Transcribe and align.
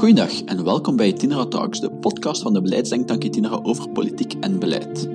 Goedendag 0.00 0.42
en 0.44 0.64
welkom 0.64 0.96
bij 0.96 1.08
Itinera 1.08 1.46
Talks, 1.46 1.80
de 1.80 1.90
podcast 1.90 2.42
van 2.42 2.52
de 2.52 2.60
beleidsdenktank 2.60 3.24
Itinera 3.24 3.60
over 3.62 3.88
politiek 3.88 4.34
en 4.40 4.58
beleid. 4.58 5.08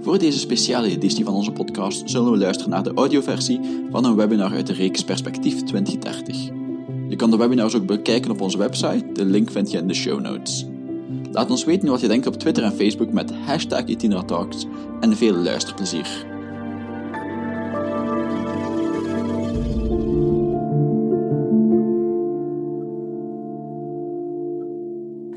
Voor 0.00 0.18
deze 0.18 0.38
speciale 0.38 0.90
editie 0.90 1.24
van 1.24 1.34
onze 1.34 1.52
podcast 1.52 2.10
zullen 2.10 2.30
we 2.30 2.38
luisteren 2.38 2.70
naar 2.70 2.82
de 2.82 2.92
audioversie 2.94 3.60
van 3.90 4.04
een 4.04 4.16
webinar 4.16 4.52
uit 4.52 4.66
de 4.66 4.72
reeks 4.72 5.04
Perspectief 5.04 5.62
2030. 5.62 6.36
Je 7.08 7.16
kan 7.16 7.30
de 7.30 7.36
webinars 7.36 7.74
ook 7.74 7.86
bekijken 7.86 8.30
op 8.30 8.40
onze 8.40 8.58
website, 8.58 9.12
de 9.12 9.24
link 9.24 9.50
vind 9.50 9.70
je 9.70 9.78
in 9.78 9.88
de 9.88 9.94
show 9.94 10.20
notes. 10.20 10.66
Laat 11.32 11.50
ons 11.50 11.64
weten 11.64 11.88
wat 11.88 12.00
je 12.00 12.08
denkt 12.08 12.26
op 12.26 12.36
Twitter 12.36 12.64
en 12.64 12.72
Facebook 12.72 13.12
met 13.12 13.32
hashtag 13.44 13.84
Talks 14.26 14.66
en 15.00 15.16
veel 15.16 15.34
luisterplezier. 15.34 16.35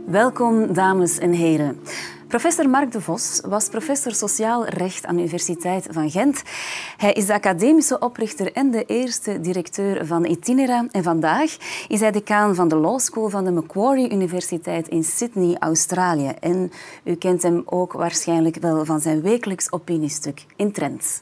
Welkom, 0.09 0.73
dames 0.73 1.18
en 1.18 1.31
heren. 1.31 1.80
Professor 2.27 2.70
Mark 2.70 2.91
de 2.91 3.02
Vos 3.02 3.41
was 3.48 3.70
professor 3.70 4.13
sociaal 4.13 4.66
recht 4.66 5.05
aan 5.05 5.16
de 5.16 5.22
Universiteit 5.22 5.88
van 5.91 6.09
Gent. 6.09 6.44
Hij 6.98 7.13
is 7.13 7.26
de 7.26 7.34
academische 7.34 7.99
oprichter 7.99 8.52
en 8.52 8.72
de 8.72 8.85
eerste 8.85 9.40
directeur 9.40 10.05
van 10.05 10.26
Itinera. 10.26 10.88
En 10.91 11.04
vandaag 11.04 11.58
is 11.88 11.99
hij 11.99 12.12
decaan 12.12 12.55
van 12.55 12.68
de 12.68 12.76
Law 12.76 12.99
School 12.99 13.30
van 13.30 13.44
de 13.44 13.52
Macquarie 13.52 14.12
Universiteit 14.12 14.88
in 14.88 15.04
Sydney, 15.04 15.55
Australië. 15.59 16.32
En 16.40 16.71
u 17.04 17.16
kent 17.16 17.41
hem 17.41 17.62
ook 17.66 17.94
waarschijnlijk 17.94 18.55
wel 18.55 18.85
van 18.85 18.99
zijn 18.99 19.21
wekelijks 19.21 19.71
opiniestuk 19.71 20.46
in 20.55 20.71
Trends. 20.71 21.21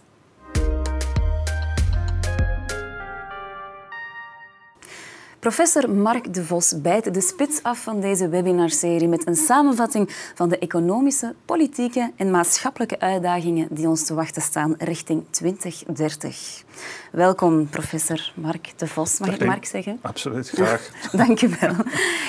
Professor 5.47 5.89
Mark 5.89 6.33
de 6.33 6.43
Vos 6.43 6.81
bijt 6.81 7.13
de 7.13 7.21
spits 7.21 7.63
af 7.63 7.83
van 7.83 8.01
deze 8.01 8.29
webinarserie 8.29 9.07
met 9.07 9.27
een 9.27 9.35
samenvatting 9.35 10.31
van 10.35 10.49
de 10.49 10.57
economische, 10.57 11.35
politieke 11.45 12.11
en 12.15 12.31
maatschappelijke 12.31 12.99
uitdagingen 12.99 13.67
die 13.71 13.87
ons 13.87 14.05
te 14.05 14.13
wachten 14.13 14.41
staan 14.41 14.75
richting 14.77 15.23
2030. 15.29 16.63
Welkom, 17.11 17.69
professor 17.69 18.31
Mark 18.35 18.73
de 18.75 18.87
Vos. 18.87 19.19
Mag 19.19 19.29
ik 19.29 19.45
Mark 19.45 19.65
zeggen? 19.65 19.99
Absoluut, 20.01 20.49
graag. 20.49 20.89
Dank 21.25 21.39
je 21.39 21.47
wel. 21.47 21.75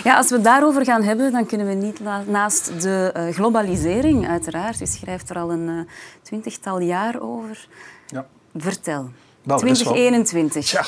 Ja, 0.04 0.16
als 0.16 0.28
we 0.28 0.34
het 0.34 0.44
daarover 0.44 0.84
gaan 0.84 1.02
hebben, 1.02 1.32
dan 1.32 1.46
kunnen 1.46 1.66
we 1.66 1.74
niet 1.74 2.00
naast 2.26 2.82
de 2.82 3.10
eh, 3.14 3.28
globalisering, 3.28 4.28
uiteraard. 4.28 4.80
U 4.80 4.86
schrijft 4.86 5.30
er 5.30 5.38
al 5.38 5.52
een 5.52 5.68
uh, 5.68 5.80
twintigtal 6.22 6.80
jaar 6.80 7.20
over. 7.20 7.68
Ja. 8.06 8.26
Vertel. 8.56 9.10
2021. 9.56 10.70
Ja, 10.70 10.84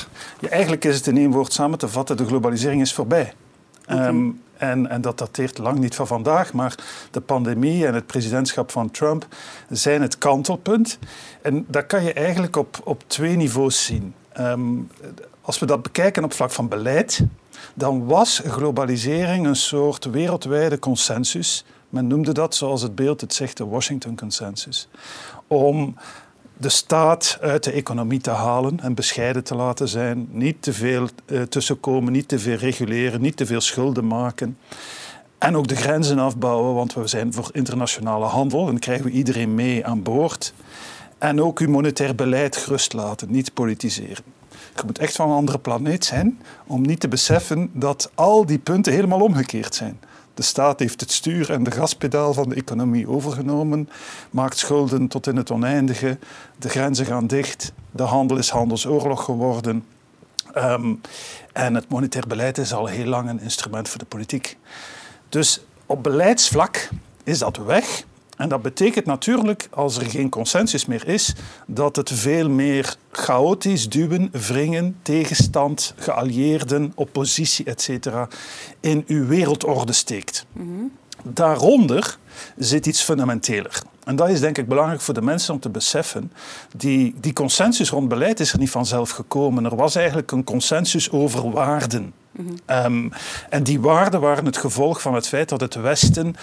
eigenlijk 0.49 0.85
is 0.85 0.95
het 0.95 1.07
in 1.07 1.17
één 1.17 1.31
woord 1.31 1.53
samen 1.53 1.77
te 1.77 1.87
vatten. 1.87 2.17
De 2.17 2.25
globalisering 2.25 2.81
is 2.81 2.93
voorbij. 2.93 3.33
Ehm, 3.85 4.29
en, 4.57 4.89
en, 4.89 5.01
dat 5.01 5.17
dateert 5.17 5.57
lang 5.57 5.79
niet 5.79 5.95
van 5.95 6.07
vandaag, 6.07 6.53
maar 6.53 6.75
de 7.11 7.21
pandemie 7.21 7.87
en 7.87 7.93
het 7.93 8.05
presidentschap 8.05 8.71
van 8.71 8.91
Trump 8.91 9.27
zijn 9.69 10.01
het 10.01 10.17
kantelpunt. 10.17 10.99
En 11.41 11.65
dat 11.67 11.85
kan 11.85 12.03
je 12.03 12.13
eigenlijk 12.13 12.55
op, 12.55 12.81
op 12.83 13.03
twee 13.07 13.35
niveaus 13.35 13.85
zien. 13.85 14.13
Ehm, 14.33 14.61
als 15.41 15.59
we 15.59 15.65
dat 15.65 15.81
bekijken 15.81 16.23
op 16.23 16.33
vlak 16.33 16.51
van 16.51 16.67
beleid, 16.67 17.23
dan 17.73 18.05
was 18.05 18.41
globalisering 18.45 19.45
een 19.45 19.55
soort 19.55 20.05
wereldwijde 20.05 20.79
consensus. 20.79 21.65
Men 21.89 22.07
noemde 22.07 22.31
dat, 22.31 22.55
zoals 22.55 22.81
het 22.81 22.95
beeld 22.95 23.21
het 23.21 23.33
zegt, 23.33 23.57
de 23.57 23.65
Washington 23.65 24.15
Consensus. 24.15 24.87
Om 25.47 25.95
de 26.61 26.69
staat 26.69 27.37
uit 27.41 27.63
de 27.63 27.71
economie 27.71 28.21
te 28.21 28.29
halen 28.29 28.79
en 28.79 28.93
bescheiden 28.93 29.43
te 29.43 29.55
laten 29.55 29.87
zijn. 29.87 30.27
Niet 30.31 30.61
te 30.61 30.73
veel 30.73 31.07
uh, 31.25 31.41
tussenkomen, 31.41 32.13
niet 32.13 32.27
te 32.27 32.39
veel 32.39 32.55
reguleren, 32.55 33.21
niet 33.21 33.37
te 33.37 33.45
veel 33.45 33.61
schulden 33.61 34.07
maken. 34.07 34.57
En 35.37 35.55
ook 35.55 35.67
de 35.67 35.75
grenzen 35.75 36.19
afbouwen, 36.19 36.73
want 36.73 36.93
we 36.93 37.07
zijn 37.07 37.33
voor 37.33 37.49
internationale 37.51 38.25
handel 38.25 38.67
en 38.67 38.79
krijgen 38.79 39.05
we 39.05 39.11
iedereen 39.11 39.55
mee 39.55 39.85
aan 39.85 40.03
boord. 40.03 40.53
En 41.17 41.41
ook 41.41 41.59
uw 41.59 41.69
monetair 41.69 42.15
beleid 42.15 42.57
gerust 42.57 42.93
laten, 42.93 43.31
niet 43.31 43.53
politiseren. 43.53 44.23
Je 44.75 44.81
moet 44.85 44.99
echt 44.99 45.15
van 45.15 45.29
een 45.29 45.35
andere 45.35 45.59
planeet 45.59 46.05
zijn 46.05 46.39
om 46.67 46.81
niet 46.81 46.99
te 46.99 47.07
beseffen 47.07 47.69
dat 47.73 48.11
al 48.15 48.45
die 48.45 48.59
punten 48.59 48.93
helemaal 48.93 49.21
omgekeerd 49.21 49.75
zijn. 49.75 49.99
De 50.33 50.43
staat 50.43 50.79
heeft 50.79 50.99
het 50.99 51.11
stuur 51.11 51.51
en 51.51 51.63
de 51.63 51.71
gaspedaal 51.71 52.33
van 52.33 52.49
de 52.49 52.55
economie 52.55 53.07
overgenomen, 53.07 53.89
maakt 54.29 54.57
schulden 54.57 55.07
tot 55.07 55.27
in 55.27 55.35
het 55.35 55.51
oneindige, 55.51 56.17
de 56.57 56.69
grenzen 56.69 57.05
gaan 57.05 57.27
dicht, 57.27 57.73
de 57.91 58.03
handel 58.03 58.37
is 58.37 58.49
handelsoorlog 58.49 59.23
geworden. 59.23 59.85
Um, 60.57 61.01
en 61.53 61.75
het 61.75 61.89
monetair 61.89 62.27
beleid 62.27 62.57
is 62.57 62.73
al 62.73 62.85
heel 62.85 63.05
lang 63.05 63.29
een 63.29 63.41
instrument 63.41 63.89
voor 63.89 63.99
de 63.99 64.05
politiek. 64.05 64.57
Dus 65.29 65.61
op 65.85 66.03
beleidsvlak 66.03 66.89
is 67.23 67.39
dat 67.39 67.57
weg. 67.57 68.03
En 68.41 68.49
dat 68.49 68.61
betekent 68.61 69.05
natuurlijk, 69.05 69.67
als 69.71 69.97
er 69.97 70.05
geen 70.05 70.29
consensus 70.29 70.85
meer 70.85 71.07
is, 71.07 71.35
dat 71.67 71.95
het 71.95 72.11
veel 72.11 72.49
meer 72.49 72.95
chaotisch 73.11 73.89
duwen, 73.89 74.29
wringen, 74.47 74.95
tegenstand, 75.01 75.93
geallieerden, 75.97 76.91
oppositie, 76.95 77.65
etc. 77.65 78.07
in 78.79 79.03
uw 79.07 79.25
wereldorde 79.25 79.93
steekt. 79.93 80.45
Daaronder 81.23 82.17
zit 82.57 82.85
iets 82.85 83.01
fundamenteler. 83.01 83.81
En 84.03 84.15
dat 84.15 84.29
is 84.29 84.39
denk 84.39 84.57
ik 84.57 84.67
belangrijk 84.67 85.01
voor 85.01 85.13
de 85.13 85.21
mensen 85.21 85.53
om 85.53 85.59
te 85.59 85.69
beseffen. 85.69 86.31
Die, 86.77 87.15
die 87.19 87.33
consensus 87.33 87.89
rond 87.89 88.07
beleid 88.07 88.39
is 88.39 88.53
er 88.53 88.59
niet 88.59 88.69
vanzelf 88.69 89.09
gekomen. 89.09 89.65
Er 89.65 89.75
was 89.75 89.95
eigenlijk 89.95 90.31
een 90.31 90.43
consensus 90.43 91.11
over 91.11 91.51
waarden. 91.51 92.13
Ehm, 92.65 93.09
en 93.49 93.63
die 93.63 93.81
waarden 93.81 94.21
waren 94.21 94.45
het 94.45 94.57
gevolg 94.57 95.01
van 95.01 95.13
het 95.13 95.27
feit 95.27 95.49
dat 95.49 95.61
het 95.61 95.75
Westen 95.75 96.35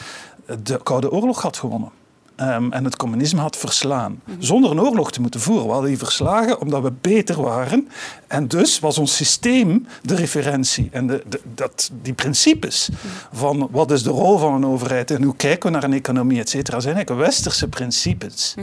de 0.62 0.81
Koude 0.82 1.10
Oorlog 1.10 1.42
had 1.42 1.56
gewonnen. 1.56 1.91
Ehm, 2.38 2.72
en 2.72 2.84
het 2.84 2.97
communisme 2.97 3.41
had 3.41 3.56
verslaan. 3.56 4.22
Zonder 4.38 4.70
een 4.70 4.81
oorlog 4.81 5.12
te 5.12 5.20
moeten 5.20 5.41
voeren. 5.41 5.64
We 5.66 5.72
hadden 5.72 5.88
die 5.88 5.98
verslagen 5.98 6.60
omdat 6.60 6.82
we 6.82 6.92
beter 7.00 7.42
waren. 7.42 7.88
En 8.26 8.48
dus 8.48 8.78
was 8.78 8.98
ons 8.98 9.16
systeem 9.16 9.86
de 10.03 10.14
referentie. 10.14 10.88
En 10.92 11.06
de, 11.06 11.22
dat, 11.54 11.91
die 12.03 12.12
principes 12.12 12.88
van 13.32 13.69
wat 13.70 13.91
is 13.91 14.03
de 14.03 14.10
rol 14.10 14.38
van 14.38 14.54
een 14.54 14.66
overheid 14.66 15.10
en 15.10 15.22
hoe 15.22 15.36
kijken 15.36 15.69
we 15.69 15.75
naar 15.75 15.84
een 15.84 15.92
economie, 15.92 16.41
et 16.41 16.48
cetera, 16.48 16.80
zijn 16.80 16.94
eigenlijk 16.94 17.26
westerse 17.26 17.69
principes. 17.69 18.54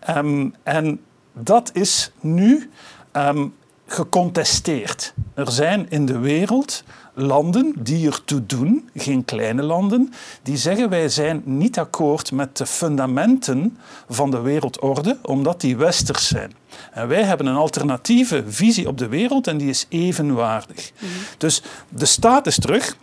Ehm, 0.00 0.48
en 0.62 1.00
dat 1.32 1.70
is 1.72 2.12
nu 2.20 2.70
ehm, 3.12 3.46
gecontesteerd. 3.86 5.14
Er 5.34 5.52
zijn 5.52 5.86
in 5.88 6.06
de 6.06 6.18
wereld 6.18 6.84
landen 7.14 7.72
die 7.78 8.06
ertoe 8.06 8.46
doen, 8.46 8.88
geen 8.94 9.24
kleine 9.24 9.62
landen, 9.62 10.12
die 10.42 10.56
zeggen 10.56 10.88
wij 10.88 11.08
zijn 11.08 11.42
niet 11.44 11.78
akkoord 11.78 12.32
met 12.32 12.56
de 12.56 12.66
fundamenten 12.66 13.78
van 14.08 14.30
de 14.30 14.40
wereldorde, 14.40 15.18
omdat 15.22 15.60
die 15.60 15.76
westers 15.76 16.28
zijn. 16.28 16.52
En 16.92 17.08
wij 17.08 17.22
hebben 17.22 17.46
een 17.46 17.56
alternatieve 17.56 18.44
visie 18.46 18.88
op 18.88 18.98
de 18.98 19.08
wereld 19.08 19.46
en 19.46 19.56
die 19.56 19.68
is 19.68 19.86
evenwaardig. 19.88 20.92
Mhm. 20.94 21.06
Dus 21.38 21.62
de 21.88 22.06
staat 22.06 22.46
is 22.46 22.58
terug, 22.58 22.96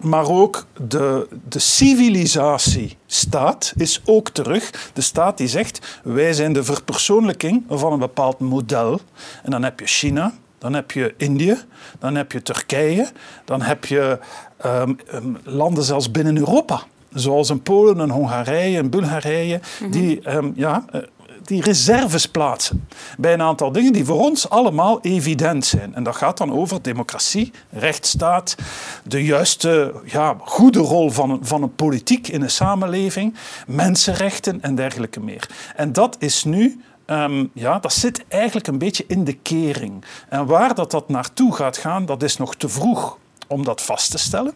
maar 0.00 0.28
ook 0.28 0.66
de, 0.88 1.28
de 1.48 1.58
civilisatie-staat 1.58 3.72
is 3.76 4.00
ook 4.04 4.28
terug. 4.28 4.90
De 4.92 5.00
staat 5.00 5.38
die 5.38 5.48
zegt, 5.48 6.00
wij 6.02 6.32
zijn 6.32 6.52
de 6.52 6.64
verpersoonlijking 6.64 7.64
van 7.68 7.92
een 7.92 7.98
bepaald 7.98 8.38
model. 8.38 9.00
En 9.42 9.50
dan 9.50 9.62
heb 9.62 9.80
je 9.80 9.86
China, 9.86 10.32
dan 10.62 10.74
heb 10.74 10.90
je 10.90 11.14
Indië, 11.16 11.56
dan 11.98 12.14
heb 12.14 12.32
je 12.32 12.42
Turkije, 12.42 13.08
dan 13.44 13.62
heb 13.62 13.84
je 13.84 14.18
um, 14.66 14.98
landen 15.44 15.84
zelfs 15.84 16.10
binnen 16.10 16.36
Europa. 16.36 16.82
Zoals 17.12 17.50
in 17.50 17.62
Polen 17.62 18.00
en 18.00 18.10
Hongarije 18.10 18.78
en 18.78 18.90
Bulgarije, 18.90 19.60
mhm. 19.80 19.90
die 19.90 20.34
um, 20.34 20.52
ja, 20.56 20.84
eh, 20.90 21.00
die 21.44 21.62
reserves 21.62 22.26
plaatsen 22.26 22.88
bij 23.18 23.32
een 23.32 23.42
aantal 23.42 23.72
dingen 23.72 23.92
die 23.92 24.04
voor 24.04 24.20
ons 24.20 24.48
allemaal 24.48 25.00
evident 25.00 25.66
zijn. 25.66 25.94
En 25.94 26.02
dat 26.02 26.16
gaat 26.16 26.38
dan 26.38 26.52
over 26.52 26.82
democratie, 26.82 27.52
rechtsstaat, 27.70 28.56
de 29.04 29.24
juiste, 29.24 29.94
ja, 30.04 30.36
goede 30.40 30.78
rol 30.78 31.10
van, 31.10 31.38
van 31.42 31.62
een 31.62 31.74
politiek 31.74 32.28
in 32.28 32.42
een 32.42 32.50
samenleving, 32.50 33.34
mensenrechten 33.66 34.62
en 34.62 34.74
dergelijke 34.74 35.20
meer. 35.20 35.48
En 35.76 35.92
dat 35.92 36.16
is 36.18 36.44
nu 36.44 36.80
Um, 37.12 37.50
ja, 37.52 37.78
dat 37.78 37.92
zit 37.92 38.24
eigenlijk 38.28 38.66
een 38.66 38.78
beetje 38.78 39.04
in 39.06 39.24
de 39.24 39.32
kering. 39.32 40.04
En 40.28 40.46
waar 40.46 40.74
dat, 40.74 40.90
dat 40.90 41.08
naartoe 41.08 41.54
gaat 41.54 41.76
gaan, 41.76 42.06
dat 42.06 42.22
is 42.22 42.36
nog 42.36 42.54
te 42.54 42.68
vroeg 42.68 43.18
om 43.46 43.64
dat 43.64 43.82
vast 43.82 44.10
te 44.10 44.18
stellen. 44.18 44.54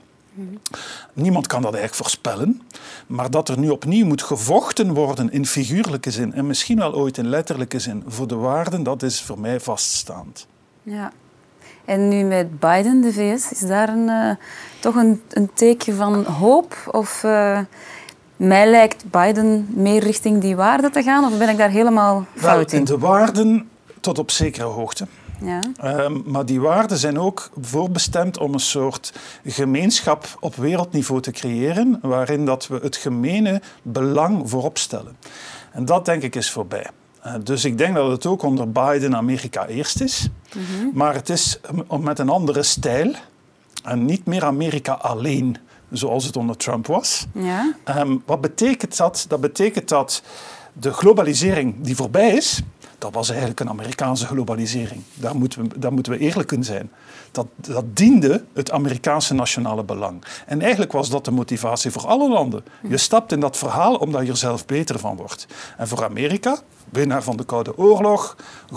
Niemand 1.12 1.46
kan 1.46 1.62
dat 1.62 1.74
eigenlijk 1.74 2.02
voorspellen. 2.02 2.62
Maar 3.06 3.30
dat 3.30 3.48
er 3.48 3.58
nu 3.58 3.68
opnieuw 3.68 4.06
moet 4.06 4.22
gevochten 4.22 4.94
worden 4.94 5.30
in 5.30 5.46
figuurlijke 5.46 6.10
zin 6.10 6.32
en 6.32 6.46
misschien 6.46 6.78
wel 6.78 6.94
ooit 6.94 7.18
in 7.18 7.28
letterlijke 7.28 7.78
zin 7.78 8.04
voor 8.06 8.26
de 8.26 8.34
waarden, 8.34 8.82
dat 8.82 9.02
is 9.02 9.22
voor 9.22 9.40
mij 9.40 9.60
vaststaand. 9.60 10.46
Ja. 10.82 11.12
En 11.84 12.08
nu 12.08 12.22
met 12.22 12.60
Biden, 12.60 13.00
de 13.00 13.12
VS, 13.12 13.52
is 13.52 13.60
daar 13.60 13.88
een, 13.88 14.08
uh, 14.08 14.30
toch 14.80 14.94
een, 14.94 15.22
een, 15.30 15.50
teken 15.54 15.96
van 15.96 16.24
hoop? 16.24 16.88
Of 16.90 17.22
uh, 17.22 17.60
mij 18.36 18.70
lijkt 18.70 19.04
Biden 19.10 19.68
meer 19.70 20.02
richting 20.02 20.40
die 20.40 20.56
waarden 20.56 20.92
te 20.92 21.02
gaan, 21.02 21.24
of 21.24 21.38
ben 21.38 21.48
ik 21.48 21.56
daar 21.56 21.70
helemaal 21.70 22.26
fout 22.34 22.72
in? 22.72 22.84
De 22.84 22.98
waarden 22.98 23.68
tot 24.00 24.18
op 24.18 24.30
zekere 24.30 24.66
hoogte. 24.66 25.06
Ja. 25.40 25.60
Ehm, 25.76 26.20
maar 26.24 26.46
die 26.46 26.60
waarden 26.60 26.98
zijn 26.98 27.18
ook 27.18 27.50
voorbestemd 27.60 28.38
om 28.38 28.52
een 28.52 28.60
soort 28.60 29.12
gemeenschap 29.44 30.36
op 30.40 30.54
wereldniveau 30.54 31.20
te 31.20 31.30
creëren, 31.30 31.98
waarin 32.02 32.44
dat 32.44 32.66
we 32.66 32.78
het 32.82 32.96
gemene 32.96 33.62
belang 33.82 34.50
voorop 34.50 34.78
stellen. 34.78 35.16
En 35.72 35.84
dat 35.84 36.04
denk 36.04 36.22
ik 36.22 36.34
is 36.34 36.50
voorbij. 36.50 36.86
Uh, 37.26 37.34
dus 37.42 37.64
ik 37.64 37.78
denk 37.78 37.94
dat 37.94 38.10
het 38.10 38.26
ook 38.26 38.42
onder 38.42 38.72
Biden 38.72 39.16
Amerika 39.16 39.66
eerst 39.66 40.00
is, 40.00 40.28
maar 40.92 41.14
het 41.14 41.28
is 41.28 41.60
met 42.00 42.18
een 42.18 42.28
andere 42.28 42.62
stijl 42.62 43.14
en 43.84 44.04
niet 44.04 44.26
meer 44.26 44.44
Amerika 44.44 44.92
alleen 44.92 45.56
zoals 45.90 46.24
het 46.24 46.36
onder 46.36 46.56
Trump 46.56 46.86
was. 46.86 47.26
Ja. 47.32 47.74
Um, 47.96 48.22
wat 48.26 48.40
betekent 48.40 48.96
dat? 48.96 49.24
Dat 49.28 49.40
betekent 49.40 49.88
dat 49.88 50.22
de 50.72 50.92
globalisering 50.92 51.74
die 51.80 51.96
voorbij 51.96 52.30
is, 52.30 52.62
dat 52.98 53.14
was 53.14 53.28
eigenlijk 53.28 53.60
een 53.60 53.68
Amerikaanse 53.68 54.26
globalisering. 54.26 55.02
Daar 55.14 55.36
moeten 55.36 55.62
we, 55.62 55.78
daar 55.78 55.92
moeten 55.92 56.12
we 56.12 56.18
eerlijk 56.18 56.52
in 56.52 56.64
zijn. 56.64 56.90
Dat, 57.30 57.46
dat 57.56 57.84
diende 57.96 58.44
het 58.54 58.70
Amerikaanse 58.70 59.34
nationale 59.34 59.84
belang. 59.84 60.24
En 60.46 60.60
eigenlijk 60.60 60.92
was 60.92 61.10
dat 61.10 61.24
de 61.24 61.30
motivatie 61.30 61.90
voor 61.90 62.06
alle 62.06 62.28
landen. 62.28 62.64
Je 62.88 62.96
stapt 62.96 63.32
in 63.32 63.40
dat 63.40 63.56
verhaal 63.56 63.94
omdat 63.94 64.24
je 64.24 64.30
er 64.30 64.36
zelf 64.36 64.66
beter 64.66 64.98
van 64.98 65.16
wordt. 65.16 65.46
En 65.76 65.88
voor 65.88 66.04
Amerika, 66.04 66.58
winnaar 66.90 67.22
van 67.22 67.36
de 67.36 67.44
Koude 67.44 67.78
Oorlog, 67.78 68.36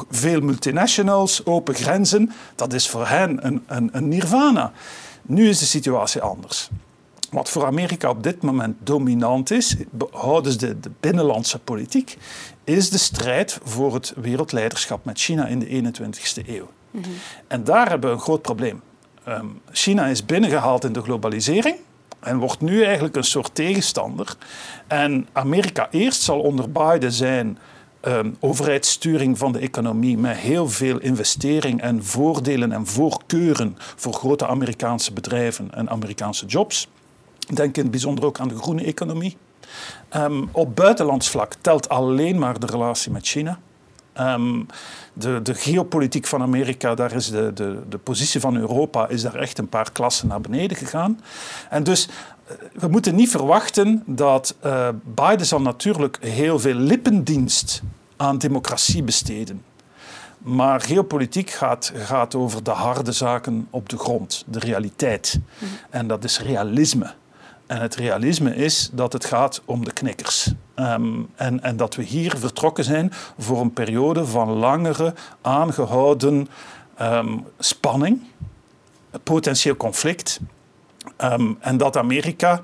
veel 0.09 0.41
multinationals, 0.41 1.45
open 1.45 1.75
grenzen, 1.75 2.31
dat 2.55 2.73
is 2.73 2.89
voor 2.89 3.07
hen 3.07 3.45
een, 3.45 3.63
een, 3.67 3.89
een 3.91 4.07
nirvana. 4.07 4.71
Nu 5.21 5.49
is 5.49 5.59
de 5.59 5.65
situatie 5.65 6.21
anders. 6.21 6.69
Wat 7.31 7.49
voor 7.49 7.65
Amerika 7.65 8.09
op 8.09 8.23
dit 8.23 8.41
moment 8.41 8.75
dominant 8.83 9.51
is, 9.51 9.75
behouden 9.89 10.59
de, 10.59 10.79
de 10.79 10.91
binnenlandse 10.99 11.59
politiek, 11.59 12.17
is 12.63 12.89
de 12.89 12.97
strijd 12.97 13.59
voor 13.63 13.93
het 13.93 14.13
wereldleiderschap 14.15 15.05
met 15.05 15.19
China 15.19 15.47
in 15.47 15.59
de 15.59 15.67
21ste 15.67 16.47
eeuw. 16.47 16.69
En 17.47 17.63
daar 17.63 17.89
hebben 17.89 18.09
we 18.09 18.15
een 18.15 18.21
groot 18.21 18.41
probleem. 18.41 18.81
Um, 19.27 19.61
China 19.71 20.05
is 20.05 20.25
binnengehaald 20.25 20.83
in 20.83 20.93
de 20.93 21.01
globalisering 21.01 21.75
en 22.19 22.37
wordt 22.37 22.61
nu 22.61 22.83
eigenlijk 22.83 23.15
een 23.15 23.23
soort 23.23 23.55
tegenstander. 23.55 24.35
En 24.87 25.27
Amerika 25.31 25.87
eerst 25.91 26.21
zal 26.21 26.39
onder 26.39 26.71
Biden 26.71 27.11
zijn 27.11 27.57
um, 28.01 28.35
overheidssturing 28.39 29.37
van 29.37 29.51
de 29.51 29.59
economie 29.59 30.17
met 30.17 30.37
heel 30.37 30.69
veel 30.69 30.99
investering 30.99 31.81
en 31.81 32.05
voordelen 32.05 32.71
en 32.71 32.85
voorkeuren 32.85 33.77
voor 33.95 34.13
grote 34.13 34.47
Amerikaanse 34.47 35.13
bedrijven 35.13 35.73
en 35.73 35.89
Amerikaanse 35.89 36.45
jobs. 36.45 36.87
Denk 37.53 37.75
in 37.75 37.81
het 37.81 37.91
bijzonder 37.91 38.25
ook 38.25 38.39
aan 38.39 38.47
de 38.47 38.57
groene 38.57 38.83
economie. 38.83 39.37
Um, 40.15 40.49
op 40.51 40.75
buitenlands 40.75 41.29
vlak 41.29 41.53
telt 41.61 41.89
alleen 41.89 42.39
maar 42.39 42.59
de 42.59 42.65
relatie 42.65 43.11
met 43.11 43.27
China. 43.27 43.59
Um, 44.19 44.65
de, 45.13 45.41
de, 45.41 45.53
geopolitiek 45.53 46.25
van 46.25 46.41
Amerika, 46.41 46.95
daar 46.95 47.11
is 47.11 47.29
de, 47.29 47.53
de, 47.53 47.81
de, 47.89 47.97
positie 47.97 48.39
van 48.39 48.57
Europa 48.57 49.07
is 49.07 49.21
daar 49.21 49.35
echt 49.35 49.57
een 49.57 49.69
paar 49.69 49.91
klassen 49.91 50.27
naar 50.27 50.41
beneden 50.41 50.77
gegaan. 50.77 51.19
En 51.69 51.83
dus 51.83 52.07
eh, 52.45 52.55
we 52.73 52.87
moeten 52.87 53.15
niet 53.15 53.29
verwachten 53.29 54.03
dat 54.05 54.55
uh, 54.65 54.89
Biden 55.03 55.45
zal 55.45 55.61
natuurlijk 55.61 56.17
heel 56.21 56.59
veel 56.59 56.73
lippendienst 56.73 57.81
aan 58.17 58.37
democratie 58.37 59.03
besteden. 59.03 59.63
Maar 60.37 60.81
geopolitiek 60.81 61.49
gaat, 61.49 61.91
gaat 61.95 62.35
over 62.35 62.63
de 62.63 62.71
harde 62.71 63.11
zaken 63.11 63.67
op 63.69 63.89
de 63.89 63.97
grond, 63.97 64.43
de 64.47 64.59
realiteit. 64.59 65.39
Mm. 65.57 65.67
En 65.89 66.07
dat 66.07 66.23
is 66.23 66.39
realisme. 66.39 67.13
En 67.69 67.81
het 67.81 67.95
realisme 67.95 68.55
is 68.55 68.89
dat 68.91 69.13
het 69.13 69.25
gaat 69.25 69.61
om 69.65 69.85
de 69.85 69.93
knikkers. 69.93 70.51
Um, 70.75 71.29
en, 71.35 71.63
en, 71.63 71.77
dat 71.77 71.95
we 71.95 72.03
hier 72.03 72.37
vertrokken 72.37 72.83
zijn 72.83 73.11
voor 73.37 73.61
een 73.61 73.73
periode 73.73 74.25
van 74.25 74.49
langere 74.49 75.13
aangehouden 75.41 76.47
um, 77.01 77.45
spanning, 77.59 78.21
potentieel 79.23 79.75
conflict. 79.75 80.39
Um, 81.17 81.57
en 81.59 81.77
dat 81.77 81.97
Amerika 81.97 82.61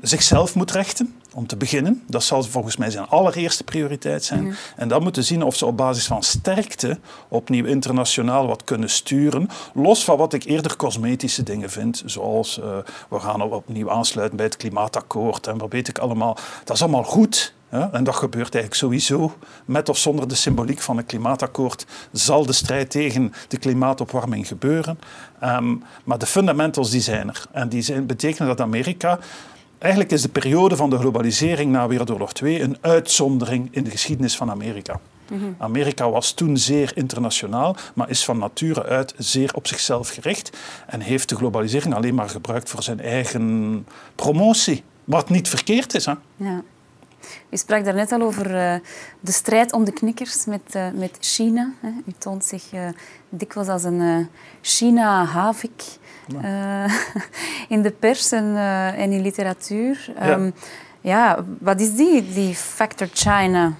zichzelf 0.00 0.54
moet 0.54 0.70
rechten 0.70 1.14
om 1.34 1.46
te 1.46 1.56
beginnen. 1.56 2.02
Dat 2.06 2.22
zal 2.22 2.42
volgens 2.42 2.76
mij 2.76 2.90
zijn 2.90 3.08
allereerste 3.08 3.64
prioriteit 3.64 4.24
zijn. 4.24 4.54
En 4.76 4.88
dan 4.88 5.02
moeten 5.02 5.24
zien 5.24 5.42
of 5.42 5.56
ze 5.56 5.66
op 5.66 5.76
basis 5.76 6.06
van 6.06 6.22
sterkte 6.22 6.98
opnieuw 7.28 7.64
internationaal 7.64 8.46
wat 8.46 8.64
kunnen 8.64 8.90
sturen. 8.90 9.48
Los 9.74 10.04
van 10.04 10.16
wat 10.16 10.32
ik 10.32 10.44
eerder 10.44 10.76
cosmetische 10.76 11.42
dingen 11.42 11.70
vind, 11.70 12.02
zoals 12.06 12.58
uh, 12.58 12.64
we 13.10 13.20
gaan 13.20 13.42
opnieuw 13.42 13.90
aansluiten 13.90 14.36
bij 14.36 14.46
het 14.46 14.56
klimaatakkoord 14.56 15.46
en 15.46 15.58
wat 15.58 15.72
weet 15.72 15.88
ik 15.88 15.98
allemaal. 15.98 16.36
Dat 16.64 16.76
is 16.76 16.82
allemaal 16.82 17.04
goed. 17.04 17.54
Ja, 17.72 17.88
en 17.92 18.04
dat 18.04 18.14
gebeurt 18.14 18.54
eigenlijk 18.54 18.74
sowieso. 18.74 19.36
Met 19.64 19.88
of 19.88 19.98
zonder 19.98 20.28
de 20.28 20.34
symboliek 20.34 20.80
van 20.80 20.96
het 20.96 21.06
klimaatakkoord 21.06 21.86
zal 22.12 22.46
de 22.46 22.52
strijd 22.52 22.90
tegen 22.90 23.32
de 23.48 23.56
klimaatopwarming 23.56 24.46
gebeuren. 24.46 24.98
Um, 25.42 25.82
maar 26.04 26.18
de 26.18 26.26
fundamentals 26.26 26.90
die 26.90 27.00
zijn 27.00 27.28
er. 27.28 27.44
En 27.52 27.68
die 27.68 27.82
zijn, 27.82 28.06
betekenen 28.06 28.48
dat 28.48 28.60
Amerika 28.60 29.18
Eigenlijk 29.82 30.12
is 30.12 30.22
de 30.22 30.28
periode 30.28 30.76
van 30.76 30.90
de 30.90 30.98
globalisering 30.98 31.72
na 31.72 31.88
Wereldoorlog 31.88 32.32
2 32.32 32.60
een 32.60 32.76
uitzondering 32.80 33.68
in 33.70 33.84
de 33.84 33.90
geschiedenis 33.90 34.36
van 34.36 34.50
Amerika. 34.50 35.00
Amerika 35.58 36.10
was 36.10 36.32
toen 36.32 36.56
zeer 36.56 36.92
internationaal, 36.94 37.76
maar 37.94 38.10
is 38.10 38.24
van 38.24 38.38
nature 38.38 38.84
uit 38.84 39.14
zeer 39.18 39.54
op 39.54 39.66
zichzelf 39.66 40.08
gericht 40.08 40.56
en 40.86 41.00
heeft 41.00 41.28
de 41.28 41.36
globalisering 41.36 41.94
alleen 41.94 42.14
maar 42.14 42.28
gebruikt 42.28 42.68
voor 42.68 42.82
zijn 42.82 43.00
eigen 43.00 43.86
promotie. 44.14 44.82
Wat 45.04 45.28
niet 45.28 45.48
verkeerd 45.48 45.94
is. 45.94 46.06
Hè? 46.06 46.12
Ja. 46.36 46.62
U 47.50 47.56
sprak 47.56 47.84
daarnet 47.84 48.12
al 48.12 48.22
over 48.22 48.46
uh, 48.46 48.74
de 49.20 49.32
strijd 49.32 49.72
om 49.72 49.84
de 49.84 49.92
knikkers 49.92 50.44
met, 50.44 50.74
uh, 50.76 50.86
met 50.94 51.16
China. 51.20 51.72
Hè. 51.80 51.88
U 51.88 52.12
toont 52.18 52.44
zich 52.44 52.72
uh, 52.72 52.80
dikwijls 53.28 53.68
als 53.68 53.84
een 53.84 54.28
China-havik 54.60 55.82
in 57.68 57.82
de 57.82 57.90
pers 57.90 58.32
en, 58.32 58.56
en 58.96 59.12
in 59.12 59.22
literatuur. 59.22 60.12
Um, 60.22 60.54
ja. 61.00 61.44
wat 61.60 61.80
is 61.80 61.94
die, 61.94 62.32
die 62.32 62.54
factor 62.54 63.08
China? 63.12 63.74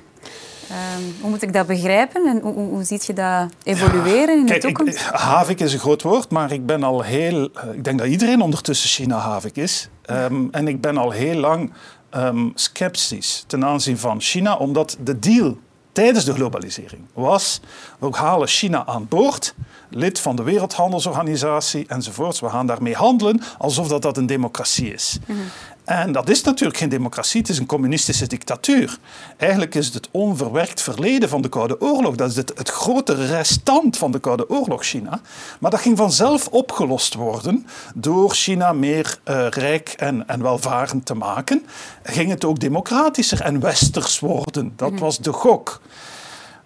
Um, 0.73 1.15
hoe 1.21 1.31
moet 1.31 1.43
ik 1.43 1.53
dat 1.53 1.67
begrijpen 1.67 2.27
en 2.27 2.41
hoe, 2.41 2.53
hoe 2.55 2.85
ziet 2.85 3.06
je 3.06 3.12
dat 3.12 3.53
evolueren 3.62 4.39
in 4.39 4.47
Kijk, 4.47 4.61
de 4.61 4.67
toekomst? 4.67 5.00
Ik, 5.00 5.06
havik 5.06 5.61
is 5.61 5.73
een 5.73 5.79
groot 5.79 6.03
woord, 6.03 6.31
maar 6.31 6.53
ik 6.53 6.67
ben 6.67 6.83
al 6.83 7.03
heel... 7.03 7.44
Ik 7.73 7.85
denk 7.85 7.99
dat 7.99 8.09
iedereen 8.09 8.41
ondertussen 8.41 8.89
China-havik 8.89 9.56
is. 9.56 9.89
Um, 10.11 10.49
en 10.50 10.69
ik 10.69 10.81
ben 10.81 10.97
al 10.97 11.11
heel 11.11 11.35
lang 11.35 11.73
um, 12.17 12.53
sceptisch 12.55 13.44
ten 13.47 13.64
aanzien 13.64 13.99
van 13.99 14.20
China, 14.20 14.56
omdat 14.56 14.97
de 15.00 15.19
deal 15.19 15.59
tijdens 15.93 16.25
de 16.25 16.35
globalisering 16.35 17.03
was: 17.14 17.61
we 18.10 18.16
halen 18.16 18.49
China 18.49 18.87
aan 18.87 19.06
boord, 19.08 19.54
lid 19.90 20.20
van 20.20 20.37
de 20.37 20.43
Wereldhandelsorganisatie 20.43 21.84
enzovoorts. 21.88 22.40
We 22.40 22.49
gaan 22.49 22.66
daarmee 22.66 22.94
handelen 22.94 23.43
alsof 23.58 23.88
dat, 23.88 24.02
dat 24.02 24.16
een 24.16 24.26
democratie 24.26 24.93
is. 24.93 25.19
Mm 25.27 25.36
-hmm. 25.36 25.44
En 25.84 26.12
dat 26.12 26.29
is 26.29 26.43
natuurlijk 26.43 26.79
geen 26.79 26.88
democratie, 26.88 27.41
het 27.41 27.50
is 27.50 27.58
een 27.58 27.67
communistische 27.67 28.27
dictatuur. 28.27 28.98
Eigenlijk 29.36 29.74
is 29.74 29.84
het 29.84 29.94
het 29.94 30.08
onverwerkt 30.10 30.82
verleden 30.82 31.29
van 31.29 31.43
de 31.43 31.48
Koude 31.48 31.81
Oorlog. 31.81 32.15
Dat 32.15 32.31
is 32.31 32.36
het, 32.36 32.53
het 32.56 32.69
grote 32.69 33.27
restant 33.27 33.96
van 33.96 34.10
de 34.10 34.19
Koude 34.19 34.50
Oorlog, 34.50 34.84
China. 34.84 35.20
Maar 35.60 35.70
dat 35.70 35.81
ging 35.81 35.96
vanzelf 35.96 36.48
opgelost 36.48 37.15
worden 37.15 37.67
door 37.94 38.31
China 38.31 38.72
meer 38.72 39.19
uh, 39.24 39.48
rijk 39.48 39.88
en, 39.88 40.29
en 40.29 40.43
welvarend 40.43 41.06
te 41.06 41.15
maken. 41.15 41.67
Ging 42.03 42.31
het 42.31 42.44
ook 42.44 42.58
democratischer 42.58 43.41
en 43.41 43.60
westers 43.60 44.20
worden. 44.20 44.72
Dat 44.77 44.98
was 44.98 45.19
de 45.19 45.32
gok 45.32 45.81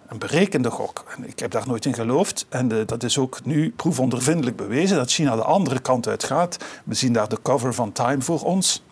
een 0.07 0.17
berekende 0.17 0.69
gok. 0.69 1.03
Ik 1.21 1.39
heb 1.39 1.51
daar 1.51 1.67
nooit 1.67 1.85
in 1.85 1.93
geloofd. 1.93 2.45
En 2.49 2.67
de, 2.67 2.85
dat 2.85 3.03
is 3.03 3.17
ook 3.17 3.45
nu 3.45 3.71
proefondervindelijk 3.71 4.55
bewezen 4.55 4.97
dat 4.97 5.11
China 5.11 5.35
de 5.35 5.43
andere 5.43 5.79
kant 5.79 6.07
uit 6.07 6.23
gaat. 6.23 6.57
We 6.83 6.93
zien 6.93 7.13
daar 7.13 7.29
de 7.29 7.41
cover 7.41 7.73
van 7.73 7.91
Time 7.91 8.21
voor 8.21 8.41
ons 8.41 8.83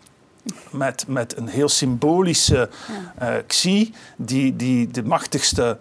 met, 0.72 1.06
met 1.08 1.38
een 1.38 1.48
heel 1.48 1.70
symbolische 1.70 2.70
uh, 3.22 3.36
Xi, 3.48 3.94
die, 4.16 4.56
die 4.56 4.88
de 4.88 5.04
machtigste 5.04 5.78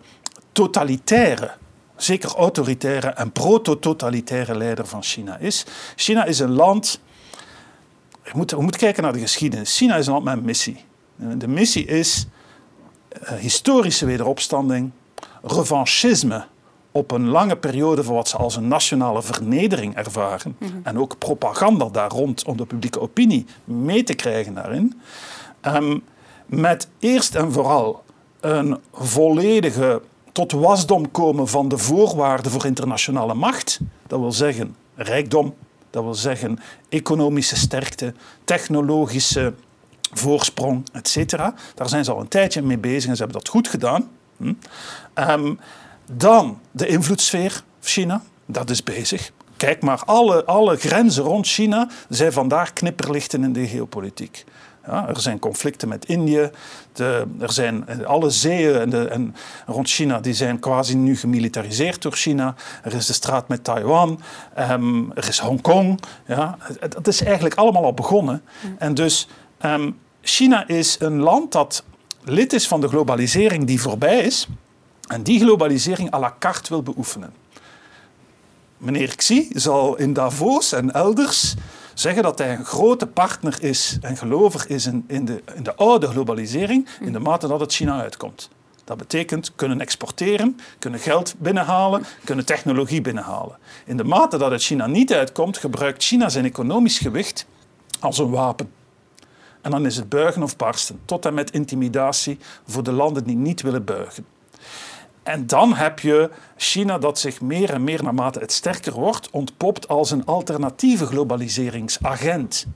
totalitaire, 0.53 1.51
zeker 1.97 2.35
autoritaire 2.35 3.09
en 3.09 3.33
proto-totalitaire 3.33 4.57
leider 4.57 4.87
van 4.87 5.03
China 5.03 5.39
is. 5.39 5.67
China 5.97 6.25
is 6.25 6.39
een 6.39 6.53
land. 6.53 7.01
We 8.23 8.31
moeten, 8.35 8.57
we 8.57 8.63
moeten 8.63 8.81
kijken 8.81 9.03
naar 9.03 9.13
de 9.13 9.19
geschiedenis. 9.19 9.77
China 9.77 9.97
is 9.97 10.07
een 10.07 10.13
land 10.13 10.25
met 10.25 10.37
een 10.37 10.45
missie. 10.45 10.85
De 11.17 11.49
missie 11.49 11.85
is 11.85 12.27
uh, 13.23 13.31
historische 13.31 14.07
wederopstanding, 14.07 14.91
revanchisme 15.47 16.45
op 16.93 17.11
een 17.11 17.29
lange 17.29 17.57
periode 17.57 18.05
van 18.05 18.15
wat 18.15 18.29
ze 18.29 18.37
als 18.37 18.57
een 18.57 18.69
nationale 18.69 19.23
vernedering 19.23 19.95
ervaren. 19.95 20.57
Mm 20.59 20.69
-hmm. 20.69 20.81
En 20.83 20.99
ook 20.99 21.19
propaganda 21.19 21.89
daar 21.89 22.11
rond 22.11 22.45
om 22.45 22.57
de 22.57 22.67
publieke 22.67 23.01
opinie 23.01 23.47
mee 23.65 24.03
te 24.03 24.15
krijgen 24.15 24.55
daarin. 24.55 25.01
Um, 25.63 26.03
met 26.47 26.89
eerst 26.99 27.35
en 27.35 27.53
vooral 27.53 28.03
een 28.41 28.79
volledige 28.93 30.03
tot 30.33 30.53
wasdom 30.53 31.11
komen 31.11 31.49
van 31.49 31.69
de 31.69 31.79
voorwaarden 31.79 32.53
voor 32.53 32.65
internationale 32.65 33.35
macht. 33.35 33.81
Dat 34.07 34.21
wil 34.21 34.33
zeggen 34.33 34.77
rijkdom, 34.95 35.55
dat 35.91 36.03
wil 36.03 36.15
zeggen 36.15 36.59
economische 36.89 37.57
sterkte, 37.57 38.15
technologische 38.45 39.55
voorsprong, 40.13 40.87
etc. 40.93 41.37
Daar 41.75 41.89
zijn 41.89 42.05
ze 42.05 42.13
al 42.13 42.21
een 42.21 42.29
tijdje 42.29 42.63
mee 42.63 42.79
bezig 42.79 43.11
en 43.11 43.17
ze 43.17 43.23
hebben 43.23 43.43
dat 43.43 43.49
goed 43.49 43.69
gedaan. 43.69 44.11
Hm? 44.37 44.53
Um, 45.15 45.59
dan 46.13 46.61
de 46.71 46.87
invloedssfeer 46.87 47.63
China. 47.81 48.23
Dat 48.47 48.71
is 48.71 48.83
bezig. 48.83 49.31
Kijk 49.57 49.83
maar, 49.83 50.03
alle, 50.05 50.45
alle 50.45 50.77
grenzen 50.77 51.25
rond 51.25 51.47
China 51.47 51.89
zijn 52.09 52.33
vandaag 52.33 52.73
knipperlichten 52.73 53.45
in 53.45 53.53
de 53.53 53.67
geopolitiek. 53.67 54.45
Ja, 54.87 55.09
er 55.09 55.21
zijn 55.21 55.39
conflicten 55.39 55.89
met 55.89 56.05
Indië. 56.05 56.51
De, 56.93 57.27
er 57.39 57.53
zijn 57.53 57.87
eh, 57.87 58.07
alle 58.07 58.31
zeeën 58.31 58.81
en, 58.81 58.91
de, 58.91 59.09
en 59.09 59.35
rond 59.67 59.89
China 59.89 60.21
die 60.21 60.35
zijn 60.35 60.59
quasi 60.59 60.95
nu 60.95 61.17
gemilitariseerd 61.17 62.03
door 62.03 62.13
China. 62.13 62.55
Er 62.83 62.95
is 62.95 63.07
de 63.07 63.13
straat 63.13 63.49
met 63.49 63.65
Taiwan. 63.65 64.21
Um, 64.59 65.13
er 65.13 65.29
is 65.29 65.39
Hongkong. 65.39 66.01
Ja, 66.27 66.59
dat 66.89 67.07
is 67.07 67.23
eigenlijk 67.23 67.55
allemaal 67.55 67.85
al 67.85 67.95
begonnen. 67.95 68.43
En 68.79 68.95
dus 68.95 69.29
um, 69.63 69.99
China 70.23 70.69
is 70.69 70.97
een 71.01 71.19
land 71.21 71.53
dat 71.53 71.85
lid 72.25 72.53
is 72.53 72.69
van 72.69 72.81
de 72.81 72.89
globalisering 72.89 73.65
die 73.65 73.81
voorbij 73.81 74.21
is. 74.21 74.49
En 75.07 75.23
die 75.23 75.41
globalisering 75.41 76.15
à 76.15 76.19
la 76.19 76.37
carte 76.39 76.69
wil 76.69 76.83
beoefenen. 76.83 77.33
Meneer 78.77 79.17
Xi 79.17 79.49
zal 79.53 79.97
in 79.97 80.13
Davos 80.13 80.73
en 80.73 80.93
elders 80.93 81.55
zeggen 81.95 82.23
dat 82.23 82.39
hij 82.39 82.55
een 82.55 82.65
grote 82.65 83.07
partner 83.07 83.63
is 83.63 83.99
en 84.01 84.17
gelovig 84.17 84.67
is 84.67 84.87
in, 84.87 85.05
in, 85.07 85.25
de, 85.25 85.43
in 85.55 85.63
de 85.63 85.75
oude 85.75 86.07
globalisering, 86.07 86.89
in 87.01 87.13
de 87.13 87.19
mate 87.19 87.49
dat 87.49 87.61
het 87.61 87.73
China 87.73 88.01
uitkomt. 88.01 88.51
Dat 88.85 88.97
betekent 88.97 89.53
kunnen 89.55 89.81
exporteren, 89.81 90.59
kunnen 90.79 91.01
geld 91.01 91.35
binnenhalen, 91.39 92.05
kunnen 92.25 92.45
technologie 92.45 93.01
binnenhalen. 93.01 93.57
In 93.85 93.97
de 93.97 94.05
mate 94.05 94.39
dat 94.39 94.51
het 94.51 94.63
China 94.63 94.87
niet 94.87 95.13
uitkomt, 95.13 95.59
gebruikt 95.59 96.03
China 96.03 96.29
zijn 96.29 96.45
economisch 96.45 96.99
gewicht 96.99 97.47
als 98.01 98.19
een 98.19 98.31
wapen. 98.31 98.71
En 99.65 99.71
dan 99.71 99.87
is 99.87 99.97
het 99.97 100.09
buigen 100.09 100.43
of 100.43 100.57
barsten, 100.57 101.01
tot 101.05 101.27
en 101.27 101.35
met 101.35 101.51
intimidatie 101.51 102.39
voor 102.67 102.83
de 102.83 102.93
landen 102.93 103.25
die 103.25 103.37
niet 103.37 103.63
willen 103.63 103.85
buigen. 103.85 104.27
En 105.23 105.47
dan 105.47 105.75
heb 105.75 105.99
je 105.99 106.31
China 106.57 106.99
dat 106.99 107.19
zich 107.19 107.41
meer 107.41 107.71
en 107.71 107.85
meer 107.85 108.03
naarmate 108.03 108.39
het 108.39 108.53
sterker 108.53 108.93
wordt, 108.93 109.31
ontpopt 109.31 109.89
als 109.89 110.11
een 110.11 110.27
alternatieve 110.27 111.07
globaliseringsagent. 111.07 112.67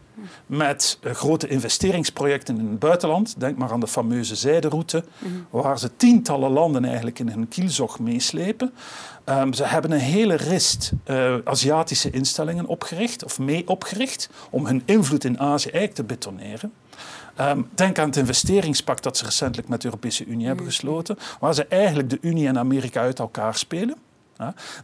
Met 0.47 0.99
eh, 1.03 1.13
grote 1.13 1.49
investeringsprojecten 1.49 2.59
in 2.59 2.69
het 2.69 2.79
buitenland. 2.79 3.35
Denk 3.39 3.57
maar 3.57 3.73
aan 3.73 3.81
de 3.81 3.87
fameuze 3.87 4.35
zijderoute, 4.35 5.05
waar 5.51 5.79
ze 5.79 5.97
tientallen 5.97 6.51
landen 6.51 6.85
eigenlijk 6.85 7.19
in 7.19 7.29
hun 7.29 7.49
kielzog 7.49 7.99
meeslepen. 7.99 8.73
Um, 9.25 9.53
ze 9.53 9.65
hebben 9.65 9.91
een 9.91 9.99
hele 9.99 10.35
rist 10.35 10.93
uh, 11.07 11.35
Aziatische 11.45 12.11
instellingen 12.11 12.67
opgericht, 12.67 13.25
of 13.25 13.39
mee 13.39 13.69
opgericht, 13.69 14.31
om 14.51 14.67
hun 14.67 14.83
invloed 14.85 15.25
in 15.25 15.41
Azië 15.41 15.71
eigenlijk 15.71 15.95
te 15.95 16.05
betoneren. 16.05 16.73
Um, 17.41 17.69
denk 17.75 17.99
aan 17.99 18.07
het 18.09 18.17
investeringspact 18.17 19.03
dat 19.03 19.17
ze 19.17 19.25
recentelijk 19.25 19.69
met 19.69 19.81
de 19.81 19.87
Europese 19.87 20.25
Unie 20.25 20.47
hebben 20.47 20.65
mm. 20.65 20.71
gesloten, 20.71 21.19
waar 21.41 21.55
ze 21.55 21.67
eigenlijk 21.67 22.11
de 22.11 22.19
Unie 22.21 22.47
en 22.47 22.59
Amerika 22.59 23.01
uit 23.01 23.19
elkaar 23.19 23.55
spelen. 23.55 23.97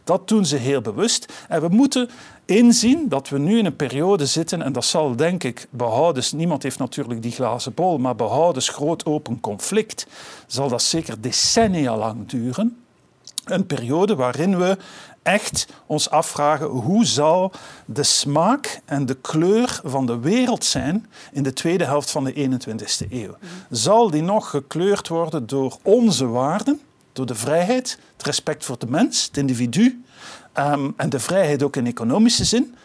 Dat 0.03 0.27
doen 0.27 0.45
ze 0.45 0.55
heel 0.55 0.81
bewust. 0.81 1.33
En 1.47 1.61
we 1.61 1.67
moeten 1.67 2.09
inzien 2.45 3.09
dat 3.09 3.29
we 3.29 3.37
nu 3.37 3.57
in 3.57 3.65
een 3.65 3.75
periode 3.75 4.25
zitten, 4.25 4.61
en 4.61 4.73
dat 4.73 4.85
zal 4.85 5.15
denk 5.15 5.43
ik 5.43 5.67
behoudens, 5.69 6.31
niemand 6.31 6.63
heeft 6.63 6.79
natuurlijk 6.79 7.21
die 7.21 7.31
glazen 7.31 7.73
bol, 7.73 7.97
maar 7.97 8.15
behoudens 8.15 8.69
groot 8.69 9.05
open 9.05 9.39
conflict, 9.39 10.07
zal 10.47 10.69
dat 10.69 10.81
zeker 10.81 11.21
decennia 11.21 11.97
lang 11.97 12.27
duren. 12.27 12.77
Een 13.45 13.65
periode 13.65 14.15
waarin 14.15 14.57
we 14.57 14.77
echt 15.23 15.67
ons 15.85 16.09
afvragen 16.09 16.67
hoe 16.67 17.05
zal 17.05 17.51
de 17.85 18.03
smaak 18.03 18.81
en 18.85 19.05
de 19.05 19.15
kleur 19.15 19.79
van 19.83 20.05
de 20.05 20.19
wereld 20.19 20.65
zijn 20.65 21.05
in 21.31 21.43
de 21.43 21.53
tweede 21.53 21.85
helft 21.85 22.11
van 22.11 22.23
de 22.23 22.33
21ste 22.33 23.11
eeuw. 23.11 23.35
Zal 23.69 24.09
die 24.09 24.21
nog 24.21 24.49
gekleurd 24.49 25.07
worden 25.07 25.47
door 25.47 25.77
onze 25.81 26.27
waarden, 26.27 26.81
door 27.15 27.25
de 27.25 27.35
vrijheid, 27.35 27.99
het 28.17 28.25
respect 28.25 28.65
voor 28.65 28.79
de 28.79 28.87
mens, 28.87 29.25
het 29.25 29.37
individu 29.37 30.03
um, 30.57 30.93
en 30.97 31.09
de 31.09 31.19
vrijheid 31.19 31.63
ook 31.63 31.75
in 31.75 31.87
economische 31.87 32.45
zin? 32.45 32.75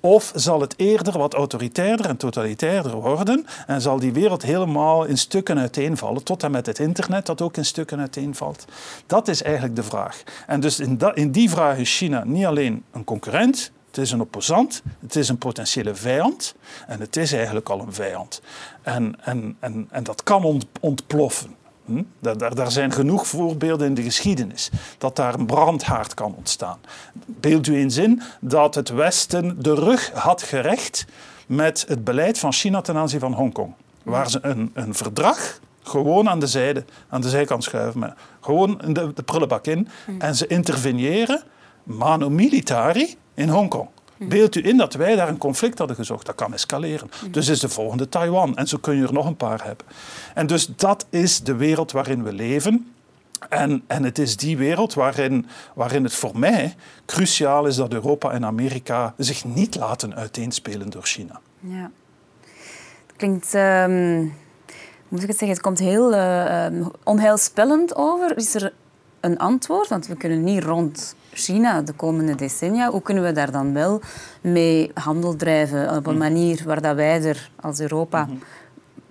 Of 0.00 0.32
zal 0.34 0.60
het 0.60 0.74
eerder 0.76 1.18
wat 1.18 1.34
autoritairder 1.34 2.06
en 2.06 2.16
totalitairder 2.16 2.94
worden 2.94 3.46
en 3.66 3.80
zal 3.80 3.98
die 3.98 4.12
wereld 4.12 4.42
helemaal 4.42 5.04
in 5.04 5.18
stukken 5.18 5.58
uiteenvallen, 5.58 6.22
tot 6.22 6.42
en 6.42 6.50
met 6.50 6.66
het 6.66 6.78
internet 6.78 7.26
dat 7.26 7.40
ook 7.40 7.56
in 7.56 7.64
stukken 7.64 7.98
uiteenvalt? 7.98 8.64
Dat 9.06 9.28
is 9.28 9.42
eigenlijk 9.42 9.76
de 9.76 9.82
vraag. 9.82 10.22
En 10.46 10.60
dus 10.60 10.80
in, 10.80 10.98
in 11.14 11.30
die 11.30 11.50
vraag 11.50 11.76
is 11.76 11.96
China 11.96 12.24
niet 12.24 12.44
alleen 12.44 12.84
een 12.90 13.04
concurrent, 13.04 13.70
het 13.86 13.98
is 13.98 14.10
een 14.10 14.20
opposant, 14.20 14.82
het 15.00 15.16
is 15.16 15.28
een 15.28 15.38
potentiële 15.38 15.94
vijand 15.94 16.54
en 16.86 17.00
het 17.00 17.16
is 17.16 17.32
eigenlijk 17.32 17.68
al 17.68 17.80
een 17.80 17.92
vijand. 17.92 18.40
En, 18.82 19.16
en, 19.20 19.56
en 19.90 20.02
dat 20.02 20.22
kan 20.22 20.62
ontploffen. 20.80 21.58
Hm? 21.90 22.02
Daar, 22.18 22.54
daar, 22.54 22.70
zijn 22.70 22.92
genoeg 22.92 23.26
voorbeelden 23.26 23.86
in 23.86 23.94
de 23.94 24.02
geschiedenis 24.02 24.70
dat 24.98 25.16
daar 25.16 25.34
een 25.34 25.46
brandhaard 25.46 26.14
kan 26.14 26.34
ontstaan. 26.34 26.78
Beeld 27.26 27.66
u 27.66 27.76
eens 27.76 27.96
in 27.96 28.22
dat 28.40 28.74
het 28.74 28.88
Westen 28.88 29.62
de 29.62 29.74
rug 29.74 30.10
had 30.14 30.42
gerecht 30.42 31.06
met 31.46 31.84
het 31.88 32.04
beleid 32.04 32.38
van 32.38 32.52
China 32.52 32.80
ten 32.80 32.96
aanzien 32.96 33.20
van 33.20 33.32
Hongkong. 33.32 33.74
Waar 34.02 34.30
ze 34.30 34.38
een, 34.42 34.70
een 34.74 34.94
verdrag 34.94 35.58
gewoon 35.82 36.28
aan 36.28 36.40
de, 36.40 36.46
zijde, 36.46 36.84
aan 37.08 37.20
de 37.20 37.28
zijkant 37.28 37.64
schuiven, 37.64 38.00
maar 38.00 38.16
gewoon 38.40 38.80
de, 38.86 39.12
de 39.14 39.22
prullenbak 39.22 39.66
in. 39.66 39.88
Hm. 40.04 40.12
En 40.18 40.34
ze 40.34 40.46
interveneren 40.46 41.42
mano 41.82 42.30
militari 42.30 43.16
in 43.34 43.48
Hongkong. 43.48 43.88
Beeld 44.28 44.56
u 44.56 44.66
in 44.66 44.76
dat 44.76 44.94
wij 44.94 45.16
daar 45.16 45.28
een 45.28 45.38
conflict 45.38 45.78
hadden 45.78 45.96
gezocht. 45.96 46.26
Dat 46.26 46.34
kan 46.34 46.52
escaleren. 46.52 47.10
Dus 47.30 47.48
is 47.48 47.60
de 47.60 47.68
volgende 47.68 48.08
Taiwan. 48.08 48.56
En 48.56 48.66
zo 48.66 48.78
kun 48.78 48.96
je 48.96 49.02
er 49.02 49.12
nog 49.12 49.26
een 49.26 49.36
paar 49.36 49.64
hebben. 49.64 49.86
En 50.34 50.46
dus 50.46 50.66
dat 50.76 51.06
is 51.10 51.40
de 51.40 51.54
wereld 51.54 51.92
waarin 51.92 52.22
we 52.22 52.32
leven. 52.32 52.92
En, 53.48 53.82
en 53.86 54.04
het 54.04 54.18
is 54.18 54.36
die 54.36 54.56
wereld 54.56 54.94
waarin, 54.94 55.46
waarin 55.74 56.04
het 56.04 56.14
voor 56.14 56.38
mij 56.38 56.74
cruciaal 57.06 57.66
is 57.66 57.76
dat 57.76 57.92
Europa 57.92 58.30
en 58.30 58.44
Amerika 58.44 59.14
zich 59.16 59.44
niet 59.44 59.76
laten 59.76 60.14
uiteenspelen 60.14 60.90
door 60.90 61.04
China. 61.04 61.40
Ja. 61.60 61.90
Het 63.06 63.16
klinkt... 63.16 63.54
Um, 63.54 64.34
moet 65.08 65.22
ik 65.22 65.28
het 65.28 65.38
zeggen? 65.38 65.56
Het 65.56 65.60
komt 65.60 65.78
heel 65.78 66.14
uh, 66.14 66.86
onheilspellend 67.04 67.96
over. 67.96 68.36
Is 68.36 68.54
er 68.54 68.72
een 69.20 69.38
antwoord? 69.38 69.88
Want 69.88 70.06
we 70.06 70.16
kunnen 70.16 70.44
niet 70.44 70.62
rond 70.62 71.14
China 71.32 71.82
de 71.82 71.92
komende 71.92 72.34
decennia. 72.34 72.90
Hoe 72.90 73.02
kunnen 73.02 73.24
we 73.24 73.32
daar 73.32 73.50
dan 73.50 73.74
wel 73.74 74.00
mee 74.40 74.90
handel 74.94 75.36
drijven 75.36 75.96
op 75.96 76.06
een 76.06 76.12
mhm. 76.12 76.22
manier 76.22 76.62
waar 76.66 76.80
dat 76.80 76.96
wij 76.96 77.22
er 77.22 77.50
als 77.60 77.80
Europa 77.80 78.24
mhm 78.24 78.36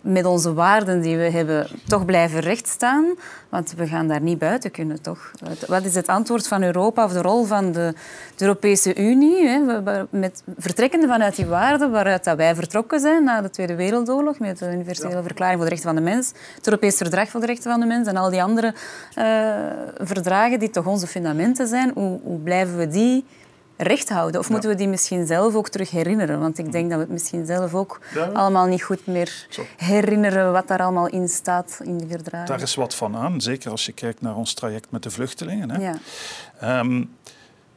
met 0.01 0.25
onze 0.25 0.53
waarden 0.53 1.01
die 1.01 1.17
we 1.17 1.29
hebben 1.29 1.67
toch 1.87 2.05
blijven 2.05 2.39
rechtstaan. 2.39 3.05
Want 3.49 3.73
we 3.77 3.87
gaan 3.87 4.07
daar 4.07 4.21
niet 4.21 4.37
buiten 4.37 4.71
kunnen, 4.71 5.01
toch? 5.01 5.31
Wat 5.67 5.83
is 5.83 5.95
het 5.95 6.07
antwoord 6.07 6.47
van 6.47 6.63
Europa 6.63 7.03
of 7.03 7.11
de 7.11 7.21
rol 7.21 7.43
van 7.43 7.71
de, 7.71 7.93
de 8.35 8.45
Europese 8.45 8.95
Unie? 8.95 9.47
Hè? 9.47 9.81
Met, 10.09 10.43
vertrekkende 10.57 11.07
vanuit 11.07 11.35
die 11.35 11.45
waarden 11.45 11.91
waaruit 11.91 12.23
dat 12.23 12.37
wij 12.37 12.55
vertrokken 12.55 12.99
zijn 12.99 13.23
na 13.23 13.41
de 13.41 13.49
Tweede 13.49 13.75
Wereldoorlog, 13.75 14.39
met 14.39 14.57
de 14.57 14.71
Universele 14.71 15.21
Verklaring 15.21 15.57
voor 15.57 15.69
de 15.69 15.75
Rechten 15.75 15.93
van 15.93 16.03
de 16.03 16.09
Mens, 16.09 16.31
het 16.55 16.67
Europees 16.67 16.97
Verdrag 16.97 17.29
voor 17.29 17.39
de 17.39 17.45
Rechten 17.45 17.71
van 17.71 17.79
de 17.79 17.85
Mens 17.85 18.07
en 18.07 18.17
al 18.17 18.29
die 18.29 18.43
andere 18.43 18.73
uh, 19.17 19.25
verdragen 19.97 20.59
die 20.59 20.69
toch 20.69 20.85
onze 20.85 21.07
fundamenten 21.07 21.67
zijn. 21.67 21.91
Hoe, 21.93 22.19
hoe 22.23 22.39
blijven 22.39 22.77
we 22.77 22.87
die 22.87 23.25
recht 23.81 24.09
houden? 24.09 24.39
Of 24.39 24.49
moeten 24.49 24.69
we 24.69 24.75
die 24.75 24.87
misschien 24.87 25.27
zelf 25.27 25.55
ook 25.55 25.69
terug 25.69 25.89
herinneren? 25.91 26.39
Want 26.39 26.57
ik 26.57 26.71
denk 26.71 26.89
dat 26.89 26.97
we 26.97 27.03
het 27.03 27.13
misschien 27.13 27.45
zelf 27.45 27.73
ook 27.73 27.99
allemaal 28.33 28.65
niet 28.65 28.83
goed 28.83 29.07
meer 29.07 29.47
herinneren 29.77 30.51
wat 30.51 30.67
daar 30.67 30.81
allemaal 30.81 31.07
in 31.07 31.27
staat 31.27 31.79
in 31.83 31.97
die 31.97 32.07
verdragen. 32.07 32.47
Daar 32.47 32.61
is 32.61 32.75
wat 32.75 32.95
van 32.95 33.15
aan, 33.15 33.41
zeker 33.41 33.71
als 33.71 33.85
je 33.85 33.91
kijkt 33.91 34.21
naar 34.21 34.35
ons 34.35 34.53
traject 34.53 34.91
met 34.91 35.03
de 35.03 35.09
vluchtelingen. 35.09 35.71
Hè. 35.71 35.89
Ja. 35.89 36.79
Um, 36.79 37.09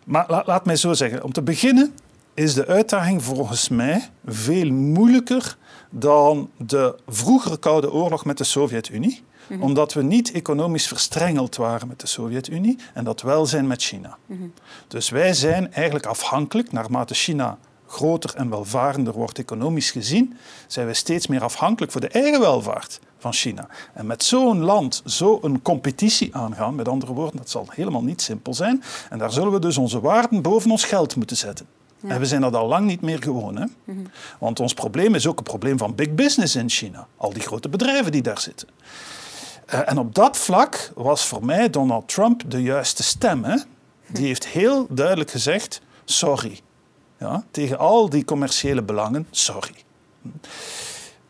maar 0.04 0.42
laat 0.46 0.64
mij 0.64 0.76
zo 0.76 0.92
zeggen, 0.92 1.24
om 1.24 1.32
te 1.32 1.42
beginnen 1.42 1.94
is 2.34 2.54
de 2.54 2.66
uitdaging 2.66 3.22
volgens 3.22 3.68
mij 3.68 4.08
veel 4.26 4.70
moeilijker 4.70 5.56
dan 5.90 6.50
de 6.56 6.98
vroegere 7.08 7.58
Koude 7.58 7.92
Oorlog 7.92 8.24
met 8.24 8.38
de 8.38 8.44
Sovjet-Unie. 8.44 9.22
Mhm. 9.52 9.62
Omdat 9.62 9.92
we 9.92 10.02
niet 10.02 10.32
economisch 10.32 10.86
verstrengeld 10.86 11.56
waren 11.56 11.88
met 11.88 12.00
de 12.00 12.06
Sovjet-Unie 12.06 12.78
en 12.94 13.04
dat 13.04 13.20
wel 13.20 13.46
zijn 13.46 13.66
met 13.66 13.82
China. 13.82 14.16
Mhm. 14.26 14.42
Dus 14.88 15.10
wij 15.10 15.34
zijn 15.34 15.72
eigenlijk 15.72 16.06
afhankelijk, 16.06 16.72
naarmate 16.72 17.14
China 17.14 17.58
groter 17.86 18.34
en 18.34 18.50
welvarender 18.50 19.12
wordt 19.12 19.38
economisch 19.38 19.90
gezien, 19.90 20.36
zijn 20.66 20.86
we 20.86 20.94
steeds 20.94 21.26
meer 21.26 21.42
afhankelijk 21.42 21.92
voor 21.92 22.00
de 22.00 22.08
eigen 22.08 22.40
welvaart 22.40 23.00
van 23.18 23.32
China. 23.32 23.68
En 23.94 24.06
met 24.06 24.24
zo'n 24.24 24.60
land 24.60 25.02
zo'n 25.04 25.62
competitie 25.62 26.36
aangaan, 26.36 26.74
met 26.74 26.88
andere 26.88 27.12
woorden, 27.12 27.36
dat 27.36 27.50
zal 27.50 27.66
helemaal 27.70 28.02
niet 28.02 28.22
simpel 28.22 28.54
zijn. 28.54 28.82
En 29.10 29.18
daar 29.18 29.32
zullen 29.32 29.52
we 29.52 29.58
dus 29.58 29.78
onze 29.78 30.00
waarden 30.00 30.42
boven 30.42 30.70
ons 30.70 30.84
geld 30.84 31.16
moeten 31.16 31.36
zetten. 31.36 31.66
En 32.06 32.18
we 32.18 32.26
zijn 32.26 32.40
dat 32.40 32.54
al 32.54 32.66
lang 32.66 32.86
niet 32.86 33.00
meer 33.00 33.22
gewoon. 33.22 33.56
Hè? 33.56 33.66
Mhm. 33.84 33.98
Want 34.38 34.60
ons 34.60 34.74
probleem 34.74 35.14
is 35.14 35.26
ook 35.26 35.38
een 35.38 35.44
probleem 35.44 35.78
van 35.78 35.94
big 35.94 36.14
business 36.14 36.56
in 36.56 36.70
China. 36.70 37.06
Al 37.16 37.32
die 37.32 37.42
grote 37.42 37.68
bedrijven 37.68 38.12
die 38.12 38.22
daar 38.22 38.40
zitten. 38.40 38.68
Eh, 39.72 39.80
en 39.84 39.98
op 39.98 40.14
dat 40.14 40.36
vlak 40.36 40.90
was 40.94 41.26
voor 41.26 41.44
mij 41.44 41.70
Donald 41.70 42.08
Trump 42.08 42.42
de 42.46 42.62
juiste 42.62 43.02
stem. 43.02 43.44
Hè? 43.44 43.56
Die 44.06 44.26
heeft 44.26 44.46
heel 44.46 44.86
duidelijk 44.90 45.30
gezegd: 45.30 45.80
sorry. 46.04 46.60
Ja, 47.18 47.44
tegen 47.50 47.78
al 47.78 48.08
die 48.08 48.24
commerciële 48.24 48.82
belangen, 48.82 49.26
sorry. 49.30 49.74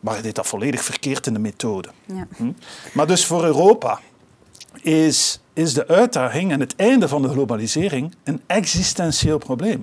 Maar 0.01 0.13
hij 0.13 0.23
deed 0.23 0.35
dat 0.35 0.47
volledig 0.47 0.85
verkeerd 0.85 1.27
in 1.27 1.33
de 1.33 1.39
methode. 1.39 1.89
Ja. 2.07 2.27
Hm? 2.37 2.53
Maar 2.93 3.07
dus 3.07 3.27
voor 3.27 3.45
Europa 3.45 4.01
is, 4.81 5.41
is 5.53 5.75
de 5.75 5.89
uitdaging 5.89 6.53
en 6.53 6.61
het 6.61 6.77
einde 6.77 7.09
van 7.09 7.23
de 7.23 7.29
globalisering 7.29 8.15
een 8.25 8.43
existentieel 8.47 9.39
probleem 9.39 9.83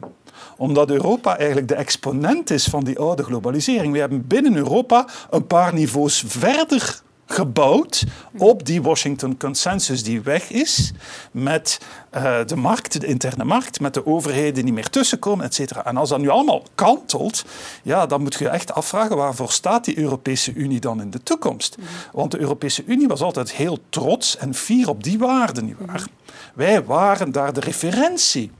omdat 0.57 0.89
Europa 0.89 1.37
eigenlijk 1.37 1.67
de 1.67 1.75
exponent 1.75 2.49
is 2.49 2.65
van 2.65 2.83
die 2.83 2.99
oude 2.99 3.23
globalisering. 3.23 3.93
We 3.93 3.99
hebben 3.99 4.27
binnen 4.27 4.55
Europa 4.55 5.07
een 5.29 5.47
paar 5.47 5.73
niveaus 5.73 6.23
verder 6.27 7.01
gebouwd 7.31 8.03
op 8.37 8.65
die 8.65 8.81
Washington 8.81 9.37
Consensus 9.37 10.03
die 10.03 10.21
weg 10.21 10.51
is, 10.51 10.91
met 11.31 11.79
uh, 12.15 12.45
de 12.45 12.55
markt, 12.55 13.01
de 13.01 13.07
interne 13.07 13.43
markt, 13.43 13.79
met 13.79 13.93
de 13.93 14.05
overheden 14.05 14.63
die 14.63 14.73
meer 14.73 14.89
tussenkomen, 14.89 15.45
et 15.45 15.53
cetera. 15.53 15.85
En 15.85 15.97
als 15.97 16.09
dat 16.09 16.19
nu 16.19 16.29
allemaal 16.29 16.63
kantelt, 16.75 17.45
ja, 17.83 18.05
dan 18.05 18.21
moet 18.21 18.35
je 18.35 18.49
echt 18.49 18.73
afvragen 18.73 19.15
waarvoor 19.15 19.51
staat 19.51 19.85
die 19.85 19.99
Europese 19.99 20.53
Unie 20.53 20.79
dan 20.79 21.01
in 21.01 21.09
de 21.09 21.23
toekomst? 21.23 21.77
Want 22.11 22.31
de 22.31 22.39
Europese 22.39 22.83
Unie 22.85 23.07
was 23.07 23.21
altijd 23.21 23.51
heel 23.51 23.77
trots 23.89 24.37
en 24.37 24.53
fier 24.53 24.89
op 24.89 25.03
die 25.03 25.19
waarden, 25.19 25.65
nietwaar? 25.65 26.07
Wij 26.53 26.83
waren 26.83 27.31
daar 27.31 27.53
de 27.53 27.59
referentie. 27.59 28.51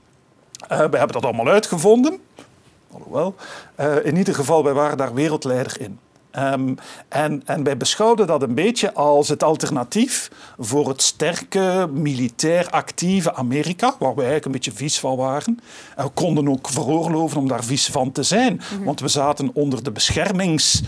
Uh, 0.61 0.67
we 0.67 0.75
hebben 0.75 1.11
dat 1.11 1.25
allemaal 1.25 1.47
uitgevonden. 1.47 2.19
Alhoewel, 2.91 3.35
uh, 3.79 4.05
in 4.05 4.17
ieder 4.17 4.35
geval, 4.35 4.63
wij 4.63 4.73
waren 4.73 4.97
daar 4.97 5.13
wereldleider 5.13 5.81
in. 5.81 5.99
Um, 6.39 6.77
en, 7.09 7.41
en 7.45 7.63
wij 7.63 7.77
beschouwden 7.77 8.27
dat 8.27 8.41
een 8.41 8.53
beetje 8.53 8.93
als 8.93 9.29
het 9.29 9.43
alternatief 9.43 10.31
voor 10.57 10.87
het 10.87 11.01
sterke, 11.01 11.89
militair 11.93 12.69
actieve 12.69 13.33
Amerika, 13.33 13.95
waar 13.99 14.15
we 14.15 14.15
eigenlijk 14.15 14.45
een 14.45 14.51
beetje 14.51 14.71
vies 14.71 14.99
van 14.99 15.15
waren. 15.15 15.59
En 15.95 16.05
we 16.05 16.11
konden 16.11 16.49
ook 16.49 16.69
veroorloven 16.69 17.37
om 17.37 17.47
daar 17.47 17.63
vies 17.63 17.87
van 17.87 18.11
te 18.11 18.23
zijn, 18.23 18.53
mm 18.53 18.59
-hmm. 18.59 18.83
want 18.83 18.99
we 18.99 19.07
zaten 19.07 19.49
onder 19.53 19.83
de 19.83 19.91
beschermings 19.91 20.81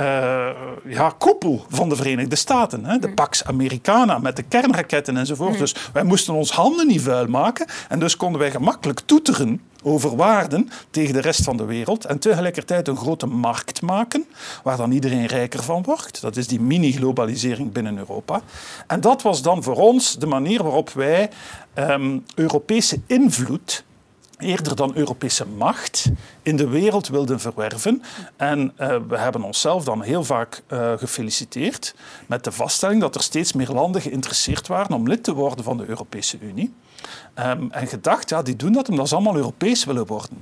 uh, 0.00 0.48
ja, 0.84 1.14
koepel 1.18 1.64
van 1.68 1.88
de 1.88 1.96
Verenigde 1.96 2.36
Staten. 2.36 2.84
Hè? 2.84 2.98
De 2.98 3.14
Pax 3.14 3.44
Americana 3.44 4.18
met 4.18 4.36
de 4.36 4.42
kernraketten 4.42 5.16
enzovoort. 5.16 5.58
Dus 5.58 5.74
wij 5.92 6.02
moesten 6.02 6.34
ons 6.34 6.50
handen 6.50 6.86
niet 6.86 7.02
vuil 7.02 7.26
maken. 7.26 7.66
En 7.88 7.98
dus 7.98 8.16
konden 8.16 8.40
wij 8.40 8.50
gemakkelijk 8.50 9.00
toeteren 9.00 9.60
over 9.82 10.16
waarden 10.16 10.70
tegen 10.90 11.14
de 11.14 11.20
rest 11.20 11.44
van 11.44 11.56
de 11.56 11.64
wereld. 11.64 12.04
En 12.04 12.18
tegelijkertijd 12.18 12.88
een 12.88 12.96
grote 12.96 13.26
markt 13.26 13.82
maken 13.82 14.24
waar 14.62 14.76
dan 14.76 14.92
iedereen 14.92 15.26
rijker 15.26 15.62
van 15.62 15.82
wordt. 15.82 16.20
Dat 16.20 16.36
is 16.36 16.46
die 16.46 16.60
mini-globalisering 16.60 17.72
binnen 17.72 17.98
Europa. 17.98 18.40
En 18.86 19.00
dat 19.00 19.22
was 19.22 19.42
dan 19.42 19.62
voor 19.62 19.76
ons 19.76 20.18
de 20.18 20.26
manier 20.26 20.62
waarop 20.62 20.90
wij 20.90 21.30
um, 21.74 22.24
Europese 22.34 23.00
invloed 23.06 23.84
eerder 24.42 24.76
dan 24.76 24.96
Europese 24.96 25.46
macht 25.46 26.10
in 26.42 26.56
de 26.56 26.68
wereld 26.68 27.08
wilden 27.08 27.40
verwerven. 27.40 28.02
En 28.36 28.72
uh, 28.80 28.96
we 29.08 29.18
hebben 29.18 29.42
onszelf 29.42 29.84
dan 29.84 30.02
heel 30.02 30.24
vaak 30.24 30.62
uh, 30.68 30.92
gefeliciteerd 30.96 31.94
met 32.26 32.44
de 32.44 32.52
vaststelling 32.52 33.00
dat 33.00 33.14
er 33.14 33.22
steeds 33.22 33.52
meer 33.52 33.70
landen 33.70 34.02
geïnteresseerd 34.02 34.66
waren 34.66 34.96
om 34.96 35.08
lid 35.08 35.24
te 35.24 35.34
worden 35.34 35.64
van 35.64 35.76
de 35.76 35.86
Europese 35.86 36.38
Unie. 36.40 36.74
Um, 37.38 37.70
en 37.70 37.86
gedacht, 37.86 38.28
ja, 38.28 38.42
die 38.42 38.56
doen 38.56 38.72
dat 38.72 38.88
omdat 38.88 39.08
ze 39.08 39.14
allemaal 39.14 39.36
Europees 39.36 39.84
willen 39.84 40.06
worden. 40.06 40.38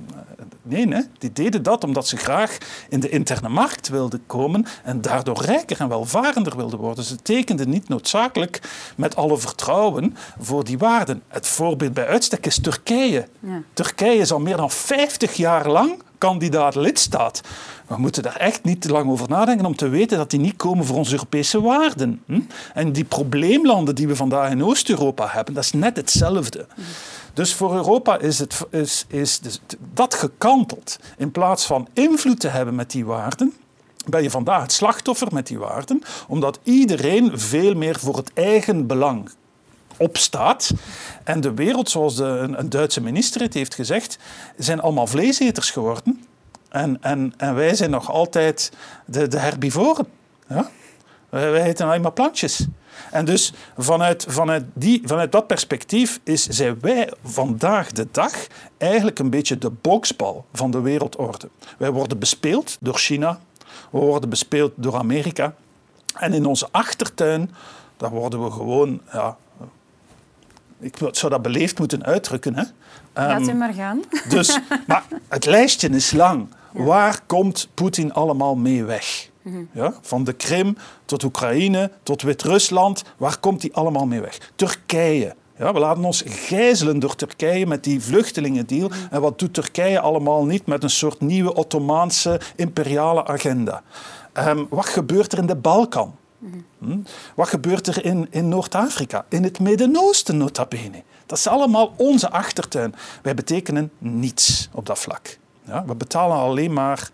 Nee, 0.63 0.85
nee, 0.85 1.03
die 1.17 1.33
deden 1.33 1.63
dat 1.63 1.83
omdat 1.83 2.07
ze 2.07 2.17
graag 2.17 2.57
in 2.89 2.99
de 2.99 3.09
interne 3.09 3.49
markt 3.49 3.89
wilden 3.89 4.23
komen 4.25 4.65
en 4.83 5.01
daardoor 5.01 5.41
rijker 5.41 5.79
en 5.79 5.87
welvarender 5.87 6.55
wilden 6.55 6.79
worden. 6.79 7.03
Ze 7.03 7.15
tekenden 7.15 7.69
niet 7.69 7.87
noodzakelijk 7.87 8.61
met 8.95 9.15
alle 9.15 9.37
vertrouwen 9.37 10.15
voor 10.39 10.63
die 10.63 10.77
waarden. 10.77 11.21
Het 11.27 11.47
voorbeeld 11.47 11.93
bij 11.93 12.07
uitstek 12.07 12.45
is 12.45 12.59
Turkije. 12.61 13.27
Ja. 13.39 13.61
Turkije 13.73 14.19
is 14.19 14.31
al 14.31 14.39
meer 14.39 14.57
dan 14.57 14.71
50 14.71 15.33
jaar 15.33 15.69
lang 15.69 16.03
kandidaat 16.21 16.75
lidstaat. 16.75 17.41
We 17.87 17.97
moeten 17.97 18.23
daar 18.23 18.35
echt 18.35 18.63
niet 18.63 18.81
te 18.81 18.91
lang 18.91 19.09
over 19.09 19.29
nadenken 19.29 19.65
om 19.65 19.75
te 19.75 19.89
weten 19.89 20.17
dat 20.17 20.29
die 20.29 20.39
niet 20.39 20.55
komen 20.55 20.85
voor 20.85 20.97
onze 20.97 21.11
Europese 21.11 21.61
waarden. 21.61 22.21
Hm? 22.25 22.39
En 22.73 22.91
die 22.91 23.03
probleemlanden 23.03 23.95
die 23.95 24.07
we 24.07 24.15
vandaag 24.15 24.51
in 24.51 24.63
Oost-Europa 24.63 25.27
hebben, 25.27 25.53
dat 25.53 25.63
is 25.63 25.73
net 25.73 25.95
hetzelfde. 25.95 26.65
Dus 27.33 27.53
voor 27.53 27.73
Europa 27.73 28.19
is, 28.19 28.39
het, 28.39 28.65
is, 28.69 29.05
is 29.07 29.39
dus 29.39 29.61
dat 29.93 30.13
gekanteld. 30.13 30.99
In 31.17 31.31
plaats 31.31 31.65
van 31.65 31.87
invloed 31.93 32.39
te 32.39 32.47
hebben 32.47 32.75
met 32.75 32.91
die 32.91 33.05
waarden, 33.05 33.53
ben 34.05 34.23
je 34.23 34.29
vandaag 34.29 34.61
het 34.61 34.71
slachtoffer 34.71 35.27
met 35.31 35.47
die 35.47 35.59
waarden, 35.59 36.01
omdat 36.27 36.59
iedereen 36.63 37.39
veel 37.39 37.75
meer 37.75 37.99
voor 37.99 38.17
het 38.17 38.31
eigen 38.33 38.87
belang 38.87 39.29
opstaat. 40.01 40.71
En 41.23 41.41
de 41.41 41.53
wereld, 41.53 41.89
zoals 41.89 42.15
de, 42.15 42.53
een, 42.55 42.69
Duitse 42.69 43.01
minister 43.01 43.41
het 43.41 43.53
heeft 43.53 43.75
gezegd, 43.75 44.17
zijn 44.57 44.81
allemaal 44.81 45.07
vleeseters 45.07 45.71
geworden. 45.71 46.23
En, 46.69 46.97
en, 47.01 47.33
en 47.37 47.55
wij 47.55 47.75
zijn 47.75 47.89
nog 47.89 48.11
altijd 48.11 48.71
de, 49.05 49.27
de 49.27 49.39
herbivoren. 49.39 50.07
Ja? 50.47 50.69
Wij, 51.29 51.51
wij 51.51 51.63
eten 51.63 51.85
alleen 51.85 52.01
maar 52.01 52.11
plantjes. 52.11 52.67
En 53.11 53.25
dus 53.25 53.53
vanuit, 53.77 54.25
vanuit, 54.29 54.63
die, 54.73 55.01
vanuit 55.05 55.31
dat 55.31 55.47
perspectief 55.47 56.19
is, 56.23 56.47
zijn 56.47 56.77
wij 56.81 57.11
vandaag 57.23 57.91
de 57.91 58.07
dag 58.11 58.33
eigenlijk 58.77 59.19
een 59.19 59.29
beetje 59.29 59.57
de 59.57 59.69
boksbal 59.69 60.45
van 60.53 60.71
de 60.71 60.81
wereldorde. 60.81 61.49
Wij 61.77 61.91
worden 61.91 62.19
bespeeld 62.19 62.77
door 62.79 62.97
China, 62.97 63.39
we 63.91 63.99
worden 63.99 64.29
bespeeld 64.29 64.71
door 64.75 64.95
Amerika. 64.95 65.55
En 66.15 66.33
in 66.33 66.45
onze 66.45 66.67
achtertuin, 66.71 67.51
daar 67.97 68.09
worden 68.09 68.43
we 68.43 68.51
gewoon 68.51 69.01
ja, 69.11 69.37
ik 70.81 70.97
zou 71.11 71.31
dat 71.31 71.41
beleefd 71.41 71.79
moeten 71.79 72.05
uitdrukken. 72.05 72.55
Hè. 72.55 72.63
Laat 73.13 73.41
u 73.41 73.47
ehm, 73.47 73.57
maar 73.57 73.73
gaan. 73.73 74.01
Dus, 74.29 74.59
maar 74.87 75.03
het 75.27 75.45
lijstje 75.45 75.89
is 75.89 76.11
lang. 76.11 76.47
Waar 76.71 77.19
komt 77.25 77.67
Poetin 77.73 78.13
allemaal 78.13 78.55
mee 78.55 78.83
weg? 78.83 79.29
Mhm. 79.41 79.63
Ja? 79.71 79.93
Van 80.01 80.23
de 80.23 80.33
Krim 80.33 80.77
tot 81.05 81.23
Oekraïne 81.23 81.91
tot 82.03 82.21
Wit-Rusland. 82.21 83.03
Waar 83.17 83.37
komt 83.39 83.61
hij 83.61 83.71
allemaal 83.73 84.05
mee 84.05 84.21
weg? 84.21 84.51
Turkije. 84.55 85.35
Ja, 85.57 85.73
we 85.73 85.79
laten 85.79 86.03
ons 86.03 86.23
gijzelen 86.25 86.99
door 86.99 87.15
Turkije 87.15 87.67
met 87.67 87.83
die 87.83 88.01
vluchtelingendeal. 88.01 88.87
Mhm. 88.87 88.97
En 89.09 89.21
wat 89.21 89.39
doet 89.39 89.53
Turkije 89.53 89.99
allemaal 89.99 90.45
niet 90.45 90.65
met 90.65 90.83
een 90.83 90.89
soort 90.89 91.21
nieuwe 91.21 91.53
Ottomaanse 91.53 92.39
imperiale 92.55 93.25
agenda? 93.25 93.83
Um, 94.47 94.67
wat 94.69 94.85
gebeurt 94.85 95.31
er 95.31 95.37
in 95.37 95.45
de 95.45 95.55
Balkan? 95.55 96.15
Hm? 96.77 96.99
Wat 97.35 97.47
gebeurt 97.47 97.87
er 97.87 98.05
in, 98.05 98.27
in 98.29 98.49
Noord-Afrika, 98.49 99.25
in 99.29 99.43
het 99.43 99.59
Midden-Oosten 99.59 100.37
nota 100.37 100.65
bene? 100.65 101.03
Dat 101.25 101.37
is 101.37 101.47
allemaal 101.47 101.93
onze 101.97 102.29
achtertuin. 102.31 102.95
Wij 103.21 103.33
betekenen 103.33 103.91
niets 103.97 104.69
op 104.71 104.85
dat 104.85 104.99
vlak. 104.99 105.37
Ja, 105.63 105.85
we 105.85 105.95
betalen 105.95 106.37
alleen 106.37 106.73
maar 106.73 107.09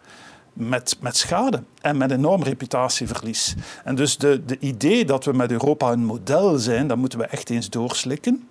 met, 0.54 0.98
met 1.00 1.18
schade 1.18 1.64
en 1.82 1.98
met 1.98 2.12
enorm 2.12 2.44
reputatieverlies. 2.44 3.56
En 3.84 3.96
dus 3.96 4.18
de, 4.18 4.46
de 4.46 4.60
idee 4.60 5.06
dat 5.06 5.26
we 5.26 5.34
met 5.34 5.52
Europa 5.52 5.92
een 5.92 6.06
model 6.06 6.58
zijn, 6.58 6.88
dat 6.88 6.98
moeten 6.98 7.20
we 7.20 7.26
echt 7.26 7.50
eens 7.50 7.70
doorslikken. 7.70 8.48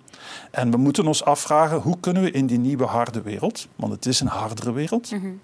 En 0.51 0.71
we 0.71 0.77
moeten 0.77 1.07
ons 1.07 1.23
afvragen, 1.23 1.77
hoe 1.77 1.99
kunnen 1.99 2.23
we 2.23 2.31
in 2.31 2.45
die 2.45 2.59
nieuwe 2.59 2.85
harde 2.85 3.21
wereld, 3.21 3.67
want 3.75 3.93
het 3.93 4.05
is 4.05 4.19
een 4.19 4.27
hardere 4.27 4.71
wereld, 4.71 5.11
mm 5.11 5.39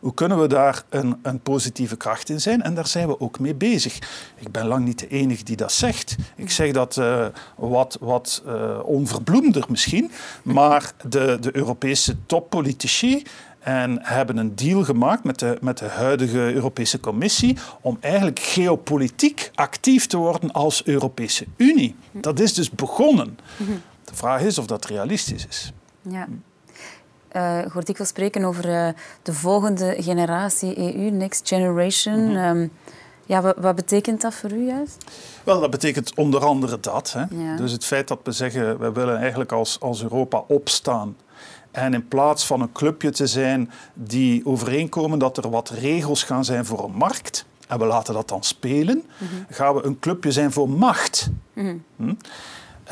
hoe 0.00 0.14
kunnen 0.14 0.40
we 0.40 0.46
daar 0.46 0.82
een, 0.88 1.18
een, 1.22 1.40
positieve 1.40 1.96
kracht 1.96 2.28
in 2.28 2.40
zijn? 2.40 2.62
En 2.62 2.74
daar 2.74 2.86
zijn 2.86 3.08
we 3.08 3.20
ook 3.20 3.38
mee 3.38 3.54
bezig. 3.54 3.98
Ik 4.38 4.50
ben 4.50 4.66
lang 4.66 4.84
niet 4.84 4.98
de 4.98 5.08
enige 5.08 5.44
die 5.44 5.56
dat 5.56 5.72
zegt. 5.72 6.16
Ik 6.36 6.50
zeg 6.50 6.72
dat 6.72 6.96
uh, 6.96 7.26
wat, 7.56 7.96
wat 8.00 8.42
uh, 8.46 8.78
onverbloemder 8.84 9.64
misschien, 9.68 10.10
maar 10.42 10.92
de, 11.08 11.36
de 11.40 11.56
Europese 11.56 12.16
toppolitici 12.26 13.22
en 13.60 13.98
hebben 14.02 14.36
een 14.36 14.54
deal 14.56 14.84
gemaakt 14.84 15.24
met 15.24 15.38
de, 15.38 15.58
met 15.60 15.78
de 15.78 15.88
huidige 15.88 16.52
Europese 16.52 17.00
Commissie 17.00 17.56
om 17.80 17.96
eigenlijk 18.00 18.38
geopolitiek 18.38 19.50
actief 19.54 20.06
te 20.06 20.16
worden 20.16 20.52
als 20.52 20.84
Europese 20.84 21.46
Unie. 21.56 21.94
Dat 22.12 22.40
is 22.40 22.54
dus 22.54 22.70
begonnen. 22.70 23.38
De 24.04 24.14
vraag 24.14 24.42
is 24.42 24.58
of 24.58 24.66
dat 24.66 24.84
realistisch 24.84 25.46
is. 25.46 25.72
Ja. 26.02 26.28
Uh, 27.36 27.58
ik 27.64 27.72
hoor 27.72 27.84
dikwijls 27.84 28.08
spreken 28.08 28.44
over 28.44 28.68
uh, 28.68 28.88
de 29.22 29.32
volgende 29.32 29.94
generatie 29.98 30.78
EU, 30.78 31.10
Next 31.10 31.48
Generation. 31.48 32.24
Mm 32.24 32.36
-hmm. 32.36 32.56
um, 32.56 32.70
ja, 33.26 33.42
wat, 33.42 33.56
wat, 33.58 33.74
betekent 33.74 34.20
dat 34.20 34.34
voor 34.34 34.52
u 34.52 34.66
juist? 34.66 35.04
Wel, 35.44 35.60
dat 35.60 35.70
betekent 35.70 36.14
onder 36.14 36.44
andere 36.44 36.80
dat. 36.80 37.12
Hè. 37.12 37.20
Ja. 37.20 37.56
Dus 37.56 37.72
het 37.72 37.84
feit 37.84 38.08
dat 38.08 38.18
we 38.24 38.32
zeggen, 38.32 38.78
we 38.78 38.92
willen 38.92 39.18
eigenlijk 39.18 39.52
als, 39.52 39.80
als 39.80 40.02
Europa 40.02 40.44
opstaan. 40.46 41.16
En 41.70 41.94
in 41.94 42.08
plaats 42.08 42.46
van 42.46 42.60
een 42.60 42.72
clubje 42.72 43.10
te 43.10 43.26
zijn 43.26 43.70
die 43.94 44.46
overeenkomen 44.46 45.18
dat 45.18 45.36
er 45.36 45.50
wat 45.50 45.68
regels 45.68 46.22
gaan 46.22 46.44
zijn 46.44 46.64
voor 46.64 46.84
een 46.84 46.94
markt, 46.94 47.44
en 47.68 47.78
we 47.78 47.84
laten 47.84 48.14
dat 48.14 48.28
dan 48.28 48.42
spelen, 48.42 48.96
mm 48.96 49.28
-hmm. 49.28 49.46
gaan 49.50 49.74
we 49.74 49.84
een 49.84 49.98
clubje 49.98 50.32
zijn 50.32 50.52
voor 50.52 50.68
macht. 50.68 51.30
Mm 51.52 51.64
-hmm. 51.64 51.84
hm? 51.96 52.14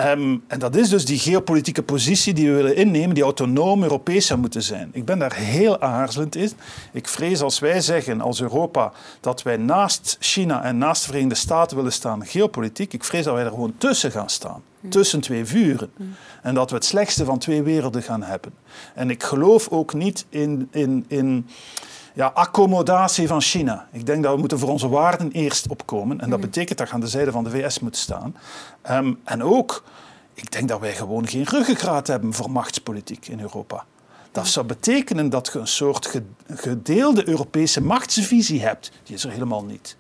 Um, 0.01 0.45
en 0.47 0.59
dat 0.59 0.77
is 0.77 0.89
dus 0.89 1.05
die 1.05 1.19
geopolitieke 1.19 1.83
positie 1.83 2.35
die 2.35 2.49
we 2.49 2.55
willen 2.55 2.77
innemen, 2.77 3.15
die 3.15 3.23
autonoom 3.23 3.83
Europees 3.83 4.27
zou 4.27 4.41
moeten 4.41 4.63
zijn. 4.63 4.91
Ik 4.93 5.05
ben 5.05 5.19
daar 5.19 5.35
heel 5.35 5.81
aarzelend 5.81 6.37
in. 6.37 6.51
Ik 6.93 7.09
vrees 7.09 7.41
als 7.41 7.59
wij 7.59 7.81
zeggen 7.81 8.21
als 8.21 8.41
Europa 8.41 8.93
dat 9.21 9.43
wij 9.43 9.57
naast 9.57 10.17
China 10.21 10.65
en 10.65 10.79
naast 10.79 11.01
de 11.03 11.09
Verenigde 11.09 11.35
Staten 11.35 11.77
willen 11.77 11.93
staan 11.93 12.27
geopolitiek, 12.27 12.93
ik 12.93 13.05
vrees 13.05 13.25
dat 13.25 13.35
wij 13.35 13.45
er 13.45 13.51
gewoon 13.51 13.75
tussen 13.79 14.11
gaan 14.11 14.31
staan. 14.31 14.63
Tussen 14.89 15.21
twee 15.21 15.45
vuren. 15.45 15.91
En 16.43 16.55
dat 16.55 16.71
we 16.71 16.77
het 16.77 16.85
slechtste 16.85 17.25
van 17.25 17.39
twee 17.39 17.63
werelden 17.63 18.03
gaan 18.03 18.23
hebben. 18.23 18.53
En 18.95 19.11
ik 19.11 19.23
geloof 19.23 19.69
ook 19.69 19.95
niet 19.95 20.27
in, 20.29 20.69
in, 20.71 21.05
in 21.09 21.47
ja, 22.19 22.27
accommodatie 22.35 23.27
van 23.29 23.41
China. 23.41 23.89
Ik 23.93 24.07
denk 24.07 24.23
dat 24.23 24.33
we 24.35 24.39
moeten 24.41 24.59
voor 24.59 24.69
onze 24.69 24.89
waarden 24.89 25.31
eerst 25.33 25.69
opkomen. 25.69 26.21
En 26.21 26.31
dat 26.31 26.39
Mhm. 26.39 26.49
betekent 26.49 26.79
dat 26.79 26.89
je 26.89 26.95
aan 26.95 27.01
de 27.01 27.09
zijde 27.09 27.31
van 27.33 27.45
de 27.45 27.51
VS 27.51 27.81
moet 27.81 27.97
staan. 27.97 28.37
Ehm, 28.83 29.13
en 29.25 29.43
ook, 29.43 29.85
ik 30.35 30.51
denk 30.53 30.69
dat 30.69 30.81
wij 30.81 30.95
gewoon 30.95 31.29
geen 31.29 31.45
ruggengraat 31.45 32.07
hebben 32.07 32.33
voor 32.35 32.51
machtspolitiek 32.51 33.29
in 33.29 33.41
Europa. 33.41 33.85
Dat 34.33 34.47
zou 34.49 34.67
betekenen 34.67 35.29
dat 35.31 35.51
je 35.53 35.59
een 35.59 35.67
soort 35.67 36.07
ge- 36.07 36.23
gedeelde 36.55 37.29
Europese 37.29 37.83
machtsvisie 37.83 38.63
hebt. 38.63 38.91
Die 39.03 39.15
is 39.15 39.25
er 39.25 39.31
helemaal 39.31 39.65
niet. 39.65 39.97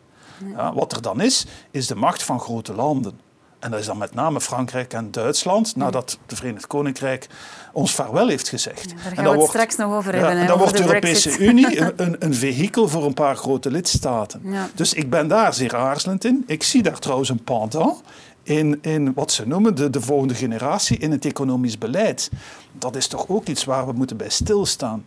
Ja, 0.57 0.73
wat 0.75 0.93
er 0.93 1.03
dan 1.03 1.21
is, 1.21 1.47
is 1.71 1.87
de 1.87 1.95
macht 1.95 2.23
van 2.23 2.41
grote 2.41 2.75
landen. 2.75 3.21
En 3.59 3.71
dat 3.71 3.81
is 3.81 3.87
dan 3.87 3.99
met 3.99 4.15
name 4.15 4.41
Frankrijk 4.41 4.93
en 4.93 5.11
Duitsland, 5.11 5.77
nadat 5.77 6.19
het 6.27 6.39
Verenigd 6.39 6.67
Koninkrijk 6.67 7.27
ons 7.73 7.95
vaarwel 7.95 8.29
heeft 8.29 8.49
gezegd. 8.49 8.89
Daar 8.89 8.99
gaan 8.99 9.05
en 9.11 9.11
we 9.11 9.15
dan 9.17 9.25
het 9.27 9.35
wordt- 9.35 9.51
straks 9.51 9.77
nog 9.77 9.93
over 9.97 10.15
ja, 10.15 10.21
hebben. 10.21 10.39
en 10.41 10.47
dan 10.47 10.59
wordt 10.59 10.77
de 10.77 10.83
Europese 10.83 11.29
Brexit. 11.29 11.49
Unie 11.49 11.81
een, 11.81 11.93
een, 11.97 12.17
een 12.19 12.35
vehikel 12.35 12.89
voor 12.89 13.05
een 13.05 13.15
paar 13.15 13.37
grote 13.37 13.71
lidstaten. 13.71 14.41
Ja. 14.45 14.69
Dus 14.75 14.95
ik 14.95 15.11
ben 15.11 15.29
daar 15.29 15.55
zeer 15.55 15.77
aarzelend 15.77 16.25
in. 16.25 16.43
Ik 16.47 16.63
zie 16.63 16.83
daar 16.83 16.99
trouwens 16.99 17.29
een 17.29 17.43
pendant 17.45 18.01
in, 18.43 18.79
in 18.83 19.13
wat 19.15 19.33
ze 19.33 19.47
noemen 19.49 19.75
de, 19.75 19.91
de 19.91 20.01
volgende 20.01 20.35
generatie 20.35 20.99
in 20.99 21.11
het 21.11 21.25
economisch 21.25 21.79
beleid. 21.79 22.31
Dat 22.73 22.97
is 22.97 23.07
toch 23.07 23.29
ook 23.29 23.47
iets 23.47 23.65
waar 23.65 23.87
we 23.87 23.93
moeten 23.93 24.17
bij 24.17 24.29
stilstaan. 24.31 25.05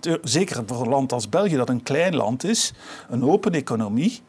Te- 0.00 0.20
Zeker 0.22 0.62
voor 0.66 0.80
een 0.80 0.88
land 0.88 1.12
als 1.12 1.28
België, 1.28 1.56
dat 1.56 1.68
een 1.68 1.82
klein 1.82 2.16
land 2.16 2.44
is, 2.44 2.72
een 3.10 3.24
open 3.24 3.52
economie, 3.52 4.20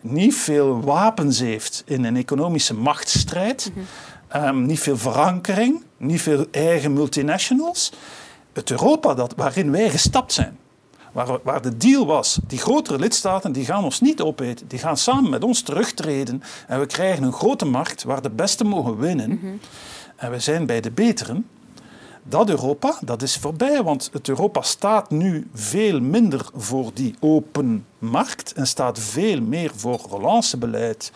niet 0.00 0.34
veel 0.34 0.80
wapens 0.80 1.40
heeft 1.40 1.82
in 1.86 2.04
een 2.04 2.16
economische 2.16 2.74
machtsstrijd, 2.74 3.72
ehm, 4.28 4.66
niet 4.66 4.80
veel 4.80 4.96
verankering, 4.96 5.82
niet 5.96 6.20
veel 6.20 6.46
eigen 6.50 6.92
multinationals. 6.92 7.92
Het 8.52 8.70
Europa 8.70 9.14
dat, 9.14 9.34
waarin 9.36 9.70
wij 9.70 9.90
gestapt 9.90 10.32
zijn, 10.32 10.58
waar, 11.12 11.38
waar 11.42 11.62
de 11.62 11.76
deal 11.76 12.06
was, 12.06 12.38
die 12.46 12.58
grotere 12.58 12.98
lidstaten 12.98 13.52
die 13.52 13.64
gaan 13.64 13.84
ons 13.84 14.00
niet 14.00 14.20
opeten, 14.20 14.68
die 14.68 14.78
gaan 14.78 14.96
samen 14.96 15.30
met 15.30 15.44
ons 15.44 15.62
terugtreden 15.62 16.42
en 16.66 16.80
we 16.80 16.86
krijgen 16.86 17.22
een 17.22 17.32
grote 17.32 17.64
markt 17.64 18.02
waar 18.02 18.22
de 18.22 18.30
beste 18.30 18.64
mogen 18.64 18.98
winnen. 18.98 19.60
En 20.16 20.30
we 20.30 20.38
zijn 20.38 20.66
bij 20.66 20.80
de 20.80 20.90
beteren. 20.90 21.46
Dat 22.22 22.48
Europa, 22.48 22.98
dat 23.00 23.22
is 23.22 23.36
voorbij, 23.36 23.82
want 23.82 24.10
het 24.12 24.28
Europa 24.28 24.62
staat 24.62 25.10
nu 25.10 25.48
veel 25.54 26.00
minder 26.00 26.46
voor 26.54 26.90
die 26.94 27.14
open 27.20 27.86
markt 27.98 28.52
en 28.52 28.66
staat 28.66 28.98
veel 28.98 29.40
meer 29.40 29.70
voor 29.74 30.00
relancebeleid, 30.10 31.12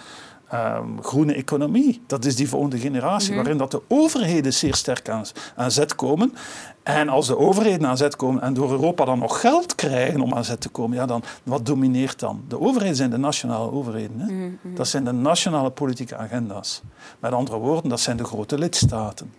ehm, 0.48 0.98
groene 1.00 1.34
economie. 1.34 2.02
Dat 2.06 2.24
is 2.24 2.36
die 2.36 2.48
volgende 2.48 2.78
generatie, 2.78 3.34
waarin 3.34 3.56
dat 3.56 3.70
de 3.70 3.82
overheden 3.88 4.52
zeer 4.52 4.74
sterk 4.74 5.08
aan, 5.08 5.24
aan 5.56 5.70
zet 5.70 5.94
komen. 5.94 6.34
En 6.82 7.08
als 7.08 7.26
de 7.26 7.38
overheden 7.38 7.86
aan 7.86 7.96
zet 7.96 8.16
komen 8.16 8.42
en 8.42 8.54
door 8.54 8.70
Europa 8.70 9.04
dan 9.04 9.18
nog 9.18 9.40
geld 9.40 9.74
krijgen 9.74 10.20
om 10.20 10.34
aan 10.34 10.44
zet 10.44 10.60
te 10.60 10.68
komen, 10.68 10.96
ja, 10.96 11.06
dan, 11.06 11.22
wat 11.42 11.66
domineert 11.66 12.18
dan? 12.18 12.44
De 12.48 12.60
overheden 12.60 12.96
zijn 12.96 13.10
de 13.10 13.16
nationale 13.16 13.70
overheden. 13.70 14.20
Hè? 14.20 14.50
Dat 14.74 14.88
zijn 14.88 15.04
de 15.04 15.12
nationale 15.12 15.70
politieke 15.70 16.16
agenda's. 16.16 16.82
Met 17.18 17.32
andere 17.32 17.58
woorden, 17.58 17.90
dat 17.90 18.00
zijn 18.00 18.16
de 18.16 18.24
grote 18.24 18.58
lidstaten. 18.58 19.32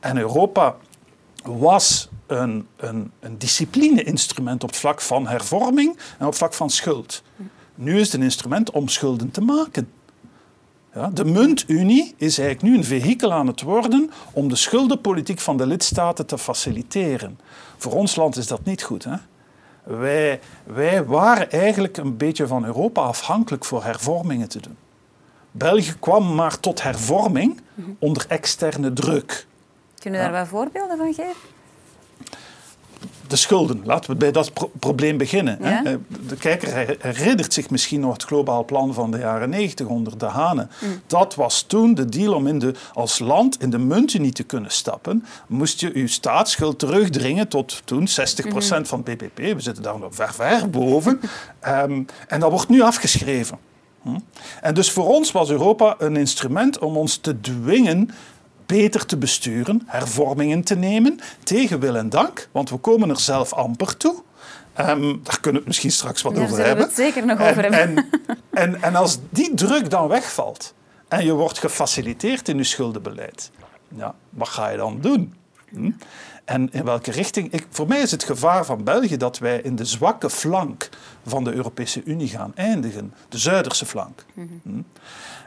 En 0.00 0.18
Europa 0.18 0.76
was 1.46 2.08
een, 2.26 2.66
een, 2.76 3.10
een 3.20 3.38
discipline-instrument 3.38 4.62
op 4.62 4.68
het 4.68 4.78
vlak 4.78 5.00
van 5.00 5.26
hervorming 5.26 5.96
en 5.96 6.24
op 6.24 6.26
het 6.26 6.36
vlak 6.36 6.54
van 6.54 6.70
schuld. 6.70 7.22
Nu 7.74 7.98
is 7.98 8.06
het 8.06 8.14
een 8.14 8.22
instrument 8.22 8.70
om 8.70 8.88
schulden 8.88 9.30
te 9.30 9.40
maken. 9.40 9.88
Ja, 10.94 11.10
de 11.10 11.24
muntunie 11.24 12.14
is 12.16 12.38
eigenlijk 12.38 12.68
nu 12.68 12.78
een 12.78 12.84
vehikel 12.84 13.32
aan 13.32 13.46
het 13.46 13.62
worden 13.62 14.10
om 14.32 14.48
de 14.48 14.56
schuldenpolitiek 14.56 15.40
van 15.40 15.56
de 15.56 15.66
lidstaten 15.66 16.26
te 16.26 16.38
faciliteren. 16.38 17.38
Voor 17.76 17.92
ons 17.92 18.16
land 18.16 18.36
is 18.36 18.46
dat 18.46 18.64
niet 18.64 18.82
goed. 18.82 19.04
Hè? 19.04 19.16
Wij, 19.84 20.40
wij 20.64 21.04
waren 21.04 21.50
eigenlijk 21.50 21.96
een 21.96 22.16
beetje 22.16 22.46
van 22.46 22.64
Europa 22.64 23.02
afhankelijk 23.02 23.64
voor 23.64 23.84
hervormingen 23.84 24.48
te 24.48 24.60
doen. 24.60 24.76
België 25.50 25.94
kwam 26.00 26.34
maar 26.34 26.60
tot 26.60 26.82
hervorming 26.82 27.60
onder 27.98 28.24
externe 28.28 28.92
druk. 28.92 29.46
Kunnen 29.98 30.20
we 30.20 30.26
daar 30.30 30.38
wat 30.38 30.48
voorbeelden 30.48 30.96
van 30.96 31.14
geven? 31.14 31.34
de 33.26 33.36
schulden. 33.36 33.80
Laten 33.84 34.10
we 34.10 34.16
bij 34.16 34.32
dat 34.32 34.52
pro- 34.52 34.70
probleem 34.78 35.16
beginnen. 35.16 35.58
Ja. 35.60 35.66
Hè. 35.68 35.82
Eh, 35.90 35.96
De 36.28 36.36
kijker 36.36 36.72
her- 36.74 36.96
herinnert 36.98 37.52
zich 37.52 37.70
misschien 37.70 38.00
nog 38.00 38.12
het 38.12 38.22
globaal 38.22 38.64
plan 38.64 38.94
van 38.94 39.10
de 39.10 39.18
jaren 39.18 39.50
90 39.50 39.86
onder 39.86 40.18
de 40.18 40.24
Hanen. 40.26 40.70
Dat 41.06 41.34
was 41.34 41.62
toen 41.62 41.94
de 41.94 42.04
deal 42.04 42.34
om 42.34 42.46
in 42.46 42.58
de, 42.58 42.74
als 42.92 43.18
land 43.18 43.62
in 43.62 43.70
de 43.70 43.78
muntunie 43.78 44.32
te 44.32 44.42
kunnen 44.42 44.70
stappen. 44.70 45.24
Moest 45.46 45.80
je 45.80 45.90
je 45.98 46.06
staatsschuld 46.06 46.78
terugdringen 46.78 47.48
tot 47.48 47.82
toen 47.84 48.08
60% 48.08 48.86
van 48.88 49.02
het 49.04 49.18
BBP. 49.18 49.36
We 49.54 49.60
zitten 49.60 49.82
daar 49.82 49.98
nog 49.98 50.14
ver, 50.14 50.34
ver 50.34 50.70
boven. 50.70 51.20
Ehm, 51.60 52.02
en 52.28 52.40
dat 52.40 52.50
wordt 52.50 52.68
nu 52.68 52.80
afgeschreven. 52.82 53.58
Hm? 54.02 54.18
En 54.60 54.74
dus 54.74 54.90
voor 54.90 55.06
ons 55.08 55.32
was 55.32 55.50
Europa 55.50 55.94
een 55.98 56.16
instrument 56.16 56.78
om 56.78 56.96
ons 56.96 57.16
te 57.16 57.40
dwingen 57.40 58.10
beter 58.66 59.06
te 59.06 59.16
besturen, 59.16 59.82
hervormingen 59.86 60.62
te 60.62 60.74
nemen, 60.76 61.20
tegen 61.42 61.80
wil 61.80 61.96
en 61.96 62.08
dank, 62.08 62.48
want 62.52 62.70
we 62.70 62.76
komen 62.76 63.10
er 63.10 63.20
zelf 63.20 63.52
amper 63.52 63.96
toe. 63.96 64.14
Ehm, 64.74 65.00
daar 65.22 65.40
kunnen 65.40 65.52
we 65.52 65.56
het 65.58 65.66
misschien 65.66 65.92
straks 65.92 66.22
wat 66.22 66.32
Ja, 66.32 66.38
daar 66.38 66.46
over 66.48 66.56
zullen 66.64 66.76
we 66.76 66.80
hebben. 66.82 66.96
het 66.96 67.14
zeker 67.14 67.26
nog 67.26 67.38
En- 67.38 67.50
over 67.50 67.62
hebben. 67.62 67.96
En, 67.96 68.08
en, 68.50 68.82
en 68.82 68.94
als 68.94 69.18
die 69.30 69.54
druk 69.54 69.90
dan 69.90 70.08
wegvalt 70.08 70.74
en 71.08 71.24
je 71.24 71.32
wordt 71.32 71.58
gefaciliteerd 71.58 72.48
in 72.48 72.56
je 72.56 72.64
schuldenbeleid, 72.64 73.50
ja, 73.96 74.14
wat 74.30 74.48
ga 74.48 74.68
je 74.68 74.76
dan 74.76 74.98
doen? 75.00 75.34
Hm? 75.70 75.90
En 76.44 76.72
in 76.72 76.84
welke 76.84 77.10
richting? 77.10 77.52
Ik, 77.52 77.66
voor 77.70 77.86
mij 77.86 78.00
is 78.00 78.10
het 78.10 78.24
gevaar 78.24 78.64
van 78.64 78.84
België 78.84 79.16
dat 79.16 79.38
wij 79.38 79.60
in 79.60 79.76
de 79.76 79.84
zwakke 79.84 80.30
flank 80.30 80.88
van 81.26 81.44
de 81.44 81.52
Europese 81.52 82.02
Unie 82.04 82.28
gaan 82.28 82.52
eindigen, 82.54 83.14
de 83.28 83.38
Zuiderse 83.38 83.86
flank. 83.86 84.24
Hm? 84.34 84.80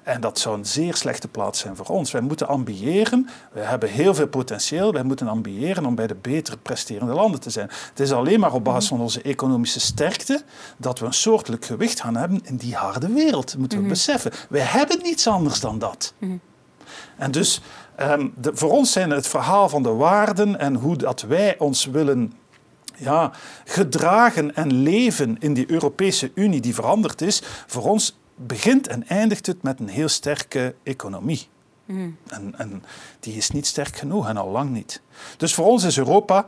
En 0.03 0.21
dat 0.21 0.39
zou 0.39 0.58
een 0.58 0.65
zeer 0.65 0.95
slechte 0.95 1.27
plaats 1.27 1.60
zijn 1.60 1.75
voor 1.75 1.86
ons. 1.86 2.12
Wij 2.12 2.21
moeten 2.21 2.47
ambiëren, 2.47 3.29
we 3.51 3.60
hebben 3.60 3.89
heel 3.89 4.15
veel 4.15 4.27
potentieel, 4.27 4.93
wij 4.93 5.03
moeten 5.03 5.27
ambiëren 5.27 5.86
om 5.86 5.95
bij 5.95 6.08
de 6.08 6.15
beter 6.15 6.58
presterende 6.58 7.13
landen 7.13 7.39
te 7.39 7.49
zijn. 7.49 7.69
Het 7.89 7.99
is 7.99 8.12
alleen 8.12 8.39
maar 8.39 8.53
op 8.53 8.63
basis 8.63 8.89
van 8.89 9.01
onze 9.01 9.21
economische 9.21 9.79
sterkte 9.79 10.43
dat 10.77 10.99
we 10.99 11.05
een 11.05 11.13
soortelijk 11.13 11.65
gewicht 11.65 12.01
gaan 12.01 12.15
hebben 12.15 12.39
in 12.43 12.55
die 12.55 12.75
harde 12.75 13.13
wereld. 13.13 13.58
Moeten 13.58 13.82
we 13.82 13.88
beseffen. 13.88 14.32
Wij 14.49 14.62
hebben 14.62 14.99
niets 15.03 15.27
anders 15.27 15.60
dan 15.60 15.79
dat. 15.79 16.13
En 17.19 17.32
dus 17.32 17.62
ehm, 17.95 18.27
de, 18.36 18.51
voor 18.53 18.71
ons 18.71 18.91
zijn 18.91 19.10
het 19.10 19.27
verhaal 19.27 19.69
van 19.69 19.84
de 19.84 19.89
waarden 19.93 20.60
en 20.60 20.75
hoe 20.75 20.95
dat 20.97 21.21
wij 21.21 21.58
ons 21.58 21.86
willen 21.86 22.34
ja, 22.97 23.32
gedragen 23.65 24.55
en 24.55 24.73
leven 24.73 25.38
in 25.39 25.53
die 25.53 25.71
Europese 25.71 26.32
Unie 26.34 26.62
die 26.62 26.73
veranderd 26.75 27.21
is, 27.21 27.41
voor 27.67 27.84
ons 27.84 28.17
begint 28.36 28.88
en 28.88 29.08
eindigt 29.08 29.45
het 29.45 29.62
met 29.63 29.79
een 29.79 29.88
heel 29.88 30.08
sterke 30.08 30.75
economie. 30.84 31.47
En, 32.27 32.53
en 32.58 32.84
die 33.19 33.36
is 33.36 33.49
niet 33.49 33.67
sterk 33.67 33.95
genoeg 33.95 34.27
en 34.27 34.38
al 34.38 34.49
lang 34.49 34.69
niet. 34.69 35.01
Dus 35.38 35.53
voor 35.53 35.65
ons 35.65 35.84
is 35.84 35.97
Europa, 35.97 36.45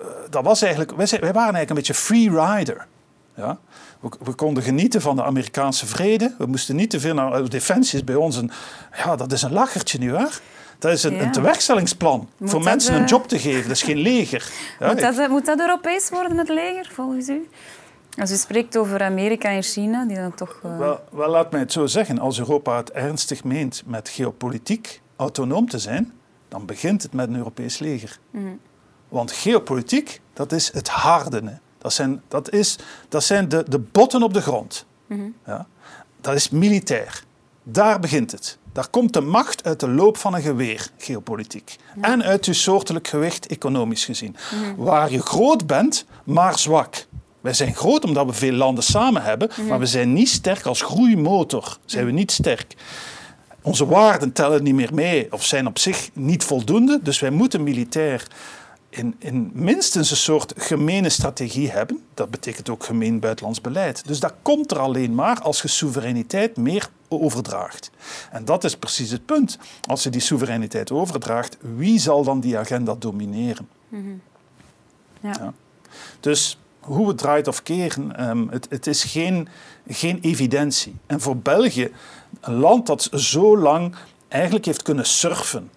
eh, 0.00 0.06
dat 0.30 0.44
was 0.44 0.62
eigenlijk, 0.62 0.96
wij, 0.96 1.06
zijn- 1.06 1.20
wij 1.20 1.32
waren 1.32 1.54
eigenlijk 1.54 1.70
een 1.88 1.94
beetje 1.94 2.30
free 2.34 2.56
rider. 2.56 2.86
Ja? 3.36 3.58
We, 4.04 4.10
we 4.24 4.32
konden 4.34 4.62
genieten 4.62 5.00
van 5.00 5.16
de 5.16 5.24
Amerikaanse 5.24 5.86
vrede. 5.86 6.34
We 6.38 6.46
moesten 6.46 6.76
niet 6.76 6.90
te 6.90 7.00
veel 7.00 7.14
naar 7.14 7.32
eh, 7.32 7.48
defensie 7.48 7.98
is 7.98 8.04
bij 8.04 8.14
ons 8.14 8.36
een, 8.36 8.50
ja, 8.96 9.16
dat 9.16 9.32
is 9.32 9.42
een 9.42 9.52
lachertje 9.52 9.98
nu 9.98 10.12
waar. 10.12 10.40
Dat 10.78 10.92
is 10.92 11.02
een, 11.02 11.14
Ja. 11.14 11.22
een 11.22 11.32
tewerkstellingsplan 11.32 12.28
Moet 12.38 12.50
voor 12.50 12.62
mensen 12.62 12.94
een 12.94 13.02
eh, 13.02 13.08
job 13.08 13.28
te 13.28 13.38
geven. 13.38 13.62
Dat 13.62 13.70
is 13.70 13.82
geen 13.82 13.96
leger. 13.96 14.50
Ja, 14.80 14.86
Moet 14.86 15.00
dat, 15.00 15.18
eh, 15.18 15.28
moet 15.28 15.46
dat 15.46 15.60
Europees 15.60 16.08
worden, 16.08 16.38
het 16.38 16.48
leger, 16.48 16.90
volgens 16.92 17.28
u? 17.28 17.48
Als 18.18 18.30
u 18.30 18.36
spreekt 18.36 18.76
over 18.76 19.02
Amerika 19.02 19.48
en 19.48 19.62
China, 19.62 20.04
die 20.04 20.16
dan 20.16 20.34
toch... 20.34 20.58
Wel, 20.62 21.00
wel, 21.10 21.28
laat 21.28 21.50
mij 21.50 21.60
het 21.60 21.72
zo 21.72 21.86
zeggen. 21.86 22.18
Als 22.18 22.38
Europa 22.38 22.76
het 22.76 22.90
ernstig 22.90 23.44
meent 23.44 23.82
met 23.86 24.08
geopolitiek 24.08 25.00
autonoom 25.16 25.68
te 25.68 25.78
zijn, 25.78 26.12
dan 26.48 26.66
begint 26.66 27.02
het 27.02 27.12
met 27.12 27.28
een 27.28 27.36
Europees 27.36 27.78
leger. 27.78 28.18
Want 29.08 29.32
geopolitiek, 29.32 30.20
dat 30.32 30.52
is 30.52 30.72
het 30.72 30.88
harde. 30.88 31.58
Dat 31.84 31.92
zijn, 31.92 32.22
dat 32.28 32.50
is, 32.50 32.78
dat 33.08 33.24
zijn 33.24 33.48
de, 33.48 33.64
de 33.68 33.78
botten 33.78 34.22
op 34.22 34.34
de 34.34 34.40
grond. 34.40 34.86
Ja? 35.46 35.66
Dat 36.20 36.34
is 36.34 36.50
militair. 36.50 37.24
Daar 37.62 38.00
begint 38.00 38.30
het. 38.30 38.58
Daar 38.72 38.88
komt 38.88 39.12
de 39.12 39.20
macht 39.20 39.64
uit 39.64 39.80
de 39.80 39.88
loop 39.88 40.16
van 40.16 40.34
een 40.34 40.42
geweer, 40.42 40.88
geopolitiek. 40.98 41.76
En 42.00 42.22
uit 42.22 42.46
je 42.46 42.52
soortelijk 42.52 43.08
gewicht, 43.08 43.46
economisch 43.46 44.04
gezien. 44.04 44.36
Waar 44.76 45.10
je 45.10 45.22
groot 45.22 45.66
bent, 45.66 46.06
maar 46.24 46.58
zwak. 46.58 47.06
Wij 47.40 47.52
zijn 47.52 47.74
groot 47.74 48.04
omdat 48.04 48.26
we 48.26 48.32
veel 48.32 48.52
landen 48.52 48.84
samen 48.84 49.22
hebben, 49.22 49.50
maar 49.68 49.78
we 49.78 49.86
zijn 49.86 50.12
niet 50.12 50.28
sterk 50.28 50.66
als 50.66 50.82
groeimotor. 50.82 51.78
Zijn 51.84 52.06
we 52.06 52.12
niet 52.12 52.32
sterk. 52.32 52.74
Onze 53.62 53.86
waarden 53.86 54.32
tellen 54.32 54.62
niet 54.62 54.74
meer 54.74 54.94
mee 54.94 55.32
of 55.32 55.44
zijn 55.44 55.66
op 55.66 55.78
zich 55.78 56.10
niet 56.12 56.44
voldoende. 56.44 57.00
Dus 57.02 57.20
wij 57.20 57.30
moeten 57.30 57.62
militair 57.62 58.26
in, 58.96 59.14
in 59.18 59.50
minstens 59.54 60.10
een 60.10 60.16
soort 60.16 60.52
gemene 60.56 61.08
strategie 61.08 61.70
hebben. 61.70 62.02
Dat 62.14 62.30
betekent 62.30 62.68
ook 62.68 62.84
gemeen 62.84 63.20
buitenlands 63.20 63.60
beleid. 63.60 64.06
Dus 64.06 64.20
dat 64.20 64.34
komt 64.42 64.70
er 64.70 64.78
alleen 64.78 65.14
maar 65.14 65.40
als 65.40 65.62
je 65.62 65.68
soevereiniteit 65.68 66.56
meer 66.56 66.88
overdraagt. 67.08 67.90
En 68.30 68.44
dat 68.44 68.64
is 68.64 68.76
precies 68.76 69.10
het 69.10 69.26
punt. 69.26 69.58
Als 69.88 70.02
je 70.02 70.10
die 70.10 70.20
soevereiniteit 70.20 70.90
overdraagt, 70.90 71.56
wie 71.76 71.98
zal 71.98 72.24
dan 72.24 72.40
die 72.40 72.58
agenda 72.58 72.94
domineren? 72.98 73.68
ja. 75.20 75.32
Ja. 75.38 75.52
Dus 76.20 76.58
hoe 76.80 77.06
we 77.06 77.14
draait 77.14 77.48
of 77.48 77.62
keren, 77.62 78.16
ehm, 78.16 78.48
het, 78.48 78.66
het, 78.70 78.86
is 78.86 79.04
geen, 79.04 79.48
geen 79.88 80.18
evidentie. 80.20 80.96
En 81.06 81.20
voor 81.20 81.36
België, 81.36 81.92
een 82.40 82.54
land 82.54 82.86
dat 82.86 83.08
zo 83.12 83.58
lang 83.58 83.94
eigenlijk 84.28 84.64
heeft 84.64 84.82
kunnen 84.82 85.06
surfen 85.06 85.70